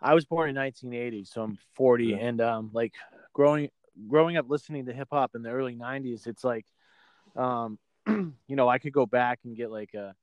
i 0.02 0.14
was 0.14 0.26
born 0.26 0.50
in 0.50 0.56
1980 0.56 1.26
so 1.26 1.42
i'm 1.42 1.58
40 1.74 2.06
Yeah. 2.06 2.18
and 2.18 2.42
um 2.42 2.70
like 2.74 2.94
growing 3.34 3.70
growing 4.08 4.38
up 4.38 4.46
listening 4.50 4.86
to 4.86 4.94
hip 4.94 5.08
hop 5.12 5.32
in 5.36 5.42
the 5.42 5.50
early 5.50 5.76
90s 5.76 6.28
it's 6.28 6.44
like 6.44 6.66
um 7.36 7.78
you 8.08 8.56
know 8.56 8.68
i 8.68 8.78
could 8.78 8.94
go 8.94 9.06
back 9.06 9.40
and 9.46 9.56
get 9.56 9.72
like 9.72 9.94
a 9.94 10.16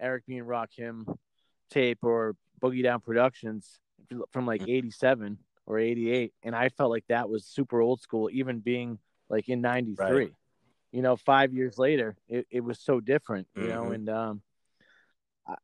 eric 0.00 0.24
b 0.26 0.36
and 0.38 0.48
rakim 0.48 1.16
tape 1.70 1.98
or 2.02 2.34
boogie 2.62 2.82
down 2.82 3.00
productions 3.00 3.78
from 4.30 4.46
like 4.46 4.62
87 4.66 5.38
or 5.66 5.78
88 5.78 6.32
and 6.42 6.54
i 6.56 6.68
felt 6.68 6.90
like 6.90 7.04
that 7.08 7.28
was 7.28 7.44
super 7.44 7.80
old 7.80 8.00
school 8.00 8.28
even 8.32 8.60
being 8.60 8.98
like 9.28 9.48
in 9.48 9.60
93 9.60 10.12
Right. 10.12 10.32
you 10.92 11.02
know 11.02 11.16
five 11.16 11.52
years 11.52 11.78
later 11.78 12.16
it, 12.28 12.46
it 12.50 12.60
was 12.64 12.80
so 12.80 13.00
different 13.00 13.46
you 13.54 13.68
know 13.68 13.84
Mhm. 13.86 13.94
and 13.94 14.08
um 14.08 14.42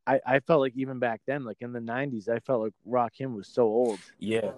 I, 0.07 0.21
I 0.27 0.41
felt 0.41 0.61
like 0.61 0.73
even 0.75 0.99
back 0.99 1.21
then, 1.27 1.45
like 1.45 1.59
in 1.61 1.73
the 1.73 1.81
'90s, 1.81 2.29
I 2.29 2.41
felt 2.41 2.63
like 2.63 2.73
Rakim 2.89 3.35
was 3.37 3.47
so 3.47 3.65
old, 3.65 4.01
yeah. 4.19 4.53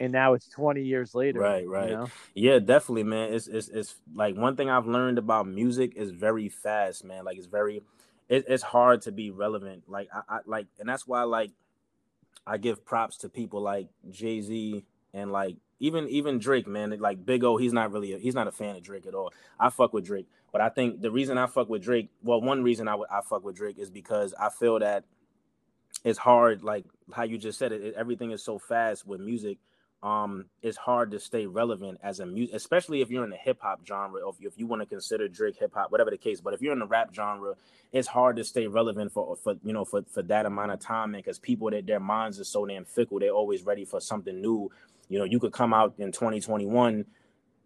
And 0.00 0.12
now 0.12 0.34
it's 0.34 0.48
20 0.48 0.82
years 0.82 1.14
later. 1.14 1.40
Right, 1.40 1.66
right. 1.66 1.90
You 1.90 1.96
know? 1.96 2.08
Yeah, 2.34 2.58
definitely, 2.58 3.04
man. 3.04 3.32
It's 3.32 3.46
it's 3.46 3.68
it's 3.68 3.94
like 4.14 4.36
one 4.36 4.56
thing 4.56 4.68
I've 4.68 4.86
learned 4.86 5.18
about 5.18 5.46
music 5.46 5.94
is 5.96 6.10
very 6.10 6.48
fast, 6.48 7.04
man. 7.04 7.24
Like 7.24 7.38
it's 7.38 7.46
very, 7.46 7.82
it, 8.28 8.44
it's 8.48 8.62
hard 8.62 9.02
to 9.02 9.12
be 9.12 9.30
relevant. 9.30 9.84
Like 9.88 10.08
I, 10.12 10.36
I 10.36 10.38
like, 10.46 10.66
and 10.80 10.88
that's 10.88 11.06
why 11.06 11.22
like 11.22 11.52
I 12.46 12.58
give 12.58 12.84
props 12.84 13.18
to 13.18 13.28
people 13.28 13.60
like 13.60 13.88
Jay 14.10 14.40
Z 14.40 14.84
and 15.12 15.30
like 15.30 15.56
even 15.78 16.08
even 16.08 16.38
Drake, 16.38 16.66
man. 16.66 16.98
Like 16.98 17.24
Big 17.24 17.44
O, 17.44 17.56
he's 17.56 17.72
not 17.72 17.92
really 17.92 18.14
a, 18.14 18.18
he's 18.18 18.34
not 18.34 18.48
a 18.48 18.52
fan 18.52 18.74
of 18.74 18.82
Drake 18.82 19.06
at 19.06 19.14
all. 19.14 19.32
I 19.60 19.70
fuck 19.70 19.92
with 19.92 20.04
Drake, 20.04 20.26
but 20.50 20.60
I 20.60 20.70
think 20.70 21.02
the 21.02 21.10
reason 21.10 21.38
I 21.38 21.46
fuck 21.46 21.68
with 21.68 21.82
Drake, 21.82 22.10
well, 22.22 22.40
one 22.40 22.64
reason 22.64 22.88
I 22.88 22.96
would 22.96 23.08
I 23.10 23.20
fuck 23.20 23.44
with 23.44 23.54
Drake 23.54 23.78
is 23.78 23.90
because 23.90 24.34
I 24.38 24.48
feel 24.48 24.80
that 24.80 25.04
it's 26.02 26.18
hard, 26.18 26.64
like 26.64 26.84
how 27.12 27.22
you 27.22 27.38
just 27.38 27.60
said 27.60 27.70
it. 27.70 27.80
it 27.80 27.94
everything 27.94 28.32
is 28.32 28.42
so 28.42 28.58
fast 28.58 29.06
with 29.06 29.20
music 29.20 29.58
um 30.04 30.46
it's 30.62 30.78
hard 30.78 31.10
to 31.12 31.20
stay 31.20 31.46
relevant 31.46 31.98
as 32.04 32.20
a 32.20 32.26
music 32.26 32.54
especially 32.54 33.02
if 33.02 33.10
you're 33.10 33.24
in 33.24 33.30
the 33.30 33.36
hip 33.38 33.58
hop 33.62 33.80
genre 33.88 34.22
or 34.22 34.32
if 34.34 34.40
you, 34.40 34.48
if 34.48 34.58
you 34.58 34.68
want 34.68 34.82
to 34.82 34.86
consider 34.86 35.28
Drake 35.28 35.58
hip 35.58 35.72
hop 35.74 35.92
whatever 35.92 36.10
the 36.12 36.18
case 36.18 36.40
but 36.42 36.54
if 36.54 36.62
you're 36.62 36.74
in 36.74 36.80
the 36.80 36.86
rap 36.86 37.14
genre 37.14 37.54
it's 37.92 38.08
hard 38.08 38.36
to 38.36 38.44
stay 38.44 38.68
relevant 38.68 39.12
for 39.12 39.36
for 39.36 39.56
you 39.64 39.72
know 39.74 39.86
for 39.86 40.04
for 40.12 40.22
that 40.24 40.46
amount 40.46 40.72
of 40.72 40.80
time 40.80 41.12
because 41.12 41.40
people 41.40 41.70
that 41.70 41.86
their 41.86 42.00
minds 42.00 42.40
are 42.40 42.44
so 42.44 42.66
damn 42.66 42.84
fickle 42.86 43.18
they're 43.20 43.30
always 43.32 43.64
ready 43.64 43.86
for 43.86 44.00
something 44.00 44.40
new 44.42 44.70
you 45.08 45.18
know 45.18 45.24
you 45.26 45.40
could 45.40 45.52
come 45.54 45.74
out 45.74 45.94
in 45.98 46.12
2021 46.12 47.06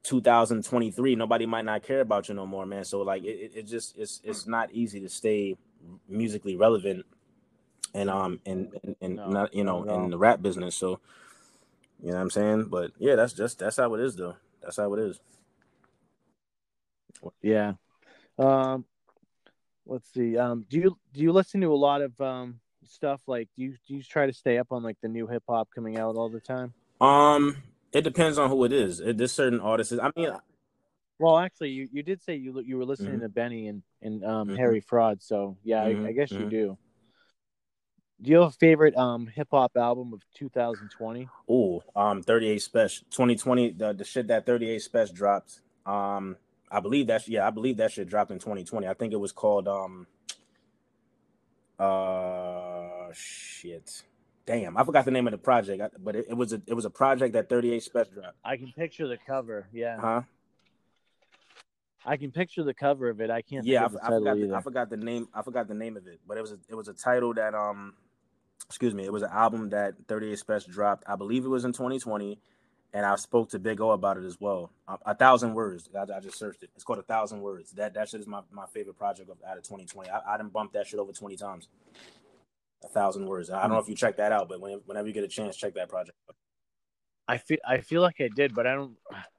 2023 0.04 1.16
nobody 1.16 1.46
might 1.46 1.64
not 1.66 1.82
care 1.82 2.00
about 2.00 2.28
you 2.28 2.34
no 2.34 2.46
more 2.46 2.66
man 2.66 2.84
so 2.84 3.02
like 3.02 3.24
it, 3.24 3.52
it, 3.56 3.62
just 3.66 3.98
it's 3.98 4.20
it's 4.24 4.46
not 4.46 4.72
easy 4.72 5.00
to 5.00 5.08
stay 5.10 5.56
musically 6.08 6.56
relevant 6.56 7.06
and 7.94 8.10
um 8.10 8.40
and 8.46 8.72
and, 8.84 8.96
and 9.02 9.16
No, 9.16 9.30
not 9.30 9.54
you 9.54 9.64
know 9.64 9.84
all. 9.84 10.04
in 10.04 10.10
the 10.10 10.18
rap 10.18 10.42
business 10.42 10.76
so 10.76 11.00
you 12.02 12.08
know 12.10 12.16
what 12.16 12.22
I'm 12.22 12.30
saying? 12.30 12.64
But 12.70 12.92
yeah, 12.98 13.16
that's 13.16 13.32
just 13.32 13.58
that's 13.58 13.76
how 13.76 13.94
it 13.94 14.00
is 14.00 14.16
though. 14.16 14.36
That's 14.62 14.76
how 14.76 14.92
it 14.94 15.00
is. 15.00 15.20
Yeah. 17.42 17.74
Um, 18.38 18.84
let's 19.86 20.12
see. 20.12 20.36
Um, 20.36 20.64
do 20.68 20.78
you 20.78 20.98
do 21.12 21.20
you 21.20 21.32
listen 21.32 21.60
to 21.62 21.72
a 21.72 21.76
lot 21.76 22.02
of 22.02 22.18
um 22.20 22.60
stuff 22.84 23.20
like 23.26 23.48
do 23.56 23.62
you 23.64 23.74
do 23.86 23.94
you 23.94 24.02
try 24.02 24.26
to 24.26 24.32
stay 24.32 24.58
up 24.58 24.68
on 24.70 24.82
like 24.82 24.96
the 25.02 25.08
new 25.08 25.26
hip 25.26 25.42
hop 25.48 25.68
coming 25.74 25.98
out 25.98 26.16
all 26.16 26.28
the 26.28 26.40
time? 26.40 26.72
Um, 27.00 27.56
it 27.92 28.02
depends 28.02 28.38
on 28.38 28.50
who 28.50 28.64
it 28.64 28.72
is. 28.72 29.00
It, 29.00 29.18
there's 29.18 29.32
certain 29.32 29.60
artists. 29.60 29.92
I 30.00 30.10
mean, 30.16 30.30
Well, 31.18 31.38
actually, 31.38 31.70
you, 31.70 31.88
you 31.92 32.02
did 32.02 32.22
say 32.22 32.36
you 32.36 32.60
you 32.64 32.76
were 32.76 32.84
listening 32.84 33.18
Mhm. 33.18 33.22
to 33.22 33.28
Benny 33.28 33.68
and 33.68 33.82
and 34.02 34.24
um, 34.24 34.48
Mhm. 34.48 34.56
Harry 34.56 34.80
Fraud, 34.80 35.22
so 35.22 35.56
yeah, 35.64 35.82
I, 35.82 35.88
I 35.88 35.94
Mhm, 35.94 36.14
guess 36.14 36.30
you 36.32 36.46
mhm. 36.46 36.50
do. 36.50 36.78
Do 38.20 38.30
you 38.30 38.40
have 38.40 38.48
a 38.48 38.52
favorite 38.52 38.96
um 38.96 39.26
hip 39.28 39.48
hop 39.50 39.76
album 39.76 40.12
of 40.12 40.22
2020? 40.34 41.28
ooh, 41.50 41.80
um, 41.94 42.22
38 42.22 42.58
Spesh 42.58 43.00
2020. 43.10 43.70
The 43.72 43.92
the 43.92 44.04
shit 44.04 44.26
that 44.28 44.44
38 44.46 44.82
Spesh 44.82 45.12
dropped. 45.12 45.60
Um, 45.86 46.36
I 46.70 46.80
believe 46.80 47.06
that 47.06 47.28
yeah, 47.28 47.46
I 47.46 47.50
believe 47.50 47.76
that 47.76 47.92
shit 47.92 48.08
dropped 48.08 48.30
in 48.30 48.38
2020. 48.38 48.86
I 48.86 48.94
think 48.94 49.12
it 49.12 49.20
was 49.20 49.32
called 49.32 49.68
um. 49.68 50.06
Uh, 51.78 53.12
shit. 53.14 54.02
Damn, 54.46 54.76
I 54.76 54.82
forgot 54.82 55.04
the 55.04 55.10
name 55.10 55.26
of 55.28 55.30
the 55.30 55.38
project, 55.38 55.94
but 56.02 56.16
it, 56.16 56.26
it 56.30 56.34
was 56.34 56.52
a 56.52 56.60
it 56.66 56.74
was 56.74 56.84
a 56.84 56.90
project 56.90 57.34
that 57.34 57.48
38 57.48 57.82
Spesh 57.82 58.12
dropped. 58.12 58.36
I 58.44 58.56
can 58.56 58.72
picture 58.72 59.06
the 59.06 59.18
cover. 59.26 59.68
Yeah, 59.72 60.00
Huh? 60.00 60.22
I 62.04 62.16
can 62.16 62.32
picture 62.32 62.64
the 62.64 62.74
cover 62.74 63.10
of 63.10 63.20
it. 63.20 63.30
I 63.30 63.42
can't. 63.42 63.64
yeah, 63.64 63.82
I, 63.82 64.06
I 64.06 64.10
forgot. 64.10 64.36
The. 64.36 64.54
I 64.54 64.60
forgot 64.62 64.90
the 64.90 64.96
name. 64.96 65.28
I 65.34 65.42
forgot 65.42 65.68
the 65.68 65.74
name 65.74 65.96
of 65.96 66.06
it, 66.06 66.18
but 66.26 66.36
it 66.38 66.40
was 66.40 66.52
a, 66.52 66.58
it 66.68 66.74
was 66.74 66.88
a 66.88 66.94
title 66.94 67.34
that 67.34 67.54
um, 67.54 67.94
excuse 68.66 68.94
me, 68.94 69.04
it 69.04 69.12
was 69.12 69.22
an 69.22 69.30
album 69.32 69.70
that 69.70 69.94
38 70.08 70.38
Spesh 70.38 70.66
dropped. 70.66 71.04
I 71.06 71.16
believe 71.16 71.44
it 71.44 71.48
was 71.48 71.64
in 71.64 71.72
2020, 71.72 72.38
and 72.92 73.06
I 73.06 73.16
spoke 73.16 73.50
to 73.50 73.58
Big 73.58 73.80
O 73.80 73.90
about 73.90 74.16
it 74.16 74.24
as 74.24 74.38
well. 74.40 74.70
A, 74.86 74.98
a 75.06 75.14
thousand 75.14 75.54
words. 75.54 75.88
I, 75.96 76.02
I 76.02 76.20
just 76.20 76.38
searched 76.38 76.62
it. 76.62 76.70
It's 76.74 76.84
called 76.84 76.98
a 76.98 77.02
thousand 77.02 77.40
words. 77.40 77.72
That 77.72 77.94
that 77.94 78.08
shit 78.08 78.20
is 78.20 78.26
my, 78.26 78.40
my 78.50 78.66
favorite 78.66 78.98
project 78.98 79.30
of 79.30 79.38
out 79.48 79.56
of 79.56 79.64
2020. 79.64 80.10
I, 80.10 80.34
I 80.34 80.36
done 80.36 80.48
bumped 80.48 80.74
that 80.74 80.86
shit 80.86 81.00
over 81.00 81.12
20 81.12 81.36
times. 81.36 81.68
A 82.84 82.88
thousand 82.88 83.26
words. 83.26 83.50
I 83.50 83.62
don't 83.62 83.70
know 83.70 83.78
if 83.78 83.88
you 83.88 83.96
check 83.96 84.18
that 84.18 84.30
out, 84.30 84.48
but 84.48 84.60
when, 84.60 84.80
whenever 84.86 85.08
you 85.08 85.14
get 85.14 85.24
a 85.24 85.28
chance, 85.28 85.56
check 85.56 85.74
that 85.74 85.88
project. 85.88 86.16
I 87.26 87.36
feel 87.36 87.58
I 87.66 87.78
feel 87.78 88.00
like 88.00 88.20
I 88.20 88.28
did, 88.34 88.54
but 88.54 88.66
I 88.66 88.74
don't 88.74 88.96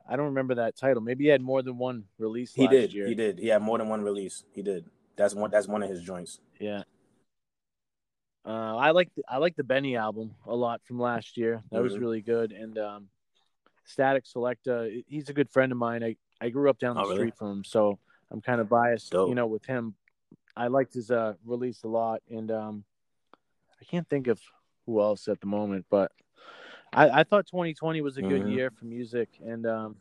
I 0.07 0.15
don't 0.15 0.27
remember 0.27 0.55
that 0.55 0.77
title. 0.77 1.01
Maybe 1.01 1.25
he 1.25 1.29
had 1.29 1.41
more 1.41 1.63
than 1.63 1.77
one 1.77 2.03
release. 2.19 2.53
He 2.53 2.63
last 2.63 2.71
did. 2.71 2.93
Year. 2.93 3.07
He 3.07 3.15
did. 3.15 3.39
He 3.39 3.47
had 3.47 3.61
more 3.61 3.77
than 3.77 3.89
one 3.89 4.03
release. 4.03 4.43
He 4.53 4.61
did. 4.61 4.85
That's 5.15 5.33
one. 5.33 5.49
That's 5.49 5.67
one 5.67 5.81
of 5.81 5.89
his 5.89 6.03
joints. 6.03 6.39
Yeah. 6.59 6.83
Uh, 8.45 8.75
I 8.77 8.91
like 8.91 9.13
the, 9.15 9.23
I 9.27 9.37
like 9.37 9.55
the 9.55 9.63
Benny 9.63 9.95
album 9.95 10.35
a 10.45 10.55
lot 10.55 10.81
from 10.85 10.99
last 10.99 11.37
year. 11.37 11.61
That 11.71 11.81
was 11.81 11.95
Mhm. 11.95 11.99
really 11.99 12.21
good. 12.21 12.51
And 12.51 12.77
um, 12.77 13.09
Static 13.85 14.25
Selektah, 14.25 15.03
he's 15.07 15.29
a 15.29 15.33
good 15.33 15.49
friend 15.49 15.71
of 15.71 15.77
mine. 15.77 16.03
I, 16.03 16.15
I 16.39 16.49
grew 16.49 16.69
up 16.69 16.79
down 16.79 16.95
the 16.95 17.01
Oh, 17.01 17.05
really? 17.05 17.15
street 17.15 17.37
from 17.37 17.51
him, 17.51 17.63
so 17.63 17.99
I'm 18.31 18.41
kind 18.41 18.61
of 18.61 18.69
biased, 18.69 19.11
Dope. 19.11 19.29
you 19.29 19.35
know, 19.35 19.47
with 19.47 19.65
him. 19.65 19.95
I 20.55 20.67
liked 20.67 20.93
his 20.93 21.11
uh, 21.11 21.33
release 21.45 21.83
a 21.83 21.87
lot, 21.87 22.21
and 22.29 22.49
um, 22.51 22.83
I 23.81 23.85
can't 23.85 24.07
think 24.09 24.27
of 24.27 24.39
who 24.85 25.01
else 25.01 25.27
at 25.27 25.39
the 25.41 25.47
moment, 25.47 25.85
but 25.89 26.11
I, 26.91 27.09
I 27.09 27.23
thought 27.23 27.45
2020 27.47 28.01
was 28.01 28.17
a 28.17 28.21
good 28.21 28.41
Mhm. 28.43 28.51
year 28.51 28.71
for 28.71 28.85
music, 28.85 29.29
and 29.43 29.65
um, 29.65 29.97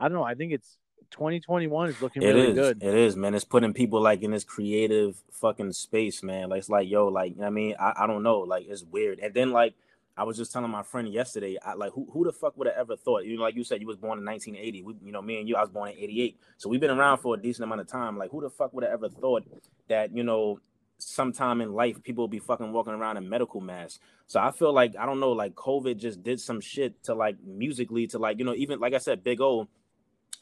I 0.00 0.08
don't 0.08 0.16
know. 0.16 0.24
I 0.24 0.34
think 0.34 0.52
it's 0.52 0.78
2021 1.10 1.88
is 1.90 2.02
looking 2.02 2.22
It 2.22 2.26
really 2.28 2.48
is. 2.48 2.54
good. 2.54 2.82
It 2.82 2.94
is, 2.94 3.16
man. 3.16 3.34
It's 3.34 3.44
putting 3.44 3.72
people 3.72 4.00
like 4.00 4.22
in 4.22 4.30
this 4.30 4.44
creative 4.44 5.22
fucking 5.32 5.72
space, 5.72 6.22
man. 6.22 6.48
Like 6.50 6.60
it's 6.60 6.68
like, 6.68 6.88
yo, 6.88 7.08
like 7.08 7.32
you 7.32 7.36
know 7.36 7.42
what 7.42 7.48
I 7.48 7.50
mean, 7.50 7.74
I, 7.78 7.92
I 8.00 8.06
don't 8.06 8.22
know, 8.22 8.40
like 8.40 8.66
it's 8.68 8.82
weird. 8.82 9.18
And 9.20 9.32
then 9.34 9.50
like 9.50 9.74
I 10.16 10.24
was 10.24 10.36
just 10.36 10.52
telling 10.52 10.70
my 10.70 10.82
friend 10.82 11.08
yesterday, 11.08 11.56
I 11.64 11.74
like 11.74 11.92
who 11.92 12.08
who 12.12 12.24
the 12.24 12.32
fuck 12.32 12.56
would 12.56 12.66
have 12.66 12.76
ever 12.76 12.96
thought? 12.96 13.24
You 13.24 13.36
know, 13.36 13.42
like 13.42 13.54
you 13.54 13.64
said, 13.64 13.80
you 13.80 13.86
was 13.86 13.96
born 13.96 14.18
in 14.18 14.24
1980. 14.24 14.82
We, 14.82 14.94
you 15.04 15.12
know, 15.12 15.22
me 15.22 15.38
and 15.38 15.48
you, 15.48 15.56
I 15.56 15.60
was 15.60 15.70
born 15.70 15.90
in 15.90 15.98
88. 15.98 16.38
So 16.56 16.68
we've 16.68 16.80
been 16.80 16.90
around 16.90 17.18
for 17.18 17.34
a 17.34 17.38
decent 17.40 17.64
amount 17.64 17.80
of 17.80 17.86
time. 17.86 18.18
Like 18.18 18.30
who 18.30 18.40
the 18.40 18.50
fuck 18.50 18.72
would 18.74 18.84
have 18.84 18.92
ever 18.92 19.08
thought 19.08 19.44
that 19.88 20.14
you 20.16 20.24
know 20.24 20.60
sometime 21.00 21.60
in 21.60 21.72
life 21.72 22.02
people 22.02 22.22
will 22.22 22.28
be 22.28 22.40
fucking 22.40 22.72
walking 22.72 22.92
around 22.92 23.16
in 23.16 23.28
medical 23.28 23.60
masks. 23.60 24.00
So 24.26 24.40
I 24.40 24.50
feel 24.50 24.72
like 24.72 24.96
I 24.98 25.06
don't 25.06 25.20
know, 25.20 25.32
like 25.32 25.54
COVID 25.54 25.96
just 25.96 26.22
did 26.22 26.40
some 26.40 26.60
shit 26.60 27.02
to 27.04 27.14
like 27.14 27.36
musically 27.44 28.06
to 28.08 28.18
like 28.18 28.38
you 28.38 28.44
know 28.44 28.54
even 28.54 28.80
like 28.80 28.94
I 28.94 28.98
said, 28.98 29.22
Big 29.22 29.40
O 29.40 29.68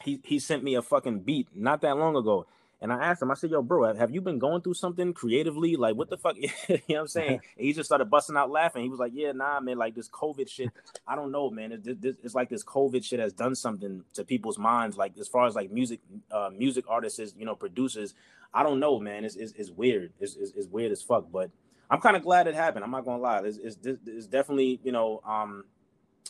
he 0.03 0.19
he 0.23 0.39
sent 0.39 0.63
me 0.63 0.75
a 0.75 0.81
fucking 0.81 1.21
beat 1.21 1.47
not 1.55 1.81
that 1.81 1.97
long 1.97 2.15
ago. 2.15 2.45
And 2.79 2.93
I 2.93 3.03
asked 3.03 3.21
him, 3.23 3.31
I 3.31 3.33
said, 3.33 3.49
yo, 3.49 3.63
bro, 3.63 3.95
have, 3.95 4.11
you 4.11 4.21
been 4.21 4.37
going 4.37 4.61
through 4.61 4.75
something 4.75 5.11
creatively? 5.11 5.75
Like, 5.75 5.95
what 5.95 6.09
the 6.09 6.17
fuck? 6.17 6.35
you 6.37 6.47
know 6.47 6.79
what 6.87 6.99
I'm 6.99 7.07
saying? 7.07 7.41
And 7.57 7.65
he 7.65 7.73
just 7.73 7.87
started 7.87 8.05
busting 8.05 8.37
out 8.37 8.51
laughing. 8.51 8.83
He 8.83 8.89
was 8.89 8.99
like, 8.99 9.13
yeah, 9.15 9.31
nah, 9.31 9.59
man, 9.59 9.77
like 9.77 9.95
this 9.95 10.09
COVID 10.09 10.47
shit, 10.47 10.69
I 11.07 11.15
don't 11.15 11.31
know, 11.31 11.49
man. 11.49 11.71
It, 11.71 11.87
it, 11.87 12.17
it's 12.23 12.35
like 12.35 12.49
this 12.49 12.63
COVID 12.63 13.03
shit 13.03 13.19
has 13.19 13.33
done 13.33 13.55
something 13.55 14.03
to 14.13 14.23
people's 14.23 14.59
minds. 14.59 14.95
Like, 14.95 15.17
as 15.17 15.27
far 15.27 15.47
as 15.47 15.55
like 15.55 15.71
music, 15.71 16.01
uh, 16.31 16.51
music 16.55 16.85
artists, 16.87 17.33
you 17.35 17.45
know, 17.45 17.55
producers, 17.55 18.13
I 18.53 18.61
don't 18.61 18.79
know, 18.79 18.99
man. 18.99 19.25
It's, 19.25 19.35
it's, 19.35 19.53
it's 19.53 19.71
weird. 19.71 20.13
It's, 20.19 20.35
it's, 20.35 20.51
it's 20.51 20.67
weird 20.67 20.91
as 20.91 21.01
fuck. 21.01 21.25
But 21.31 21.49
I'm 21.89 21.99
kind 21.99 22.15
of 22.15 22.21
glad 22.21 22.47
it 22.47 22.53
happened. 22.53 22.85
I'm 22.85 22.91
not 22.91 23.05
going 23.05 23.17
to 23.17 23.23
lie. 23.23 23.39
It's, 23.39 23.57
it's, 23.57 23.77
it's 24.05 24.27
definitely, 24.27 24.79
you 24.83 24.91
know, 24.91 25.21
um, 25.25 25.63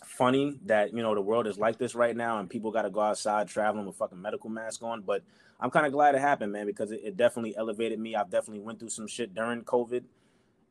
funny 0.05 0.59
that 0.65 0.93
you 0.93 1.01
know 1.01 1.15
the 1.15 1.21
world 1.21 1.47
is 1.47 1.57
like 1.57 1.77
this 1.77 1.95
right 1.95 2.15
now 2.15 2.39
and 2.39 2.49
people 2.49 2.71
got 2.71 2.83
to 2.83 2.89
go 2.89 2.99
outside 2.99 3.47
traveling 3.47 3.85
with 3.85 3.95
fucking 3.95 4.21
medical 4.21 4.49
mask 4.49 4.83
on 4.83 5.01
but 5.01 5.23
i'm 5.59 5.69
kind 5.69 5.85
of 5.85 5.91
glad 5.91 6.15
it 6.15 6.21
happened 6.21 6.51
man 6.51 6.65
because 6.65 6.91
it, 6.91 7.01
it, 7.03 7.17
definitely 7.17 7.55
elevated 7.57 7.99
me. 7.99 8.15
I've 8.15 8.29
definitely 8.29 8.59
went 8.59 8.79
through 8.79 8.89
some 8.89 9.07
shit 9.07 9.33
during 9.33 9.63
covid 9.63 10.03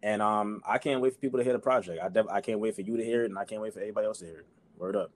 and 0.02 0.22
um 0.22 0.62
i 0.66 0.78
can't 0.78 1.00
wait 1.00 1.14
for 1.14 1.18
people 1.18 1.38
to 1.38 1.44
hear 1.44 1.52
the 1.52 1.58
project. 1.58 2.02
I 2.02 2.08
def- 2.08 2.28
i 2.30 2.40
can't 2.40 2.60
wait 2.60 2.74
for 2.74 2.82
you 2.82 2.96
to 2.96 3.04
hear 3.04 3.22
it 3.22 3.30
and 3.30 3.38
i 3.38 3.44
can't 3.44 3.62
wait 3.62 3.74
for 3.74 3.80
everybody 3.80 4.06
else 4.06 4.18
to 4.18 4.26
hear 4.26 4.38
it. 4.38 4.46
Word 4.78 4.96
up. 4.96 5.10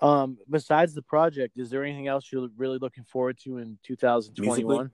Um, 0.00 0.36
besides 0.50 0.92
the 0.92 1.02
project, 1.02 1.58
is 1.58 1.70
there 1.70 1.82
anything 1.82 2.06
else 2.06 2.30
you're 2.30 2.48
really 2.58 2.78
looking 2.78 3.04
forward 3.04 3.38
to 3.44 3.58
in 3.58 3.78
2021? 3.82 4.90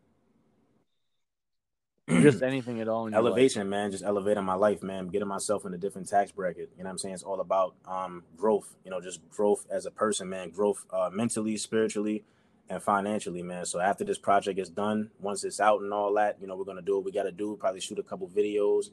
Just 2.09 2.43
anything 2.43 2.81
at 2.81 2.89
all 2.89 3.07
in 3.07 3.13
your 3.13 3.23
life? 3.23 3.31
elevation 3.31 3.69
man 3.69 3.91
just 3.93 4.03
elevating 4.03 4.45
my 4.45 4.55
life 4.55 4.83
man. 4.83 5.07
Getting 5.09 5.29
myself 5.29 5.65
in 5.65 5.73
a 5.73 5.79
different 5.79 6.09
tax 6.09 6.33
bracket 6.33 6.71
you 6.77 6.83
know 6.83 6.89
what 6.89 6.93
i'm 6.93 6.99
saying? 6.99 7.15
It's 7.15 7.23
all 7.23 7.41
about 7.41 7.75
um 7.87 8.25
growth 8.37 8.75
you 8.85 8.91
know 8.91 9.01
just 9.01 9.21
growth 9.31 9.67
as 9.71 9.87
a 9.87 9.91
person 9.91 10.29
man. 10.29 10.51
Growth 10.51 10.85
uh 10.91 11.11
mentally 11.13 11.57
spiritually 11.57 12.25
and 12.69 12.83
financially 12.83 13.43
man. 13.43 13.65
So 13.67 13.79
after 13.79 14.05
this 14.05 14.19
project 14.19 14.59
is 14.59 14.69
done 14.69 15.11
once 15.21 15.45
it's 15.45 15.61
out 15.61 15.81
and 15.81 15.93
all 15.93 16.13
that 16.15 16.39
you 16.41 16.49
know 16.49 16.57
we're 16.57 16.65
gonna 16.65 16.83
do 16.83 16.97
what 16.97 17.05
we 17.05 17.13
gotta 17.13 17.33
do 17.33 17.57
probably 17.57 17.81
shoot 17.81 17.99
a 18.01 18.03
couple 18.03 18.27
videos 18.29 18.91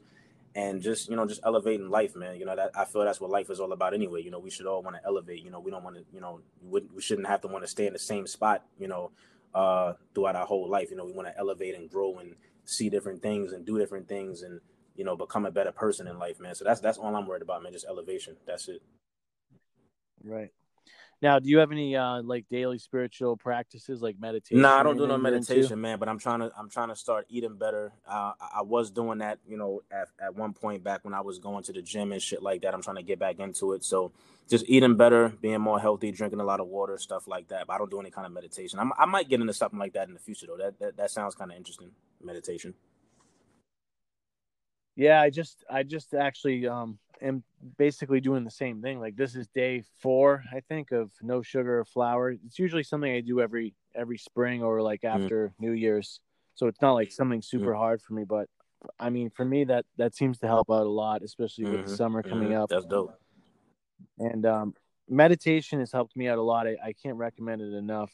and 0.54 0.80
just 0.80 1.08
you 1.08 1.16
know 1.16 1.26
just 1.26 1.40
elevating 1.44 1.90
life 1.90 2.14
man. 2.14 2.36
You 2.38 2.46
know 2.46 2.54
that 2.54 2.70
i 2.76 2.84
feel 2.84 3.04
that's 3.04 3.20
what 3.20 3.30
life 3.30 3.50
is 3.50 3.58
all 3.58 3.72
about 3.72 3.92
anyway. 3.92 4.22
You 4.22 4.30
know 4.30 4.38
we 4.38 4.50
should 4.50 4.66
all 4.66 4.82
want 4.82 4.94
to 4.94 5.02
elevate 5.04 5.42
you 5.42 5.50
know 5.50 5.58
we 5.58 5.72
don't 5.72 5.82
want 5.82 5.96
to 5.96 6.04
you 6.14 6.20
know 6.20 6.40
we, 6.62 6.80
we 6.94 7.02
shouldn't 7.02 7.26
have 7.26 7.40
to 7.40 7.48
want 7.48 7.64
to 7.64 7.68
stay 7.68 7.88
in 7.88 7.92
the 7.92 7.98
same 7.98 8.28
spot 8.28 8.62
you 8.78 8.86
know 8.86 9.10
uh 9.52 9.94
throughout 10.14 10.36
our 10.36 10.46
whole 10.46 10.68
life. 10.68 10.92
You 10.92 10.96
know 10.96 11.04
we 11.04 11.12
want 11.12 11.26
to 11.26 11.36
elevate 11.36 11.74
and 11.74 11.90
grow 11.90 12.16
and 12.18 12.36
see 12.70 12.88
different 12.88 13.22
things 13.22 13.52
and 13.52 13.66
do 13.66 13.78
different 13.78 14.08
things 14.08 14.42
and 14.42 14.60
you 14.94 15.04
know 15.04 15.16
become 15.16 15.46
a 15.46 15.50
better 15.50 15.72
person 15.72 16.06
in 16.06 16.18
life 16.18 16.40
man. 16.40 16.54
So 16.54 16.64
that's 16.64 16.80
that's 16.80 16.98
all 16.98 17.14
i'm 17.16 17.26
worried 17.26 17.42
about 17.42 17.62
man 17.62 17.72
just 17.72 17.86
elevation. 17.86 18.36
That's 18.46 18.68
it. 18.68 18.82
Right. 20.22 20.50
Now, 21.22 21.38
do 21.38 21.50
you 21.50 21.58
have 21.58 21.70
any 21.70 21.96
uh 21.96 22.22
like 22.22 22.48
daily 22.48 22.78
spiritual 22.78 23.36
practices 23.36 24.00
like 24.00 24.18
meditation? 24.18 24.62
No, 24.62 24.70
I 24.70 24.82
don't 24.82 24.96
do 24.96 25.06
no 25.06 25.18
meditation, 25.18 25.78
man. 25.78 25.98
But 25.98 26.08
I'm 26.08 26.18
trying 26.18 26.40
to 26.40 26.50
I'm 26.56 26.70
trying 26.70 26.88
to 26.88 26.96
start 26.96 27.26
eating 27.28 27.56
better. 27.56 27.92
Uh, 28.08 28.32
I, 28.40 28.58
I 28.58 28.62
was 28.62 28.90
doing 28.90 29.18
that, 29.18 29.38
you 29.46 29.58
know, 29.58 29.82
at, 29.90 30.08
at 30.18 30.34
one 30.34 30.54
point 30.54 30.82
back 30.82 31.04
when 31.04 31.12
I 31.12 31.20
was 31.20 31.38
going 31.38 31.62
to 31.64 31.72
the 31.72 31.82
gym 31.82 32.12
and 32.12 32.22
shit 32.22 32.42
like 32.42 32.62
that. 32.62 32.72
I'm 32.72 32.82
trying 32.82 32.96
to 32.96 33.02
get 33.02 33.18
back 33.18 33.38
into 33.38 33.74
it. 33.74 33.84
So 33.84 34.12
just 34.48 34.64
eating 34.66 34.96
better, 34.96 35.28
being 35.28 35.60
more 35.60 35.78
healthy, 35.78 36.10
drinking 36.10 36.40
a 36.40 36.44
lot 36.44 36.58
of 36.58 36.68
water, 36.68 36.96
stuff 36.96 37.28
like 37.28 37.48
that. 37.48 37.66
But 37.66 37.74
I 37.74 37.78
don't 37.78 37.90
do 37.90 38.00
any 38.00 38.10
kind 38.10 38.26
of 38.26 38.32
meditation. 38.32 38.78
I'm, 38.78 38.92
I 38.98 39.04
might 39.04 39.28
get 39.28 39.40
into 39.40 39.52
something 39.52 39.78
like 39.78 39.92
that 39.92 40.08
in 40.08 40.14
the 40.14 40.20
future 40.20 40.46
though. 40.46 40.56
That 40.56 40.78
that, 40.78 40.96
that 40.96 41.10
sounds 41.10 41.34
kind 41.34 41.50
of 41.50 41.56
interesting. 41.58 41.90
Meditation. 42.22 42.72
Yeah, 44.96 45.20
I 45.20 45.28
just 45.28 45.64
I 45.70 45.82
just 45.82 46.14
actually 46.14 46.66
um 46.66 46.98
am 47.22 47.42
basically 47.78 48.20
doing 48.20 48.44
the 48.44 48.50
same 48.50 48.80
thing. 48.82 49.00
Like 49.00 49.16
this 49.16 49.34
is 49.36 49.46
day 49.48 49.82
four, 50.00 50.44
I 50.52 50.60
think, 50.60 50.92
of 50.92 51.10
no 51.22 51.42
sugar 51.42 51.80
or 51.80 51.84
flour. 51.84 52.30
It's 52.30 52.58
usually 52.58 52.82
something 52.82 53.10
I 53.12 53.20
do 53.20 53.40
every 53.40 53.74
every 53.94 54.18
spring 54.18 54.62
or 54.62 54.80
like 54.82 55.02
Mm. 55.02 55.14
after 55.14 55.52
New 55.58 55.72
Year's. 55.72 56.20
So 56.54 56.66
it's 56.66 56.80
not 56.82 56.92
like 56.92 57.10
something 57.10 57.42
super 57.42 57.74
hard 57.74 58.02
for 58.02 58.14
me, 58.14 58.24
but 58.24 58.48
I 58.98 59.10
mean 59.10 59.30
for 59.30 59.44
me 59.44 59.64
that 59.64 59.84
that 59.96 60.14
seems 60.14 60.38
to 60.38 60.46
help 60.46 60.70
out 60.70 60.86
a 60.86 60.90
lot, 60.90 61.22
especially 61.22 61.64
with 61.66 61.86
Mhm, 61.86 61.96
summer 61.96 62.22
coming 62.22 62.50
Mhm. 62.50 62.62
up. 62.62 62.70
That's 62.70 62.86
dope. 62.86 63.18
And 64.18 64.46
um 64.46 64.74
meditation 65.08 65.80
has 65.80 65.92
helped 65.92 66.16
me 66.16 66.28
out 66.28 66.38
a 66.38 66.42
lot. 66.42 66.66
I, 66.66 66.76
I 66.82 66.92
can't 66.92 67.16
recommend 67.16 67.62
it 67.62 67.74
enough. 67.74 68.12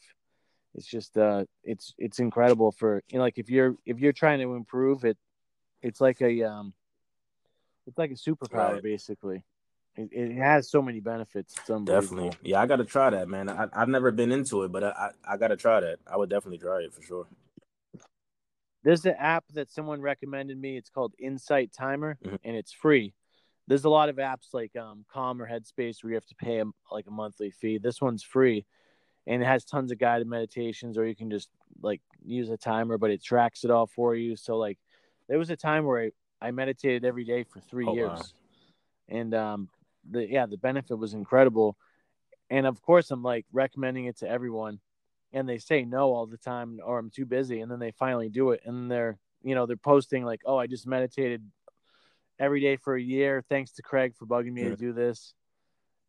It's 0.75 0.87
just 0.87 1.17
uh 1.17 1.45
it's 1.63 1.93
it's 1.97 2.19
incredible 2.19 2.71
for 2.71 3.01
you 3.09 3.17
know 3.17 3.23
like 3.23 3.37
if 3.37 3.49
you're 3.49 3.75
if 3.85 3.99
you're 3.99 4.13
trying 4.13 4.39
to 4.39 4.53
improve 4.55 5.05
it 5.05 5.17
it's 5.81 6.01
like 6.01 6.21
a 6.21 6.43
um 6.43 6.73
it's 7.87 7.97
like 7.97 8.11
a 8.11 8.15
superpower 8.15 8.73
Right. 8.73 8.83
basically. 8.83 9.43
It, 9.95 10.09
it 10.11 10.35
has 10.37 10.69
so 10.69 10.81
many 10.81 10.99
benefits. 10.99 11.55
It's. 11.57 11.85
Definitely. 11.85 12.33
Yeah, 12.43 12.61
I 12.61 12.67
got 12.67 12.75
to 12.75 12.85
try 12.85 13.09
that, 13.09 13.27
man. 13.27 13.49
I, 13.49 13.67
I've 13.73 13.89
never 13.89 14.11
been 14.11 14.31
into 14.31 14.63
it, 14.63 14.71
but 14.71 14.83
I, 14.83 14.89
I, 14.89 15.33
I 15.33 15.37
got 15.37 15.47
to 15.47 15.57
try 15.57 15.79
that. 15.79 15.97
I 16.05 16.17
would 16.17 16.29
definitely 16.29 16.59
try 16.59 16.81
it 16.81 16.93
for 16.93 17.01
sure. 17.01 17.27
There's 18.83 19.05
an 19.05 19.15
app 19.17 19.45
that 19.53 19.71
someone 19.71 20.01
recommended 20.01 20.59
me. 20.59 20.77
It's 20.77 20.89
called 20.89 21.13
Insight 21.17 21.73
Timer, 21.73 22.19
Mhm. 22.23 22.39
and 22.43 22.55
it's 22.55 22.71
free. 22.71 23.13
There's 23.67 23.85
a 23.85 23.89
lot 23.89 24.07
of 24.09 24.17
apps 24.17 24.53
like 24.53 24.75
um, 24.75 25.03
Calm 25.11 25.41
or 25.41 25.47
Headspace 25.47 26.03
where 26.03 26.11
you 26.11 26.15
have 26.15 26.25
to 26.27 26.35
pay 26.35 26.59
a, 26.59 26.65
like 26.91 27.07
a 27.07 27.11
monthly 27.11 27.51
fee. 27.51 27.79
This 27.79 28.01
one's 28.01 28.23
free, 28.23 28.65
and 29.25 29.41
it 29.41 29.45
has 29.45 29.65
tons 29.65 29.91
of 29.91 29.97
guided 29.97 30.27
meditations, 30.27 30.97
or 30.97 31.05
you 31.05 31.15
can 31.15 31.29
just 31.29 31.49
like 31.81 32.01
use 32.23 32.49
a 32.49 32.57
timer, 32.57 32.97
but 32.97 33.11
it 33.11 33.23
tracks 33.23 33.63
it 33.63 33.71
all 33.71 33.87
for 33.87 34.15
you. 34.15 34.35
So 34.35 34.57
like, 34.57 34.77
there 35.27 35.39
was 35.39 35.49
a 35.49 35.57
time 35.57 35.85
where 35.85 36.03
I, 36.03 36.11
I 36.41 36.51
meditated 36.51 37.05
every 37.05 37.23
day 37.25 37.43
for 37.43 37.59
three 37.59 37.87
Oh, 37.87 37.93
years, 37.93 38.09
wow. 38.09 38.23
and 39.09 39.33
um, 39.33 39.69
the 40.09 40.27
yeah, 40.27 40.45
the 40.45 40.57
benefit 40.57 40.95
was 40.97 41.13
incredible. 41.13 41.77
And 42.49 42.65
of 42.65 42.81
course, 42.81 43.11
I'm 43.11 43.23
like 43.23 43.45
recommending 43.51 44.05
it 44.05 44.17
to 44.19 44.29
everyone, 44.29 44.79
and 45.33 45.47
they 45.49 45.57
say 45.57 45.83
no 45.83 46.13
all 46.13 46.25
the 46.25 46.37
time, 46.37 46.79
or 46.83 46.99
I'm 46.99 47.09
too 47.09 47.25
busy, 47.25 47.59
and 47.61 47.71
then 47.71 47.79
they 47.79 47.91
finally 47.91 48.29
do 48.29 48.51
it, 48.51 48.61
and 48.65 48.89
they're 48.89 49.17
you 49.43 49.55
know 49.55 49.65
they're 49.65 49.77
posting 49.77 50.23
like, 50.23 50.41
oh, 50.45 50.57
I 50.57 50.67
just 50.67 50.87
meditated 50.87 51.43
every 52.39 52.61
day 52.61 52.75
for 52.77 52.95
a 52.95 53.01
year. 53.01 53.43
Thanks 53.49 53.71
to 53.73 53.81
Craig 53.81 54.13
for 54.15 54.25
bugging 54.25 54.53
me 54.53 54.63
Yeah. 54.63 54.69
to 54.69 54.75
do 54.75 54.93
this, 54.93 55.33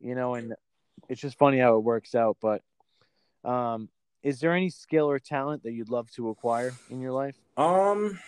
you 0.00 0.14
know, 0.14 0.34
and 0.34 0.54
it's 1.08 1.20
just 1.20 1.38
funny 1.38 1.58
how 1.58 1.76
it 1.76 1.84
works 1.84 2.14
out. 2.14 2.36
But 2.40 2.62
um, 3.44 3.88
is 4.22 4.40
there 4.40 4.52
any 4.52 4.68
skill 4.68 5.08
or 5.08 5.18
talent 5.18 5.62
that 5.62 5.72
you'd 5.72 5.88
love 5.90 6.10
to 6.12 6.28
acquire 6.28 6.78
in 6.88 7.00
your 7.00 7.12
life? 7.12 7.36
Um, 7.56 8.18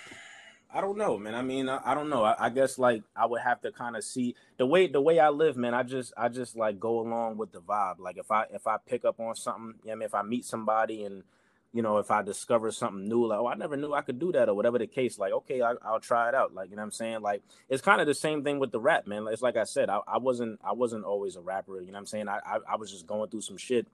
I 0.73 0.81
don't 0.81 0.97
know, 0.97 1.19
man. 1.19 1.35
I 1.35 1.43
mean, 1.43 1.69
I, 1.69 1.81
I 1.85 1.95
don't 1.95 2.09
know. 2.09 2.23
I, 2.23 2.47
I 2.47 2.49
guess 2.49 2.79
like 2.79 3.03
I 3.17 3.27
would 3.27 3.41
have 3.41 3.61
to 3.63 3.73
kind 3.73 3.97
of 3.97 4.05
see 4.05 4.37
the 4.57 4.67
way 4.67 4.87
the 4.87 5.01
way 5.01 5.19
I 5.19 5.31
live, 5.31 5.57
man. 5.57 5.75
I 5.75 5.83
just 5.83 6.13
I 6.17 6.29
just 6.29 6.57
like 6.57 6.79
go 6.79 7.01
along 7.01 7.39
with 7.39 7.53
the 7.53 7.61
vibe. 7.61 7.99
Like 7.99 8.19
if 8.19 8.31
I 8.31 8.45
if 8.53 8.67
I 8.67 8.77
pick 8.87 9.05
up 9.05 9.19
on 9.19 9.35
something, 9.35 9.75
you 9.83 9.89
know, 9.89 9.93
I 9.93 9.97
mean, 9.97 10.07
if 10.07 10.15
I 10.15 10.23
meet 10.23 10.45
somebody 10.45 11.05
and 11.05 11.25
you 11.73 11.83
know, 11.83 11.99
if 11.99 12.11
I 12.11 12.23
discover 12.23 12.71
something 12.73 13.09
new, 13.09 13.27
like 13.27 13.39
oh, 13.39 13.47
I 13.49 13.55
never 13.55 13.77
knew 13.77 13.93
I 13.93 14.03
could 14.03 14.19
do 14.19 14.33
that, 14.33 14.49
or 14.49 14.55
whatever 14.55 14.79
the 14.79 14.87
case, 14.87 15.19
like 15.19 15.33
okay, 15.33 15.61
I, 15.61 15.75
I'll 15.83 16.01
try 16.01 16.29
it 16.29 16.35
out. 16.35 16.55
Like 16.55 16.71
you 16.71 16.77
know, 16.77 16.83
what 16.83 16.87
I'm 16.87 16.93
saying, 16.93 17.21
like 17.21 17.43
it's 17.69 17.83
kind 17.83 18.01
of 18.01 18.07
the 18.07 18.15
same 18.15 18.45
thing 18.45 18.61
with 18.61 18.71
the 18.71 18.81
rap, 18.81 19.07
man. 19.07 19.27
It's 19.31 19.43
like 19.43 19.57
I 19.57 19.65
said, 19.65 19.91
I, 19.91 20.01
I 20.07 20.19
wasn't 20.19 20.61
I 20.65 20.73
wasn't 20.73 21.05
always 21.05 21.35
a 21.35 21.41
rapper. 21.41 21.81
You 21.81 21.87
know, 21.87 21.93
what 21.93 21.99
I'm 21.99 22.07
saying, 22.07 22.29
I, 22.29 22.39
I 22.47 22.59
I 22.73 22.77
was 22.77 22.91
just 22.93 23.07
going 23.07 23.29
through 23.31 23.43
some 23.43 23.57
shit. 23.57 23.89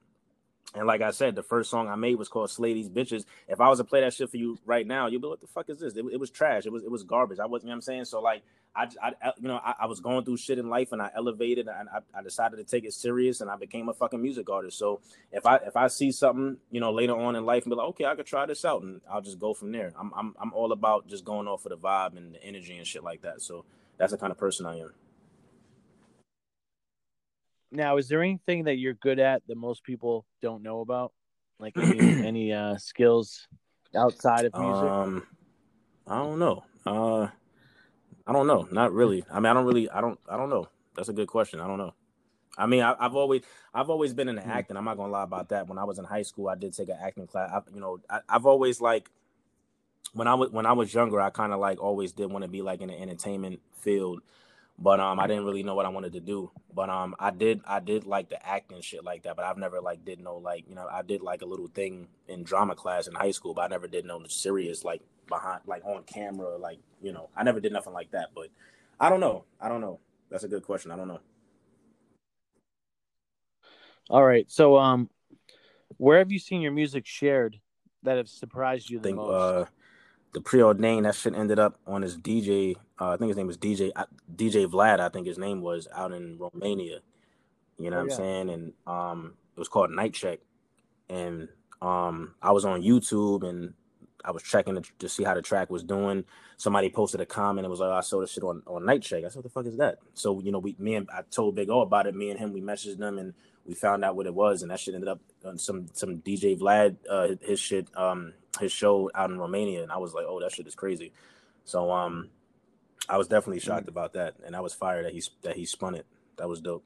And 0.74 0.86
like 0.86 1.00
I 1.00 1.10
said, 1.10 1.34
the 1.34 1.42
first 1.42 1.70
song 1.70 1.88
I 1.88 1.96
made 1.96 2.16
was 2.16 2.28
called 2.28 2.50
"Slay 2.50 2.74
These 2.74 2.88
Bitches." 2.90 3.24
If 3.48 3.60
I 3.60 3.68
was 3.68 3.78
to 3.78 3.84
play 3.84 4.00
that 4.02 4.12
shit 4.14 4.30
for 4.30 4.36
you 4.36 4.58
right 4.66 4.86
now, 4.86 5.06
you'd 5.06 5.22
be 5.22 5.26
like, 5.28 5.32
"What 5.34 5.40
the 5.40 5.46
fuck 5.46 5.68
is 5.70 5.78
this?" 5.78 5.94
It, 5.96 6.04
it 6.12 6.20
was 6.20 6.30
trash. 6.30 6.66
It 6.66 6.72
was 6.72 6.82
it 6.82 6.90
was 6.90 7.02
garbage. 7.02 7.38
I 7.38 7.46
wasn't. 7.46 7.64
You 7.64 7.68
know 7.68 7.72
what 7.72 7.76
I'm 7.76 7.82
saying 7.82 8.04
so 8.06 8.20
like 8.20 8.42
I, 8.74 8.88
I 9.02 9.12
I- 9.22 9.32
you 9.40 9.48
know 9.48 9.56
I, 9.64 9.74
I 9.80 9.86
was 9.86 10.00
going 10.00 10.24
through 10.24 10.36
shit 10.38 10.58
in 10.58 10.68
life 10.68 10.92
and 10.92 11.00
I 11.00 11.10
elevated 11.16 11.66
and 11.68 11.88
I, 11.88 12.00
I 12.18 12.22
decided 12.22 12.56
to 12.58 12.64
take 12.64 12.84
it 12.84 12.92
serious 12.92 13.40
and 13.40 13.50
I 13.50 13.56
became 13.56 13.88
a 13.88 13.94
fucking 13.94 14.20
music 14.20 14.50
artist. 14.50 14.78
So 14.78 15.00
if 15.32 15.46
I 15.46 15.56
if 15.56 15.76
I 15.76 15.86
see 15.88 16.12
something 16.12 16.58
you 16.70 16.80
know 16.80 16.92
later 16.92 17.16
on 17.16 17.36
in 17.36 17.46
life 17.46 17.64
and 17.64 17.70
be 17.70 17.76
like, 17.76 17.88
okay, 17.88 18.04
I 18.04 18.14
could 18.14 18.26
try 18.26 18.44
this 18.46 18.64
out 18.64 18.82
and 18.82 19.00
I'll 19.10 19.22
just 19.22 19.38
go 19.38 19.54
from 19.54 19.72
there. 19.72 19.92
I'm 19.98 20.12
I'm 20.16 20.34
I'm 20.40 20.52
all 20.52 20.72
about 20.72 21.06
just 21.08 21.24
going 21.24 21.48
off 21.48 21.64
of 21.64 21.70
the 21.70 21.78
vibe 21.78 22.16
and 22.16 22.34
the 22.34 22.44
energy 22.44 22.76
and 22.76 22.86
shit 22.86 23.02
like 23.04 23.22
that. 23.22 23.40
So 23.40 23.64
that's 23.98 24.12
the 24.12 24.18
kind 24.18 24.30
of 24.30 24.38
person 24.38 24.66
I 24.66 24.78
am. 24.80 24.92
Now, 27.72 27.96
is 27.96 28.08
there 28.08 28.22
anything 28.22 28.64
that 28.64 28.76
you're 28.76 28.94
good 28.94 29.18
at 29.18 29.42
that 29.48 29.56
most 29.56 29.84
people 29.84 30.24
don't 30.42 30.62
know 30.62 30.80
about? 30.80 31.12
Like 31.58 31.74
any 31.82 32.00
any 32.24 32.52
uh, 32.52 32.76
skills 32.76 33.48
outside 33.94 34.44
of 34.44 34.56
music? 34.58 34.88
Um, 34.88 35.26
I 36.06 36.18
don't 36.18 36.38
know. 36.38 36.64
Uh, 36.84 37.28
I 38.26 38.32
don't 38.32 38.46
know. 38.46 38.68
Not 38.70 38.92
really. 38.92 39.24
I 39.30 39.36
mean, 39.36 39.46
I 39.46 39.54
don't 39.54 39.66
really. 39.66 39.90
I 39.90 40.00
don't. 40.00 40.18
I 40.28 40.36
don't 40.36 40.50
know. 40.50 40.68
That's 40.96 41.08
a 41.08 41.12
good 41.12 41.28
question. 41.28 41.60
I 41.60 41.66
don't 41.66 41.78
know. 41.78 41.94
I 42.58 42.66
mean, 42.66 42.82
I, 42.82 42.94
have 43.00 43.14
always 43.14 43.42
I've 43.74 43.90
always 43.90 44.14
been 44.14 44.28
in 44.28 44.38
Hmm. 44.38 44.50
acting. 44.50 44.76
I'm 44.76 44.84
not 44.84 44.96
gonna 44.96 45.12
lie 45.12 45.24
about 45.24 45.50
that. 45.50 45.68
When 45.68 45.78
I 45.78 45.84
was 45.84 45.98
in 45.98 46.04
high 46.04 46.22
school, 46.22 46.48
I 46.48 46.54
did 46.54 46.72
take 46.72 46.88
an 46.88 46.96
acting 47.00 47.26
class. 47.26 47.50
I, 47.52 47.60
you 47.74 47.80
know, 47.80 48.00
I, 48.08 48.20
I've 48.28 48.46
always 48.46 48.80
like 48.80 49.10
when 50.14 50.26
I 50.26 50.34
was 50.34 50.50
when 50.50 50.66
I 50.66 50.72
was 50.72 50.92
younger, 50.92 51.20
I 51.20 51.30
kind 51.30 51.52
of 51.52 51.60
like 51.60 51.80
always 51.82 52.12
did 52.12 52.30
want 52.30 52.44
to 52.44 52.48
be 52.48 52.62
like 52.62 52.80
in 52.80 52.88
the 52.88 52.98
entertainment 52.98 53.60
field, 53.80 54.22
but 54.78 55.00
um, 55.00 55.18
I 55.18 55.26
didn't 55.26 55.44
really 55.44 55.62
know 55.62 55.74
what 55.74 55.86
I 55.86 55.90
wanted 55.90 56.12
to 56.14 56.20
do. 56.20 56.50
But 56.74 56.90
um, 56.90 57.14
I 57.18 57.30
did 57.30 57.60
I 57.66 57.80
did 57.80 58.06
like 58.06 58.28
the 58.28 58.44
acting 58.46 58.80
shit 58.82 59.04
like 59.04 59.22
that. 59.22 59.36
But 59.36 59.44
I've 59.44 59.58
never 59.58 59.80
like 59.80 60.04
did 60.04 60.20
no 60.20 60.36
like 60.36 60.64
you 60.68 60.74
know 60.74 60.88
I 60.90 61.02
did 61.02 61.22
like 61.22 61.42
a 61.42 61.46
little 61.46 61.68
thing 61.68 62.08
in 62.28 62.44
drama 62.44 62.74
class 62.74 63.06
in 63.06 63.14
high 63.14 63.30
school, 63.30 63.54
but 63.54 63.62
I 63.62 63.68
never 63.68 63.88
did 63.88 64.04
no 64.04 64.22
serious 64.28 64.84
like 64.84 65.02
behind 65.28 65.62
like 65.66 65.84
on 65.84 66.02
camera 66.04 66.56
like 66.56 66.78
you 67.02 67.12
know 67.12 67.30
I 67.36 67.42
never 67.42 67.60
did 67.60 67.72
nothing 67.72 67.92
like 67.94 68.10
that. 68.12 68.30
But 68.34 68.48
I 69.00 69.08
don't 69.10 69.20
know. 69.20 69.44
I 69.60 69.68
don't 69.68 69.80
know. 69.80 70.00
That's 70.30 70.44
a 70.44 70.48
good 70.48 70.64
question. 70.64 70.90
I 70.90 70.96
don't 70.96 71.08
know. 71.08 71.20
All 74.08 74.24
right. 74.24 74.50
So, 74.50 74.76
um, 74.76 75.10
where 75.96 76.18
have 76.18 76.30
you 76.30 76.38
seen 76.38 76.60
your 76.60 76.72
music 76.72 77.06
shared 77.06 77.58
that 78.02 78.18
have 78.18 78.28
surprised 78.28 78.88
you 78.90 78.98
the 78.98 79.08
think 79.08 79.16
most? 79.16 79.32
uh, 79.32 79.64
the 80.32 80.40
preordained 80.40 81.06
that 81.06 81.14
shit 81.14 81.34
ended 81.34 81.58
up 81.58 81.78
on 81.86 82.02
his 82.02 82.18
DJ. 82.18 82.76
Uh, 83.00 83.10
I 83.10 83.16
think 83.16 83.28
his 83.28 83.36
name 83.36 83.46
was 83.46 83.58
DJ 83.58 83.92
DJ 84.34 84.66
Vlad. 84.66 85.00
I 85.00 85.08
think 85.08 85.26
his 85.26 85.38
name 85.38 85.60
was 85.62 85.88
out 85.94 86.12
in 86.12 86.38
Romania. 86.38 87.00
You 87.78 87.90
know 87.90 87.98
Oh, 87.98 88.00
what 88.02 88.08
yeah. 88.10 88.14
I'm 88.14 88.18
saying? 88.18 88.50
And 88.50 88.72
um, 88.86 89.34
it 89.54 89.58
was 89.58 89.68
called 89.68 89.90
Night 89.90 90.14
Check. 90.14 90.40
And 91.08 91.48
um, 91.82 92.34
I 92.42 92.52
was 92.52 92.64
on 92.64 92.82
YouTube 92.82 93.48
and 93.48 93.74
I 94.24 94.30
was 94.32 94.42
checking 94.42 94.74
to, 94.74 94.82
to 94.98 95.08
see 95.08 95.24
how 95.24 95.34
the 95.34 95.42
track 95.42 95.70
was 95.70 95.84
doing. 95.84 96.24
Somebody 96.56 96.90
posted 96.90 97.20
a 97.20 97.26
comment 97.26 97.64
and 97.64 97.70
was 97.70 97.80
like, 97.80 97.90
oh, 97.90 97.94
"I 97.96 98.00
saw 98.00 98.20
this 98.20 98.32
shit 98.32 98.42
on, 98.42 98.62
on 98.66 98.84
Night 98.84 99.02
Check." 99.02 99.24
I 99.24 99.28
said, 99.28 99.36
"What 99.36 99.44
the 99.44 99.50
fuck 99.50 99.66
is 99.66 99.76
that?" 99.76 99.98
So 100.14 100.40
you 100.40 100.50
know, 100.50 100.58
we 100.58 100.74
me 100.78 100.94
and 100.96 101.08
I 101.12 101.20
told 101.30 101.54
Big 101.54 101.70
O 101.70 101.80
about 101.82 102.06
it. 102.06 102.14
Me 102.14 102.30
and 102.30 102.40
him, 102.40 102.52
we 102.52 102.60
messaged 102.60 102.98
them 102.98 103.18
and 103.18 103.34
we 103.66 103.74
found 103.74 104.04
out 104.04 104.16
what 104.16 104.26
it 104.26 104.34
was, 104.34 104.62
and 104.62 104.70
that 104.70 104.80
shit 104.80 104.94
ended 104.94 105.08
up 105.08 105.20
on 105.44 105.58
some 105.58 105.86
some 105.92 106.18
DJ 106.18 106.58
Vlad 106.58 106.96
uh, 107.10 107.36
his 107.42 107.60
shit 107.60 107.88
um 107.96 108.32
his 108.58 108.72
show 108.72 109.10
out 109.14 109.30
in 109.30 109.38
Romania, 109.38 109.82
and 109.82 109.92
I 109.92 109.98
was 109.98 110.14
like, 110.14 110.24
"Oh, 110.28 110.40
that 110.40 110.52
shit 110.52 110.66
is 110.66 110.74
crazy." 110.74 111.12
So 111.64 111.90
um, 111.90 112.30
I 113.08 113.18
was 113.18 113.28
definitely 113.28 113.60
shocked 113.60 113.88
about 113.88 114.12
that, 114.14 114.34
and 114.44 114.54
I 114.56 114.60
was 114.60 114.74
fired 114.74 115.06
that 115.06 115.12
he 115.12 115.22
that 115.42 115.56
he 115.56 115.64
spun 115.66 115.94
it. 115.94 116.06
That 116.36 116.48
was 116.48 116.60
dope. 116.60 116.84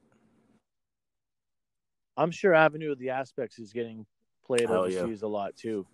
I'm 2.16 2.30
sure 2.30 2.54
Avenue 2.54 2.92
of 2.92 2.98
the 2.98 3.10
Aspects 3.10 3.58
is 3.58 3.72
getting 3.72 4.04
played 4.44 4.68
Hell 4.68 4.88
yeah. 4.88 5.00
overseas 5.00 5.22
a 5.22 5.28
lot 5.28 5.56
too. 5.56 5.86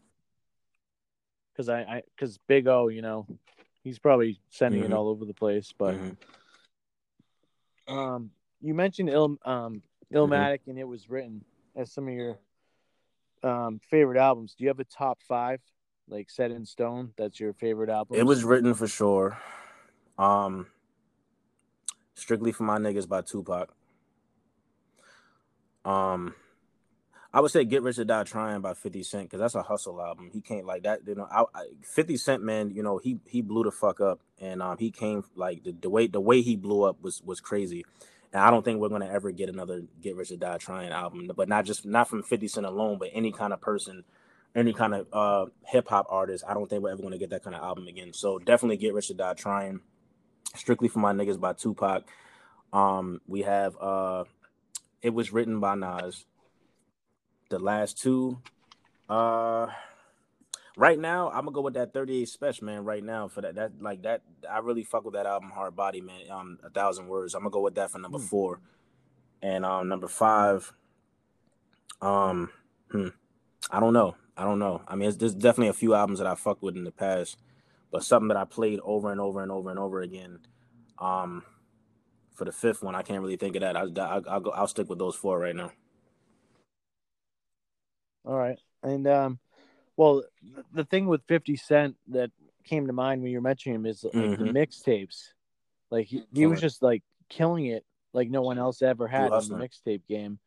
Because 1.52 1.68
I, 1.68 1.80
I, 1.80 2.02
because 2.14 2.38
Big 2.48 2.66
O, 2.66 2.88
you 2.88 3.00
know, 3.00 3.26
he's 3.82 3.98
probably 3.98 4.40
sending 4.50 4.82
Mhm. 4.82 4.86
it 4.86 4.92
all 4.92 5.08
over 5.08 5.24
the 5.24 5.34
place. 5.34 5.72
But 5.76 5.94
Mhm. 5.94 6.16
um, 7.88 8.30
you 8.60 8.74
mentioned 8.74 9.08
Il, 9.08 9.38
um, 9.44 9.82
Mm-hmm. 10.12 10.16
Illmatic, 10.16 10.60
and 10.66 10.78
it 10.78 10.84
was 10.84 11.08
written 11.10 11.44
as 11.74 11.92
some 11.92 12.06
of 12.08 12.14
your 12.14 12.38
um 13.46 13.80
favorite 13.90 14.18
albums. 14.18 14.54
Do 14.54 14.64
you 14.64 14.68
have 14.68 14.80
a 14.80 14.84
top 14.84 15.22
five, 15.22 15.60
like 16.08 16.30
set 16.30 16.50
in 16.50 16.66
stone? 16.66 17.12
That's 17.16 17.38
your 17.40 17.52
favorite 17.54 17.90
album. 17.90 18.18
It 18.18 18.26
was 18.26 18.44
written 18.44 18.74
for 18.74 18.88
sure. 18.88 19.38
Um, 20.18 20.66
strictly 22.14 22.52
for 22.52 22.64
my 22.64 22.78
niggas 22.78 23.08
by 23.08 23.22
Tupac. 23.22 23.72
Um, 25.84 26.34
I 27.32 27.40
would 27.40 27.50
say 27.50 27.64
"Get 27.64 27.82
Rich 27.82 27.98
or 27.98 28.04
Die 28.04 28.24
Trying" 28.24 28.60
by 28.60 28.74
Fifty 28.74 29.02
Cent 29.02 29.24
because 29.24 29.40
that's 29.40 29.54
a 29.54 29.62
hustle 29.62 30.02
album. 30.02 30.30
He 30.32 30.40
came 30.40 30.66
like 30.66 30.82
that, 30.82 31.00
you 31.06 31.14
know. 31.14 31.28
I, 31.30 31.42
I, 31.54 31.66
Fifty 31.82 32.16
Cent, 32.16 32.42
man, 32.42 32.70
you 32.70 32.82
know, 32.82 32.98
he 32.98 33.20
he 33.26 33.42
blew 33.42 33.62
the 33.62 33.70
fuck 33.70 34.00
up, 34.00 34.20
and 34.40 34.62
um, 34.62 34.78
he 34.78 34.90
came 34.90 35.22
like 35.36 35.62
the, 35.62 35.72
the 35.72 35.90
way 35.90 36.06
the 36.06 36.20
way 36.20 36.40
he 36.42 36.56
blew 36.56 36.82
up 36.82 37.00
was 37.02 37.22
was 37.22 37.40
crazy. 37.40 37.84
And 38.32 38.42
I 38.42 38.50
don't 38.50 38.64
think 38.64 38.80
we're 38.80 38.88
gonna 38.88 39.08
ever 39.08 39.30
get 39.30 39.48
another 39.48 39.82
"Get 40.00 40.16
Rich 40.16 40.32
or 40.32 40.36
Die 40.36 40.58
Trying" 40.58 40.90
album, 40.90 41.30
but 41.34 41.48
not 41.48 41.64
just 41.64 41.86
not 41.86 42.08
from 42.08 42.22
Fifty 42.22 42.48
Cent 42.48 42.66
alone, 42.66 42.98
but 42.98 43.10
any 43.12 43.32
kind 43.32 43.52
of 43.52 43.60
person, 43.60 44.04
any 44.54 44.72
kind 44.72 44.94
of 44.94 45.06
uh 45.12 45.46
hip 45.64 45.88
hop 45.88 46.06
artist. 46.08 46.44
I 46.46 46.54
don't 46.54 46.68
think 46.68 46.82
we're 46.82 46.90
ever 46.90 47.02
gonna 47.02 47.18
get 47.18 47.30
that 47.30 47.44
kind 47.44 47.56
of 47.56 47.62
album 47.62 47.86
again. 47.86 48.12
So 48.12 48.38
definitely 48.38 48.76
"Get 48.76 48.94
Rich 48.94 49.10
or 49.10 49.14
Die 49.14 49.34
Trying." 49.34 49.80
Strictly 50.54 50.88
for 50.88 51.00
my 51.00 51.12
niggas 51.12 51.40
by 51.40 51.52
Tupac. 51.52 52.04
Um, 52.72 53.20
we 53.26 53.42
have 53.42 53.76
uh, 53.80 54.24
it 55.02 55.10
was 55.10 55.32
written 55.32 55.60
by 55.60 55.74
Nas. 55.74 56.24
The 57.48 57.58
last 57.58 58.00
two, 58.02 58.40
uh, 59.08 59.68
right 60.76 60.98
now 60.98 61.28
I'm 61.30 61.40
gonna 61.46 61.52
go 61.52 61.62
with 61.62 61.74
that 61.74 61.94
38 61.94 62.28
Spesh 62.28 62.62
man. 62.62 62.84
Right 62.84 63.04
now 63.04 63.28
for 63.28 63.42
that, 63.42 63.56
that 63.56 63.82
like 63.82 64.02
that, 64.02 64.22
I 64.50 64.58
really 64.60 64.84
fuck 64.84 65.04
with 65.04 65.14
that 65.14 65.26
album 65.26 65.50
Hard 65.50 65.76
Body 65.76 66.02
man. 66.02 66.30
Um, 66.30 66.58
a 66.64 66.70
thousand 66.70 67.08
words. 67.08 67.34
I'm 67.34 67.42
gonna 67.42 67.50
go 67.50 67.62
with 67.62 67.76
that 67.76 67.90
for 67.92 67.98
number 67.98 68.18
Hmm. 68.18 68.20
four, 68.20 68.60
and 69.42 69.64
um, 69.66 69.88
number 69.88 70.08
five. 70.08 70.72
Um, 72.00 72.50
hmm, 72.90 73.08
I 73.70 73.80
don't 73.80 73.92
know. 73.94 74.16
I 74.36 74.44
don't 74.44 74.58
know. 74.60 74.82
I 74.88 74.96
mean, 74.96 75.08
it's, 75.08 75.18
there's 75.18 75.34
definitely 75.34 75.68
a 75.68 75.74
few 75.74 75.94
albums 75.94 76.18
that 76.20 76.28
I 76.28 76.34
fucked 76.36 76.62
with 76.62 76.76
in 76.76 76.84
the 76.84 76.92
past, 76.92 77.38
but 77.92 78.04
something 78.04 78.28
that 78.28 78.36
I 78.36 78.44
played 78.44 78.80
over 78.84 79.12
and 79.12 79.20
over 79.20 79.42
and 79.42 79.52
over 79.52 79.70
and 79.70 79.78
over 79.78 80.02
again. 80.02 80.40
Um, 80.98 81.44
for 82.34 82.44
the 82.44 82.52
fifth 82.52 82.82
one, 82.82 82.94
I 82.94 83.02
can't 83.02 83.22
really 83.22 83.36
think 83.36 83.56
of 83.56 83.62
that. 83.62 83.76
I, 83.76 83.82
I, 83.82 84.20
I'll 84.28 84.40
go. 84.40 84.50
I'll 84.52 84.68
stick 84.68 84.88
with 84.88 84.98
those 84.98 85.16
four 85.16 85.38
right 85.38 85.56
now. 85.56 85.72
All 88.24 88.36
right. 88.36 88.58
And 88.82 89.06
um 89.06 89.38
well 89.96 90.22
the 90.72 90.84
thing 90.84 91.06
with 91.06 91.22
50 91.26 91.56
Cent 91.56 91.96
that 92.08 92.30
came 92.64 92.86
to 92.86 92.92
mind 92.92 93.22
when 93.22 93.30
you 93.30 93.38
were 93.38 93.42
mentioning 93.42 93.76
him 93.76 93.86
is 93.86 94.04
like 94.04 94.14
the 94.38 94.44
Mhm. 94.44 94.52
mixtapes. 94.52 95.32
Like 95.90 96.06
he, 96.06 96.24
he 96.34 96.46
was 96.46 96.60
just 96.60 96.82
like 96.82 97.02
killing 97.28 97.66
it 97.66 97.84
like 98.12 98.28
no 98.30 98.42
one 98.42 98.58
else 98.58 98.82
ever 98.82 99.06
had 99.06 99.32
in 99.32 99.48
the 99.48 99.54
mixtape 99.68 100.06
game. 100.08 100.38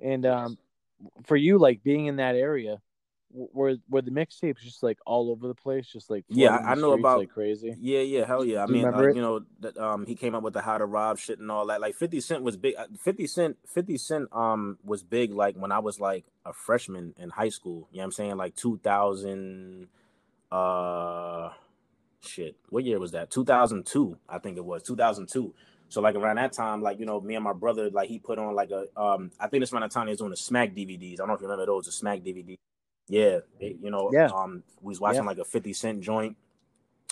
And 0.00 0.24
um 0.26 0.58
for 1.24 1.36
you 1.36 1.58
like 1.58 1.82
being 1.82 2.06
in 2.06 2.16
that 2.16 2.34
area 2.34 2.80
w- 3.32 3.48
were 3.52 3.76
were 3.88 4.02
the 4.02 4.10
mixtapes 4.10 4.60
just 4.60 4.82
like 4.82 4.98
all 5.06 5.30
over 5.30 5.46
the 5.48 5.54
place 5.54 5.86
just 5.86 6.10
like 6.10 6.24
Yeah, 6.28 6.56
I- 6.56 6.74
know 6.74 6.90
streets 6.92 7.00
about- 7.00 7.18
like 7.20 7.30
crazy. 7.30 7.74
Yeah, 7.80 8.00
yeah, 8.00 8.24
hell 8.26 8.44
yeah. 8.44 8.62
I 8.62 8.66
Do 8.66 8.74
you 8.74 8.84
mean, 8.86 8.94
uh, 8.94 9.00
you 9.08 9.20
know, 9.20 9.40
that 9.60 9.76
um, 9.78 10.06
he 10.06 10.14
came 10.14 10.34
up 10.34 10.42
with 10.42 10.54
the 10.54 10.60
how 10.62 10.78
to 10.78 10.86
rob 10.86 11.18
shit 11.18 11.38
and 11.38 11.50
all 11.50 11.66
that. 11.66 11.80
Like 11.80 11.94
Fifty 11.94 12.20
Cent 12.20 12.42
was 12.42 12.56
big. 12.56 12.74
uh, 12.76 12.86
Fifty 12.98 13.26
Cent, 13.26 13.56
Fifty 13.66 13.96
Cent, 13.98 14.28
um, 14.32 14.78
was 14.84 15.02
big. 15.02 15.32
Like 15.32 15.56
when 15.56 15.72
I 15.72 15.78
was 15.78 16.00
like 16.00 16.24
a 16.44 16.52
freshman 16.52 17.14
in 17.18 17.30
high 17.30 17.50
school. 17.50 17.88
You 17.92 17.98
know 17.98 18.02
what 18.02 18.04
I'm 18.06 18.12
saying? 18.12 18.36
Like 18.36 18.54
2000, 18.56 19.88
uh, 20.50 21.50
shit. 22.20 22.56
What 22.70 22.84
year 22.84 22.98
was 22.98 23.12
that? 23.12 23.30
2002, 23.30 24.16
I 24.28 24.38
think 24.38 24.56
it 24.56 24.64
was 24.64 24.82
2002. 24.82 25.54
So 25.90 26.00
like 26.02 26.14
around 26.16 26.36
that 26.36 26.52
time, 26.52 26.82
like 26.82 26.98
you 27.00 27.06
know, 27.06 27.20
me 27.20 27.34
and 27.34 27.44
my 27.44 27.52
brother, 27.54 27.90
like 27.90 28.08
he 28.08 28.18
put 28.18 28.38
on 28.38 28.54
like 28.54 28.70
a, 28.70 28.86
um, 29.00 29.30
I 29.40 29.48
think 29.48 29.62
it's 29.62 29.72
around 29.72 29.82
the 29.82 29.88
time 29.88 30.06
he 30.06 30.10
was 30.10 30.18
doing 30.18 30.30
the 30.30 30.36
Smack 30.36 30.74
DVDs. 30.74 31.14
I 31.14 31.16
don't 31.16 31.28
know 31.28 31.34
if 31.34 31.40
you 31.40 31.46
remember 31.48 31.66
those, 31.66 31.86
the 31.86 31.92
Smack 31.92 32.20
DVD. 32.20 32.58
Yeah, 33.08 33.40
it- 33.58 33.78
you 33.80 33.90
know, 33.90 34.10
Yeah. 34.12 34.26
um, 34.26 34.62
we 34.80 34.88
was 34.90 35.00
watching 35.00 35.22
Yeah. 35.22 35.28
like 35.28 35.38
a 35.38 35.44
50 35.44 35.72
Cent 35.72 36.00
joint 36.02 36.36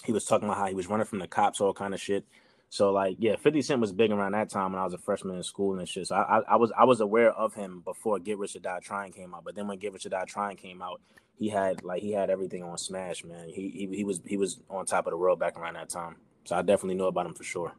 he 0.05 0.13
was 0.13 0.25
talking 0.25 0.47
about 0.49 0.59
how 0.59 0.67
he 0.67 0.75
was 0.75 0.89
running 0.89 1.07
from 1.07 1.19
the 1.19 1.27
cops, 1.27 1.61
all 1.61 1.75
kind 1.75 1.93
of 1.93 2.01
shit. 2.01 2.25
So 2.69 2.93
like, 2.93 3.17
yeah, 3.19 3.37
Fifty 3.37 3.63
Cent 3.63 3.81
was 3.81 3.93
big 3.93 4.11
around 4.11 4.33
that 4.33 4.51
time 4.51 4.73
when 4.73 4.81
I 4.81 4.85
was 4.85 4.93
a 4.95 4.99
freshman 4.99 5.37
in 5.37 5.43
school 5.43 5.79
and 5.79 5.89
shit. 5.89 6.07
So 6.09 6.17
I, 6.17 6.39
I, 6.39 6.43
I 6.51 6.57
was 6.57 6.73
I 6.77 6.85
was 6.85 7.01
aware 7.01 7.33
of 7.33 7.55
him 7.55 7.81
before 7.81 8.19
Get 8.19 8.39
Rich 8.39 8.57
or 8.57 8.61
Die 8.61 8.81
Trying 8.81 9.13
came 9.13 9.35
out. 9.35 9.45
But 9.45 9.55
then 9.55 9.67
when 9.67 9.79
Get 9.79 9.93
Rich 9.93 10.07
or 10.07 10.11
Die 10.11 10.25
Trying 10.27 10.57
came 10.57 10.83
out, 10.83 11.01
he 11.39 11.49
had 11.49 11.83
like 11.85 12.03
he 12.03 12.13
had 12.13 12.29
everything 12.31 12.63
on 12.63 12.77
Smash, 12.77 13.25
man. 13.25 13.49
He 13.49 13.71
he, 13.71 13.97
he 13.97 14.05
was 14.05 14.21
he 14.27 14.37
was 14.37 14.61
on 14.69 14.85
top 14.85 15.07
of 15.07 15.13
the 15.13 15.17
world 15.17 15.39
back 15.39 15.59
around 15.59 15.75
that 15.75 15.89
time. 15.89 16.17
So 16.45 16.57
I 16.57 16.63
definitely 16.63 16.97
know 16.97 17.07
about 17.07 17.27
him 17.27 17.35
for 17.35 17.45
sure. 17.45 17.73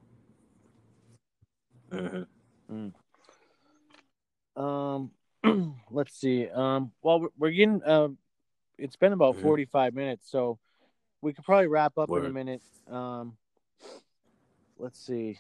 hmm 1.91 2.89
Um 4.55 5.11
let's 5.91 6.19
see. 6.19 6.47
Um 6.49 6.91
well 7.01 7.21
we're, 7.21 7.29
we're 7.37 7.51
getting 7.51 7.83
um 7.83 8.17
it's 8.77 8.95
been 8.95 9.13
about 9.13 9.35
Mhm. 9.37 9.41
45 9.41 9.93
minutes 9.95 10.29
so 10.29 10.59
we 11.21 11.33
could 11.33 11.45
probably 11.45 11.67
wrap 11.67 11.97
up 11.97 12.09
in 12.09 12.25
a 12.25 12.29
minute. 12.29 12.61
Um 12.89 13.37
let's 14.77 14.99
see. 15.03 15.39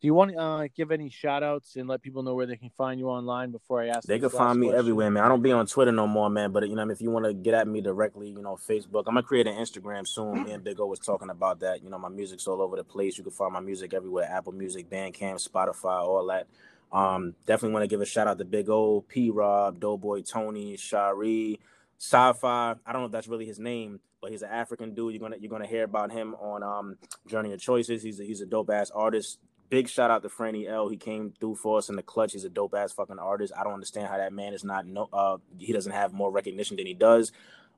Do 0.00 0.06
you 0.06 0.14
want 0.14 0.30
to 0.30 0.38
uh, 0.38 0.68
give 0.74 0.92
any 0.92 1.10
shout 1.10 1.42
outs 1.42 1.76
and 1.76 1.86
let 1.86 2.00
people 2.00 2.22
know 2.22 2.34
where 2.34 2.46
they 2.46 2.56
can 2.56 2.70
find 2.70 2.98
you 2.98 3.10
online 3.10 3.50
before 3.50 3.82
I 3.82 3.88
ask? 3.88 4.08
They 4.08 4.18
can 4.18 4.30
find 4.30 4.58
me 4.58 4.68
question? 4.68 4.78
everywhere, 4.78 5.10
man. 5.10 5.22
I 5.22 5.28
don't 5.28 5.42
be 5.42 5.52
on 5.52 5.66
Twitter 5.66 5.92
no 5.92 6.06
more, 6.06 6.30
man. 6.30 6.52
But 6.52 6.66
you 6.70 6.74
know, 6.74 6.88
if 6.88 7.02
you 7.02 7.10
want 7.10 7.26
to 7.26 7.34
get 7.34 7.52
at 7.52 7.68
me 7.68 7.82
directly, 7.82 8.30
you 8.30 8.40
know, 8.40 8.56
Facebook. 8.56 9.00
I'm 9.06 9.12
gonna 9.12 9.22
create 9.22 9.46
an 9.46 9.56
Instagram 9.56 10.08
soon. 10.08 10.44
Me 10.44 10.52
and 10.52 10.64
Big 10.64 10.80
O 10.80 10.86
was 10.86 11.00
talking 11.00 11.28
about 11.28 11.60
that. 11.60 11.82
You 11.82 11.90
know, 11.90 11.98
my 11.98 12.08
music's 12.08 12.46
all 12.46 12.62
over 12.62 12.76
the 12.76 12.84
place. 12.84 13.18
You 13.18 13.24
can 13.24 13.32
find 13.34 13.52
my 13.52 13.60
music 13.60 13.92
everywhere: 13.92 14.26
Apple 14.30 14.52
Music, 14.52 14.88
Bandcamp, 14.88 15.46
Spotify, 15.46 16.00
all 16.00 16.24
that. 16.28 16.46
Um, 16.92 17.34
definitely 17.46 17.74
want 17.74 17.84
to 17.84 17.88
give 17.88 18.00
a 18.00 18.06
shout 18.06 18.26
out 18.26 18.38
to 18.38 18.44
Big 18.44 18.68
O, 18.68 19.00
P 19.02 19.30
Rob, 19.30 19.80
Doughboy 19.80 20.22
Tony, 20.22 20.76
Shari, 20.76 21.60
Sci-Fi. 21.98 22.74
I 22.84 22.92
don't 22.92 23.02
know 23.02 23.06
if 23.06 23.12
that's 23.12 23.28
really 23.28 23.46
his 23.46 23.58
name, 23.58 24.00
but 24.20 24.30
he's 24.30 24.42
an 24.42 24.50
African 24.50 24.94
dude. 24.94 25.12
You're 25.14 25.20
gonna 25.20 25.36
you're 25.38 25.50
gonna 25.50 25.66
hear 25.66 25.84
about 25.84 26.10
him 26.10 26.34
on 26.34 26.62
um 26.62 26.96
Journey 27.26 27.52
of 27.52 27.60
Choices. 27.60 28.02
He's 28.02 28.18
a, 28.20 28.24
he's 28.24 28.40
a 28.40 28.46
dope 28.46 28.70
ass 28.70 28.90
artist. 28.90 29.38
Big 29.68 29.88
shout 29.88 30.10
out 30.10 30.22
to 30.22 30.28
Franny 30.28 30.68
L. 30.68 30.88
He 30.88 30.96
came 30.96 31.32
through 31.38 31.54
for 31.54 31.78
us 31.78 31.88
in 31.88 31.94
the 31.94 32.02
clutch. 32.02 32.32
He's 32.32 32.44
a 32.44 32.50
dope 32.50 32.74
ass 32.74 32.92
fucking 32.92 33.20
artist. 33.20 33.52
I 33.56 33.62
don't 33.62 33.74
understand 33.74 34.08
how 34.08 34.16
that 34.16 34.32
man 34.32 34.52
is 34.52 34.64
not 34.64 34.84
no 34.84 35.08
uh 35.12 35.36
he 35.58 35.72
doesn't 35.72 35.92
have 35.92 36.12
more 36.12 36.30
recognition 36.30 36.76
than 36.76 36.86
he 36.86 36.94
does. 36.94 37.30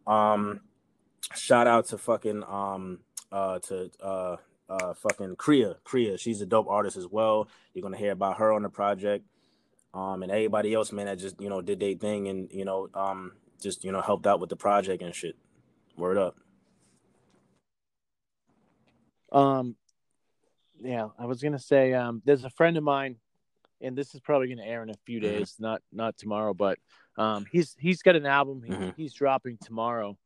Um 0.07 0.61
shout 1.35 1.67
out 1.67 1.87
to 1.89 1.99
fucking 1.99 2.45
um 2.45 3.01
uh 3.31 3.59
to 3.59 3.91
uh 4.01 4.37
uh, 4.69 4.95
fucking 4.95 5.37
Kriya. 5.37 5.77
Kriya, 5.85 6.19
she's 6.19 6.41
a 6.41 6.47
dope 6.47 6.69
artist 6.69 6.97
as 6.97 7.07
well. 7.07 7.49
You're 7.75 7.83
gonna 7.83 7.97
hear 7.97 8.13
about 8.13 8.39
her 8.39 8.53
on 8.53 8.63
the 8.63 8.69
project. 8.71 9.27
Um, 9.95 10.23
and 10.23 10.33
everybody 10.33 10.73
else, 10.73 10.91
man, 10.93 11.07
that 11.07 11.19
just 11.19 11.41
you 11.41 11.49
know 11.51 11.61
did 11.61 11.81
their 11.81 11.95
thing 11.95 12.29
and 12.29 12.51
you 12.51 12.65
know 12.65 12.89
um 12.95 13.33
just 13.61 13.85
you 13.85 13.93
know 13.93 14.01
helped 14.01 14.27
out 14.27 14.41
with 14.41 14.49
the 14.51 14.57
project 14.57 15.03
and 15.03 15.15
shit. 15.15 15.37
Word 15.97 16.17
up. 16.17 16.37
Um, 19.31 19.77
yeah, 20.83 21.09
I 21.19 21.27
was 21.27 21.43
gonna 21.43 21.59
say, 21.59 21.93
um, 21.95 22.23
there's 22.25 22.45
a 22.45 22.51
friend 22.51 22.77
of 22.77 22.85
mine, 22.85 23.17
and 23.81 23.97
this 23.97 24.15
is 24.15 24.21
probably 24.21 24.49
gonna 24.49 24.67
air 24.67 24.83
in 24.83 24.91
a 24.91 24.95
few 25.07 25.19
Mhm. 25.19 25.23
days, 25.23 25.57
not 25.59 25.83
not 25.93 26.17
tomorrow, 26.17 26.55
but 26.55 26.79
um, 27.17 27.45
he's 27.51 27.77
he's 27.79 28.03
got 28.03 28.17
an 28.17 28.27
album 28.27 28.63
he, 28.63 28.73
Mhm. 28.73 28.95
he's 28.97 29.13
dropping 29.15 29.59
tomorrow. 29.59 30.17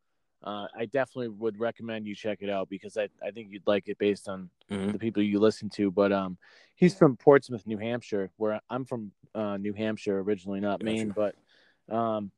Uh, 0.46 0.68
I 0.78 0.84
definitely 0.86 1.28
would 1.28 1.58
recommend 1.58 2.06
you 2.06 2.14
check 2.14 2.38
it 2.40 2.48
out 2.48 2.68
because 2.68 2.96
I, 2.96 3.08
I 3.20 3.32
think 3.32 3.48
you'd 3.50 3.66
like 3.66 3.88
it 3.88 3.98
based 3.98 4.28
on 4.28 4.48
Mhm. 4.70 4.92
the 4.92 4.98
people 4.98 5.20
you 5.22 5.40
listen 5.40 5.68
to. 5.70 5.90
But 5.90 6.12
um, 6.12 6.38
he's 6.76 6.94
from 6.96 7.16
Portsmouth, 7.16 7.66
New 7.66 7.78
Hampshire, 7.78 8.30
where 8.36 8.60
I'm 8.70 8.84
from, 8.84 9.10
uh, 9.34 9.56
New 9.56 9.72
Hampshire 9.72 10.20
originally, 10.20 10.60
not 10.60 10.80
Maine. 10.84 11.08
But 11.08 11.34
um, 11.88 12.30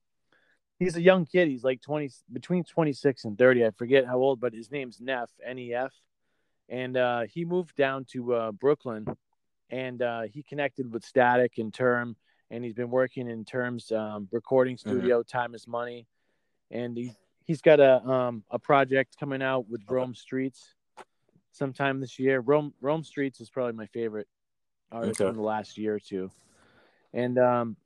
he's 0.78 0.96
a 0.96 1.02
young 1.02 1.26
kid. 1.26 1.48
He's 1.48 1.64
like 1.64 1.82
twenty, 1.82 2.10
between 2.32 2.64
twenty 2.64 2.94
six 2.94 3.24
and 3.26 3.36
thirty. 3.36 3.66
I 3.66 3.72
forget 3.72 4.06
how 4.06 4.16
old, 4.16 4.40
but 4.40 4.54
his 4.54 4.70
name's 4.70 5.02
Neff, 5.02 5.30
N 5.44 5.58
E 5.58 5.74
F, 5.74 5.92
and 6.70 6.96
uh, 6.96 7.22
he 7.22 7.44
moved 7.44 7.76
down 7.76 8.06
to 8.12 8.32
uh, 8.32 8.52
Brooklyn, 8.52 9.06
and 9.68 10.00
uh, 10.00 10.22
he 10.22 10.42
connected 10.42 10.90
with 10.90 11.04
Static 11.04 11.58
and 11.58 11.74
Term, 11.74 12.16
and 12.50 12.64
he's 12.64 12.74
been 12.74 12.90
working 12.90 13.28
in 13.28 13.44
Term's 13.44 13.92
um, 13.92 14.28
recording 14.32 14.78
studio. 14.78 15.22
Time 15.22 15.54
is 15.54 15.66
money, 15.68 16.06
and 16.70 16.96
he 16.96 17.12
he's 17.48 17.62
got 17.62 17.80
a 17.80 18.04
um 18.06 18.44
a 18.50 18.60
project 18.60 19.16
coming 19.18 19.42
out 19.42 19.68
with. 19.68 19.80
Rome 19.88 20.14
Streetz 20.14 20.74
sometime 21.50 21.98
this 21.98 22.20
year. 22.20 22.38
Rome 22.38 22.72
Rome 22.80 23.02
Streetz 23.02 23.40
is 23.40 23.50
probably 23.50 23.72
my 23.72 23.86
favorite 23.86 24.28
artist 24.92 25.20
Okay. 25.20 25.28
in 25.28 25.34
the 25.34 25.42
last 25.42 25.76
year 25.76 25.96
or 25.96 25.98
two. 25.98 26.30
And 27.12 27.38
um 27.38 27.76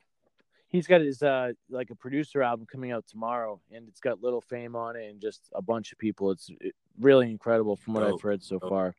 he's 0.68 0.86
got 0.86 1.00
his 1.00 1.22
uh 1.22 1.52
like 1.70 1.88
a 1.90 1.94
producer 1.94 2.42
album 2.42 2.66
coming 2.70 2.92
out 2.92 3.06
tomorrow 3.06 3.60
and 3.70 3.88
it's 3.88 4.00
got 4.00 4.22
Lil 4.22 4.42
Fame 4.42 4.76
on 4.76 4.96
it 4.96 5.08
and 5.08 5.20
just 5.20 5.48
a 5.54 5.62
bunch 5.62 5.92
of 5.92 5.98
people. 5.98 6.32
It's 6.32 6.50
it, 6.60 6.74
really 7.00 7.30
incredible 7.30 7.76
from 7.76 7.94
what 7.94 8.00
Dope. 8.00 8.14
I've 8.14 8.20
heard 8.20 8.42
so 8.42 8.58
Dope. 8.58 8.68
far. 8.68 8.94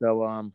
So 0.00 0.24
um 0.24 0.52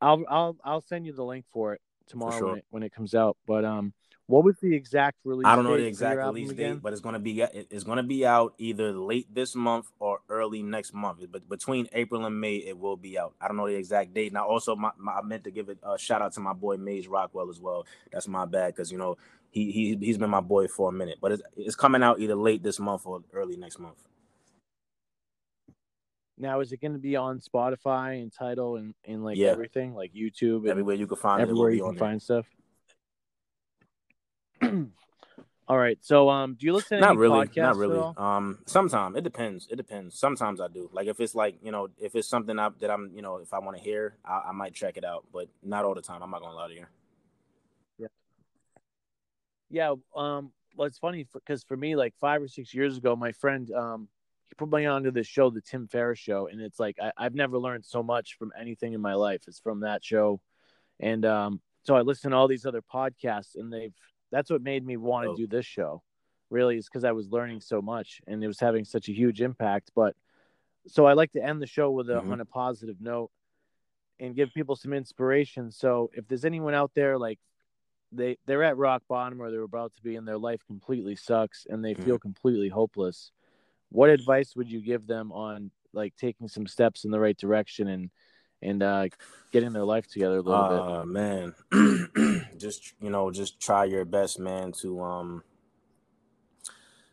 I'll 0.00 0.24
I'll 0.28 0.56
I'll 0.64 0.80
send 0.80 1.06
you 1.06 1.12
the 1.12 1.24
link 1.24 1.44
for 1.52 1.74
it 1.74 1.80
tomorrow 2.06 2.38
sure. 2.38 2.48
when 2.48 2.58
it 2.58 2.64
when 2.70 2.82
it 2.82 2.92
comes 2.92 3.14
out. 3.14 3.36
But 3.46 3.64
um 3.64 3.92
what 4.28 4.44
was 4.44 4.56
the 4.60 4.74
exact 4.74 5.16
release 5.24 5.46
I 5.46 5.56
don't 5.56 5.64
know 5.64 5.76
the 5.76 5.86
exact 5.86 6.18
release 6.22 6.50
again? 6.50 6.74
date, 6.74 6.82
but 6.82 6.92
it's 6.92 7.00
gonna 7.00 7.18
be 7.18 7.40
it's 7.40 7.82
gonna 7.82 8.02
be 8.02 8.26
out 8.26 8.52
either 8.58 8.92
late 8.92 9.34
this 9.34 9.54
month 9.54 9.90
or 9.98 10.20
early 10.28 10.62
next 10.62 10.92
month. 10.92 11.20
But 11.32 11.48
between 11.48 11.88
April 11.94 12.26
and 12.26 12.38
May, 12.38 12.56
it 12.56 12.78
will 12.78 12.98
be 12.98 13.18
out. 13.18 13.34
I 13.40 13.48
don't 13.48 13.56
know 13.56 13.66
the 13.66 13.74
exact 13.74 14.12
date. 14.12 14.34
Now, 14.34 14.46
also, 14.46 14.76
my, 14.76 14.90
my 14.98 15.12
I 15.12 15.22
meant 15.22 15.44
to 15.44 15.50
give 15.50 15.70
it 15.70 15.78
a 15.82 15.98
shout 15.98 16.20
out 16.20 16.34
to 16.34 16.40
my 16.40 16.52
boy 16.52 16.76
Maze 16.76 17.08
Rockwell 17.08 17.48
as 17.48 17.58
well. 17.58 17.86
That's 18.12 18.28
my 18.28 18.44
bad 18.44 18.74
because 18.74 18.92
you 18.92 18.98
know 18.98 19.16
he 19.50 19.72
he 19.72 19.96
he's 19.96 20.18
been 20.18 20.28
my 20.28 20.40
boy 20.40 20.68
for 20.68 20.90
a 20.90 20.92
minute, 20.92 21.18
but 21.22 21.32
it's 21.32 21.42
it's 21.56 21.76
coming 21.76 22.02
out 22.02 22.20
either 22.20 22.34
late 22.34 22.62
this 22.62 22.78
month 22.78 23.06
or 23.06 23.22
early 23.32 23.56
next 23.56 23.78
month. 23.78 23.96
Now, 26.36 26.60
is 26.60 26.70
it 26.72 26.80
going 26.80 26.92
to 26.92 26.98
be 26.98 27.16
on 27.16 27.40
Spotify 27.40 28.22
and 28.22 28.32
Tidal 28.32 28.76
and, 28.76 28.94
and 29.06 29.24
like 29.24 29.38
Yeah. 29.38 29.48
everything, 29.48 29.94
like 29.94 30.12
YouTube 30.12 30.58
and 30.58 30.68
Everywhere 30.68 30.96
you 30.96 31.06
can 31.06 31.16
find 31.16 31.40
everywhere 31.42 31.70
it, 31.70 31.76
you 31.76 31.82
can 31.82 31.96
find 31.96 32.22
stuff? 32.22 32.46
All 35.68 35.76
right. 35.76 35.98
So, 36.00 36.30
um, 36.30 36.54
do 36.58 36.64
you 36.64 36.72
listen 36.72 36.98
to. 36.98 37.06
Not 37.06 37.18
really, 37.18 37.46
not 37.56 37.76
really. 37.76 38.00
Um, 38.16 38.58
sometimes 38.64 39.16
it 39.16 39.24
depends. 39.24 39.68
It 39.70 39.76
depends. 39.76 40.18
Sometimes 40.18 40.60
I 40.60 40.68
do. 40.68 40.88
Like 40.94 41.08
if 41.08 41.20
it's 41.20 41.34
like 41.34 41.56
you 41.62 41.70
know, 41.70 41.88
if 41.98 42.14
it's 42.14 42.26
something 42.26 42.58
I, 42.58 42.70
that 42.80 42.90
I'm, 42.90 43.10
you 43.14 43.20
know, 43.20 43.36
if 43.36 43.52
I 43.52 43.58
want 43.58 43.76
to 43.76 43.82
hear, 43.82 44.16
I, 44.24 44.44
I 44.48 44.52
might 44.52 44.72
check 44.72 44.96
it 44.96 45.04
out, 45.04 45.26
but 45.30 45.48
not 45.62 45.84
all 45.84 45.94
the 45.94 46.00
time. 46.00 46.22
I'm 46.22 46.30
not 46.30 46.40
gonna 46.40 46.56
lie 46.56 46.68
to 46.68 46.74
you. 46.74 46.86
Yeah. 47.98 48.06
Yeah. 49.70 49.94
Um. 50.16 50.52
Well, 50.74 50.86
it's 50.86 50.98
funny 50.98 51.26
because 51.34 51.64
for 51.64 51.76
me, 51.76 51.96
like 51.96 52.14
five 52.18 52.40
or 52.40 52.48
six 52.48 52.72
years 52.72 52.96
ago, 52.96 53.14
my 53.14 53.32
friend, 53.32 53.70
um, 53.72 54.08
he 54.48 54.54
put 54.54 54.70
me 54.70 54.86
onto 54.86 55.10
this 55.10 55.26
show, 55.26 55.50
the 55.50 55.60
Tim 55.60 55.86
Ferriss 55.86 56.18
Show, 56.18 56.46
and 56.46 56.62
it's 56.62 56.80
like 56.80 56.96
I, 57.02 57.12
I've 57.18 57.34
never 57.34 57.58
learned 57.58 57.84
so 57.84 58.02
much 58.02 58.36
from 58.38 58.52
anything 58.58 58.94
in 58.94 59.02
my 59.02 59.14
life. 59.14 59.42
It's 59.46 59.60
from 59.60 59.80
that 59.80 60.02
show, 60.02 60.40
and 60.98 61.26
um, 61.26 61.60
so 61.82 61.94
I 61.94 62.00
listen 62.00 62.30
to 62.30 62.38
all 62.38 62.48
these 62.48 62.64
other 62.64 62.82
podcasts, 62.82 63.56
and 63.56 63.70
they've 63.70 63.92
that's 64.30 64.50
what 64.50 64.62
made 64.62 64.84
me 64.84 64.96
want 64.96 65.24
to 65.26 65.30
Oh. 65.30 65.36
do 65.36 65.46
this 65.46 65.66
show. 65.66 66.02
Really, 66.50 66.78
is 66.78 66.86
because 66.88 67.04
I 67.04 67.12
was 67.12 67.28
learning 67.28 67.60
so 67.60 67.82
much, 67.82 68.20
and 68.26 68.42
it 68.42 68.46
was 68.46 68.60
having 68.60 68.84
such 68.84 69.08
a 69.08 69.12
huge 69.12 69.42
impact. 69.42 69.90
But 69.94 70.16
so 70.86 71.06
I 71.06 71.12
like 71.12 71.32
to 71.32 71.44
end 71.44 71.60
the 71.60 71.66
show 71.66 71.90
with 71.90 72.08
a 72.08 72.22
Mhm. 72.22 72.32
on 72.32 72.40
a 72.40 72.46
positive 72.46 73.00
note 73.00 73.30
and 74.20 74.34
give 74.34 74.52
people 74.54 74.76
some 74.76 74.92
inspiration. 74.94 75.70
So 75.70 76.10
if 76.14 76.26
there's 76.28 76.44
anyone 76.46 76.74
out 76.74 76.92
there 76.94 77.18
like 77.18 77.38
they 78.12 78.38
they're 78.46 78.62
at 78.64 78.76
rock 78.78 79.02
bottom 79.08 79.40
or 79.42 79.50
they're 79.50 79.62
about 79.62 79.94
to 79.94 80.02
be 80.02 80.16
and 80.16 80.26
their 80.26 80.38
life 80.38 80.62
completely 80.66 81.14
sucks 81.16 81.66
and 81.68 81.84
they 81.84 81.94
feel 81.94 82.18
completely 82.18 82.68
hopeless 82.70 83.32
what 83.90 84.10
advice 84.10 84.56
would 84.56 84.70
you 84.70 84.80
give 84.80 85.06
them 85.06 85.30
on 85.32 85.70
like 85.92 86.16
taking 86.16 86.48
some 86.48 86.66
steps 86.66 87.04
in 87.04 87.10
the 87.10 87.20
right 87.20 87.36
direction 87.36 87.88
and 87.88 88.10
and 88.62 88.82
uh 88.82 89.08
getting 89.52 89.72
their 89.72 89.84
life 89.84 90.08
together 90.08 90.38
a 90.38 90.42
little 90.42 90.64
bit 90.64 90.84
Uh 90.84 91.04
man, 91.04 91.54
just 92.58 92.94
you 93.00 93.10
know, 93.10 93.30
just 93.30 93.60
try 93.60 93.84
your 93.84 94.04
best, 94.04 94.38
man, 94.38 94.72
to 94.72 95.00
um 95.02 95.42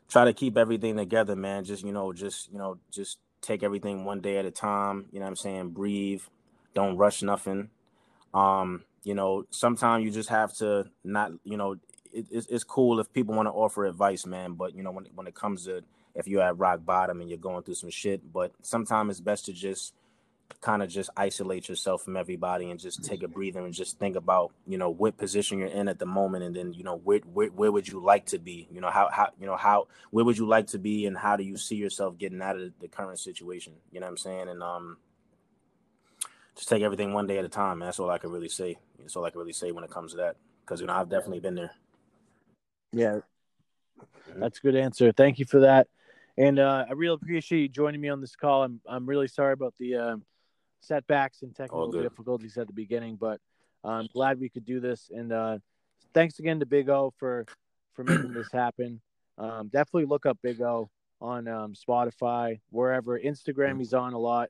try 0.08 0.26
to 0.26 0.34
keep 0.34 0.58
everything 0.58 0.98
together, 0.98 1.36
man. 1.36 1.64
Just 1.64 1.84
you 1.84 1.92
know, 1.92 2.14
just 2.14 2.52
you 2.52 2.58
know, 2.58 2.78
just 2.92 3.20
take 3.42 3.64
everything 3.64 4.06
one 4.06 4.22
day 4.22 4.38
at 4.38 4.46
a 4.46 4.52
time. 4.52 5.06
You 5.12 5.20
know 5.20 5.26
what 5.26 5.32
I'm 5.32 5.36
saying? 5.36 5.70
Breathe. 5.70 6.24
Don't 6.74 6.98
rush 6.98 7.22
nothing. 7.22 7.70
Um, 8.34 8.84
you 9.04 9.14
know, 9.14 9.46
sometimes 9.50 10.04
you 10.04 10.12
just 10.12 10.30
have 10.30 10.54
to 10.56 10.90
not, 11.04 11.32
you 11.44 11.58
know, 11.58 11.74
it, 12.12 12.28
it's, 12.32 12.48
it's 12.48 12.64
cool 12.64 13.00
if 13.00 13.12
people 13.14 13.36
want 13.36 13.48
to 13.48 13.52
offer 13.52 13.86
advice, 13.86 14.26
man. 14.26 14.54
But 14.54 14.76
you 14.76 14.84
know, 14.84 14.92
when 14.92 15.06
when 15.16 15.28
it 15.28 15.36
comes 15.36 15.66
to 15.66 15.84
if 16.16 16.28
you're 16.28 16.42
at 16.42 16.58
rock 16.58 16.86
bottom 16.86 17.22
and 17.22 17.30
you're 17.30 17.38
going 17.38 17.64
through 17.64 17.76
some 17.76 17.90
shit, 17.90 18.32
but 18.34 18.52
sometimes 18.62 19.12
it's 19.12 19.20
best 19.20 19.46
to 19.46 19.54
just 19.54 19.94
kind 20.66 20.82
of 20.82 20.90
just 20.90 21.12
isolate 21.16 21.70
yourself 21.70 22.04
from 22.04 22.18
everybody 22.18 22.72
and 22.72 22.80
just 22.80 23.04
take 23.04 23.22
a 23.24 23.28
breather 23.28 23.64
and 23.64 23.74
just 23.74 24.00
think 24.00 24.16
about 24.16 24.52
you 24.66 24.78
know 24.78 24.90
what 24.90 25.18
position 25.18 25.60
you're 25.60 25.68
in 25.68 25.88
at 25.88 26.00
the 26.00 26.06
moment 26.06 26.44
and 26.44 26.56
then 26.56 26.74
you 26.74 26.84
know 26.84 26.98
where 26.98 27.20
where, 27.20 27.50
where 27.50 27.72
would 27.72 27.88
you 27.88 28.00
like 28.00 28.26
to 28.26 28.40
be? 28.40 28.68
You 28.72 28.82
know 28.82 28.90
how 28.90 29.10
how 29.12 29.30
you 29.40 29.46
know 29.46 29.56
how 29.56 29.88
where 30.12 30.26
would 30.26 30.38
you 30.38 30.48
like 30.48 30.68
to 30.68 30.80
be 30.80 31.06
and 31.06 31.18
how 31.18 31.36
do 31.36 31.44
you 31.44 31.58
see 31.58 31.76
yourself 31.76 32.18
getting 32.18 32.42
out 32.42 32.58
of 32.58 32.72
the 32.80 32.88
current 32.88 33.20
situation? 33.20 33.74
You 33.92 34.00
know 34.00 34.08
what 34.08 34.12
i'm 34.12 34.18
saying? 34.18 34.50
And 34.50 34.64
um 34.64 34.98
just 36.56 36.70
take 36.70 36.84
everything 36.84 37.14
one 37.14 37.28
day 37.28 37.38
at 37.38 37.46
a 37.46 37.50
time 37.50 37.80
man. 37.80 37.88
that's 37.88 38.00
all 38.00 38.10
i 38.10 38.18
can 38.18 38.32
really 38.32 38.50
say. 38.50 38.78
That's 39.00 39.16
all 39.16 39.26
i 39.26 39.30
can 39.30 39.40
really 39.40 39.54
say 39.54 39.72
when 39.72 39.84
it 39.84 39.92
comes 39.92 40.12
to 40.12 40.18
that. 40.18 40.36
Because 40.62 40.82
you 40.82 40.88
know 40.88 40.94
i've 40.94 41.10
definitely 41.10 41.42
been 41.42 41.56
there. 41.56 41.72
Yeah. 42.92 43.20
That's 44.36 44.58
a 44.58 44.62
good 44.62 44.76
answer. 44.76 45.12
Thank 45.12 45.38
you 45.38 45.46
for 45.46 45.62
that. 45.62 45.88
And 46.38 46.60
uh 46.60 46.86
i 46.90 46.94
really 46.94 47.16
appreciate 47.22 47.62
you 47.62 47.68
joining 47.68 48.02
me 48.02 48.10
on 48.10 48.22
this 48.22 48.36
call. 48.36 48.64
I'm 48.64 48.80
i'm 48.88 49.06
really 49.06 49.28
sorry 49.28 49.54
about 49.54 49.74
the 49.78 49.96
um 49.96 50.24
setbacks 50.86 51.42
and 51.42 51.56
technical 51.56 51.92
difficulties 51.92 52.58
at 52.58 52.68
the 52.68 52.74
beginning 52.74 53.16
but 53.16 53.40
i'm 53.84 54.08
glad 54.14 54.40
we 54.40 54.50
could 54.50 54.66
do 54.66 54.80
this 54.80 55.10
and 55.14 55.32
uh 55.32 55.58
thanks 56.14 56.40
again 56.40 56.60
to 56.60 56.66
big 56.66 56.90
o 56.90 57.14
for 57.18 57.46
for 57.94 58.04
making 58.04 58.34
this 58.34 58.52
happen 58.54 59.00
um 59.38 59.68
definitely 59.68 60.06
look 60.06 60.26
up 60.26 60.38
big 60.42 60.62
o 60.62 60.90
on 61.22 61.48
um 61.48 61.74
spotify 61.74 62.60
wherever 62.70 63.20
instagram 63.20 63.78
he's 63.78 63.94
on 63.94 64.14
a 64.14 64.20
lot 64.20 64.50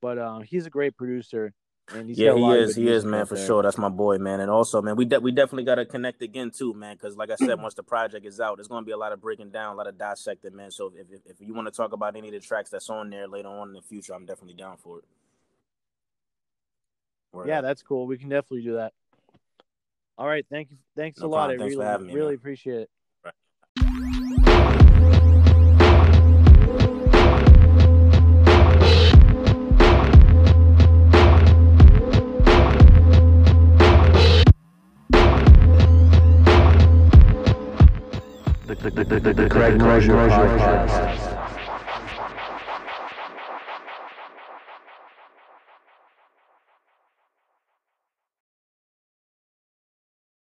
but 0.00 0.18
um 0.18 0.42
he's 0.42 0.66
a 0.66 0.70
great 0.70 0.96
producer 0.96 1.52
and 1.94 2.08
he's 2.08 2.18
yeah, 2.18 2.30
got 2.30 2.36
a 2.36 2.38
he 2.38 2.62
is. 2.62 2.76
He 2.76 2.88
is, 2.88 3.04
man, 3.04 3.26
for 3.26 3.34
there. 3.34 3.46
sure. 3.46 3.62
That's 3.62 3.78
my 3.78 3.88
boy, 3.88 4.18
man. 4.18 4.40
And 4.40 4.50
also, 4.50 4.80
man, 4.82 4.96
we 4.96 5.04
de- 5.04 5.20
we 5.20 5.32
definitely 5.32 5.64
got 5.64 5.76
to 5.76 5.84
connect 5.84 6.22
again 6.22 6.50
too, 6.50 6.74
man. 6.74 6.96
Because 6.96 7.16
like 7.16 7.30
I 7.30 7.36
said, 7.36 7.60
once 7.60 7.74
the 7.74 7.82
project 7.82 8.24
is 8.26 8.40
out, 8.40 8.56
there's 8.56 8.68
gonna 8.68 8.86
be 8.86 8.92
a 8.92 8.96
lot 8.96 9.12
of 9.12 9.20
breaking 9.20 9.50
down, 9.50 9.74
a 9.74 9.76
lot 9.76 9.86
of 9.86 9.98
dissecting, 9.98 10.54
man. 10.54 10.70
So 10.70 10.92
if 10.96 11.10
if, 11.10 11.20
if 11.26 11.40
you 11.40 11.54
want 11.54 11.68
to 11.68 11.72
talk 11.72 11.92
about 11.92 12.16
any 12.16 12.28
of 12.28 12.34
the 12.34 12.40
tracks 12.40 12.70
that's 12.70 12.88
on 12.88 13.10
there 13.10 13.28
later 13.28 13.48
on 13.48 13.68
in 13.68 13.74
the 13.74 13.82
future, 13.82 14.14
I'm 14.14 14.26
definitely 14.26 14.54
down 14.54 14.76
for 14.76 14.98
it. 14.98 15.04
Word 17.32 17.48
yeah 17.48 17.58
up. 17.58 17.64
that's 17.64 17.82
cool 17.82 18.06
we 18.06 18.18
can 18.18 18.28
definitely 18.28 18.62
do 18.62 18.74
that 18.74 18.92
all 20.18 20.26
right 20.26 20.44
thank 20.50 20.70
you 20.70 20.76
thanks 20.96 21.20
No 21.20 21.26
a 21.26 21.28
lot 21.28 21.46
problem. 21.48 21.60
i 21.60 21.62
Thanks 21.62 21.74
for 21.74 21.80
really 21.80 21.90
having 21.90 22.06
me, 22.08 22.14
really 22.14 22.26
man. 22.28 22.34
appreciate 22.36 22.80
it 22.82 22.90
The, 38.66 38.90
the, 38.90 39.04
the, 39.04 39.20
the, 39.20 39.34
the 39.34 39.48
Craig 39.50 39.78
Mosher 39.78 40.12
Podcast. 40.12 41.31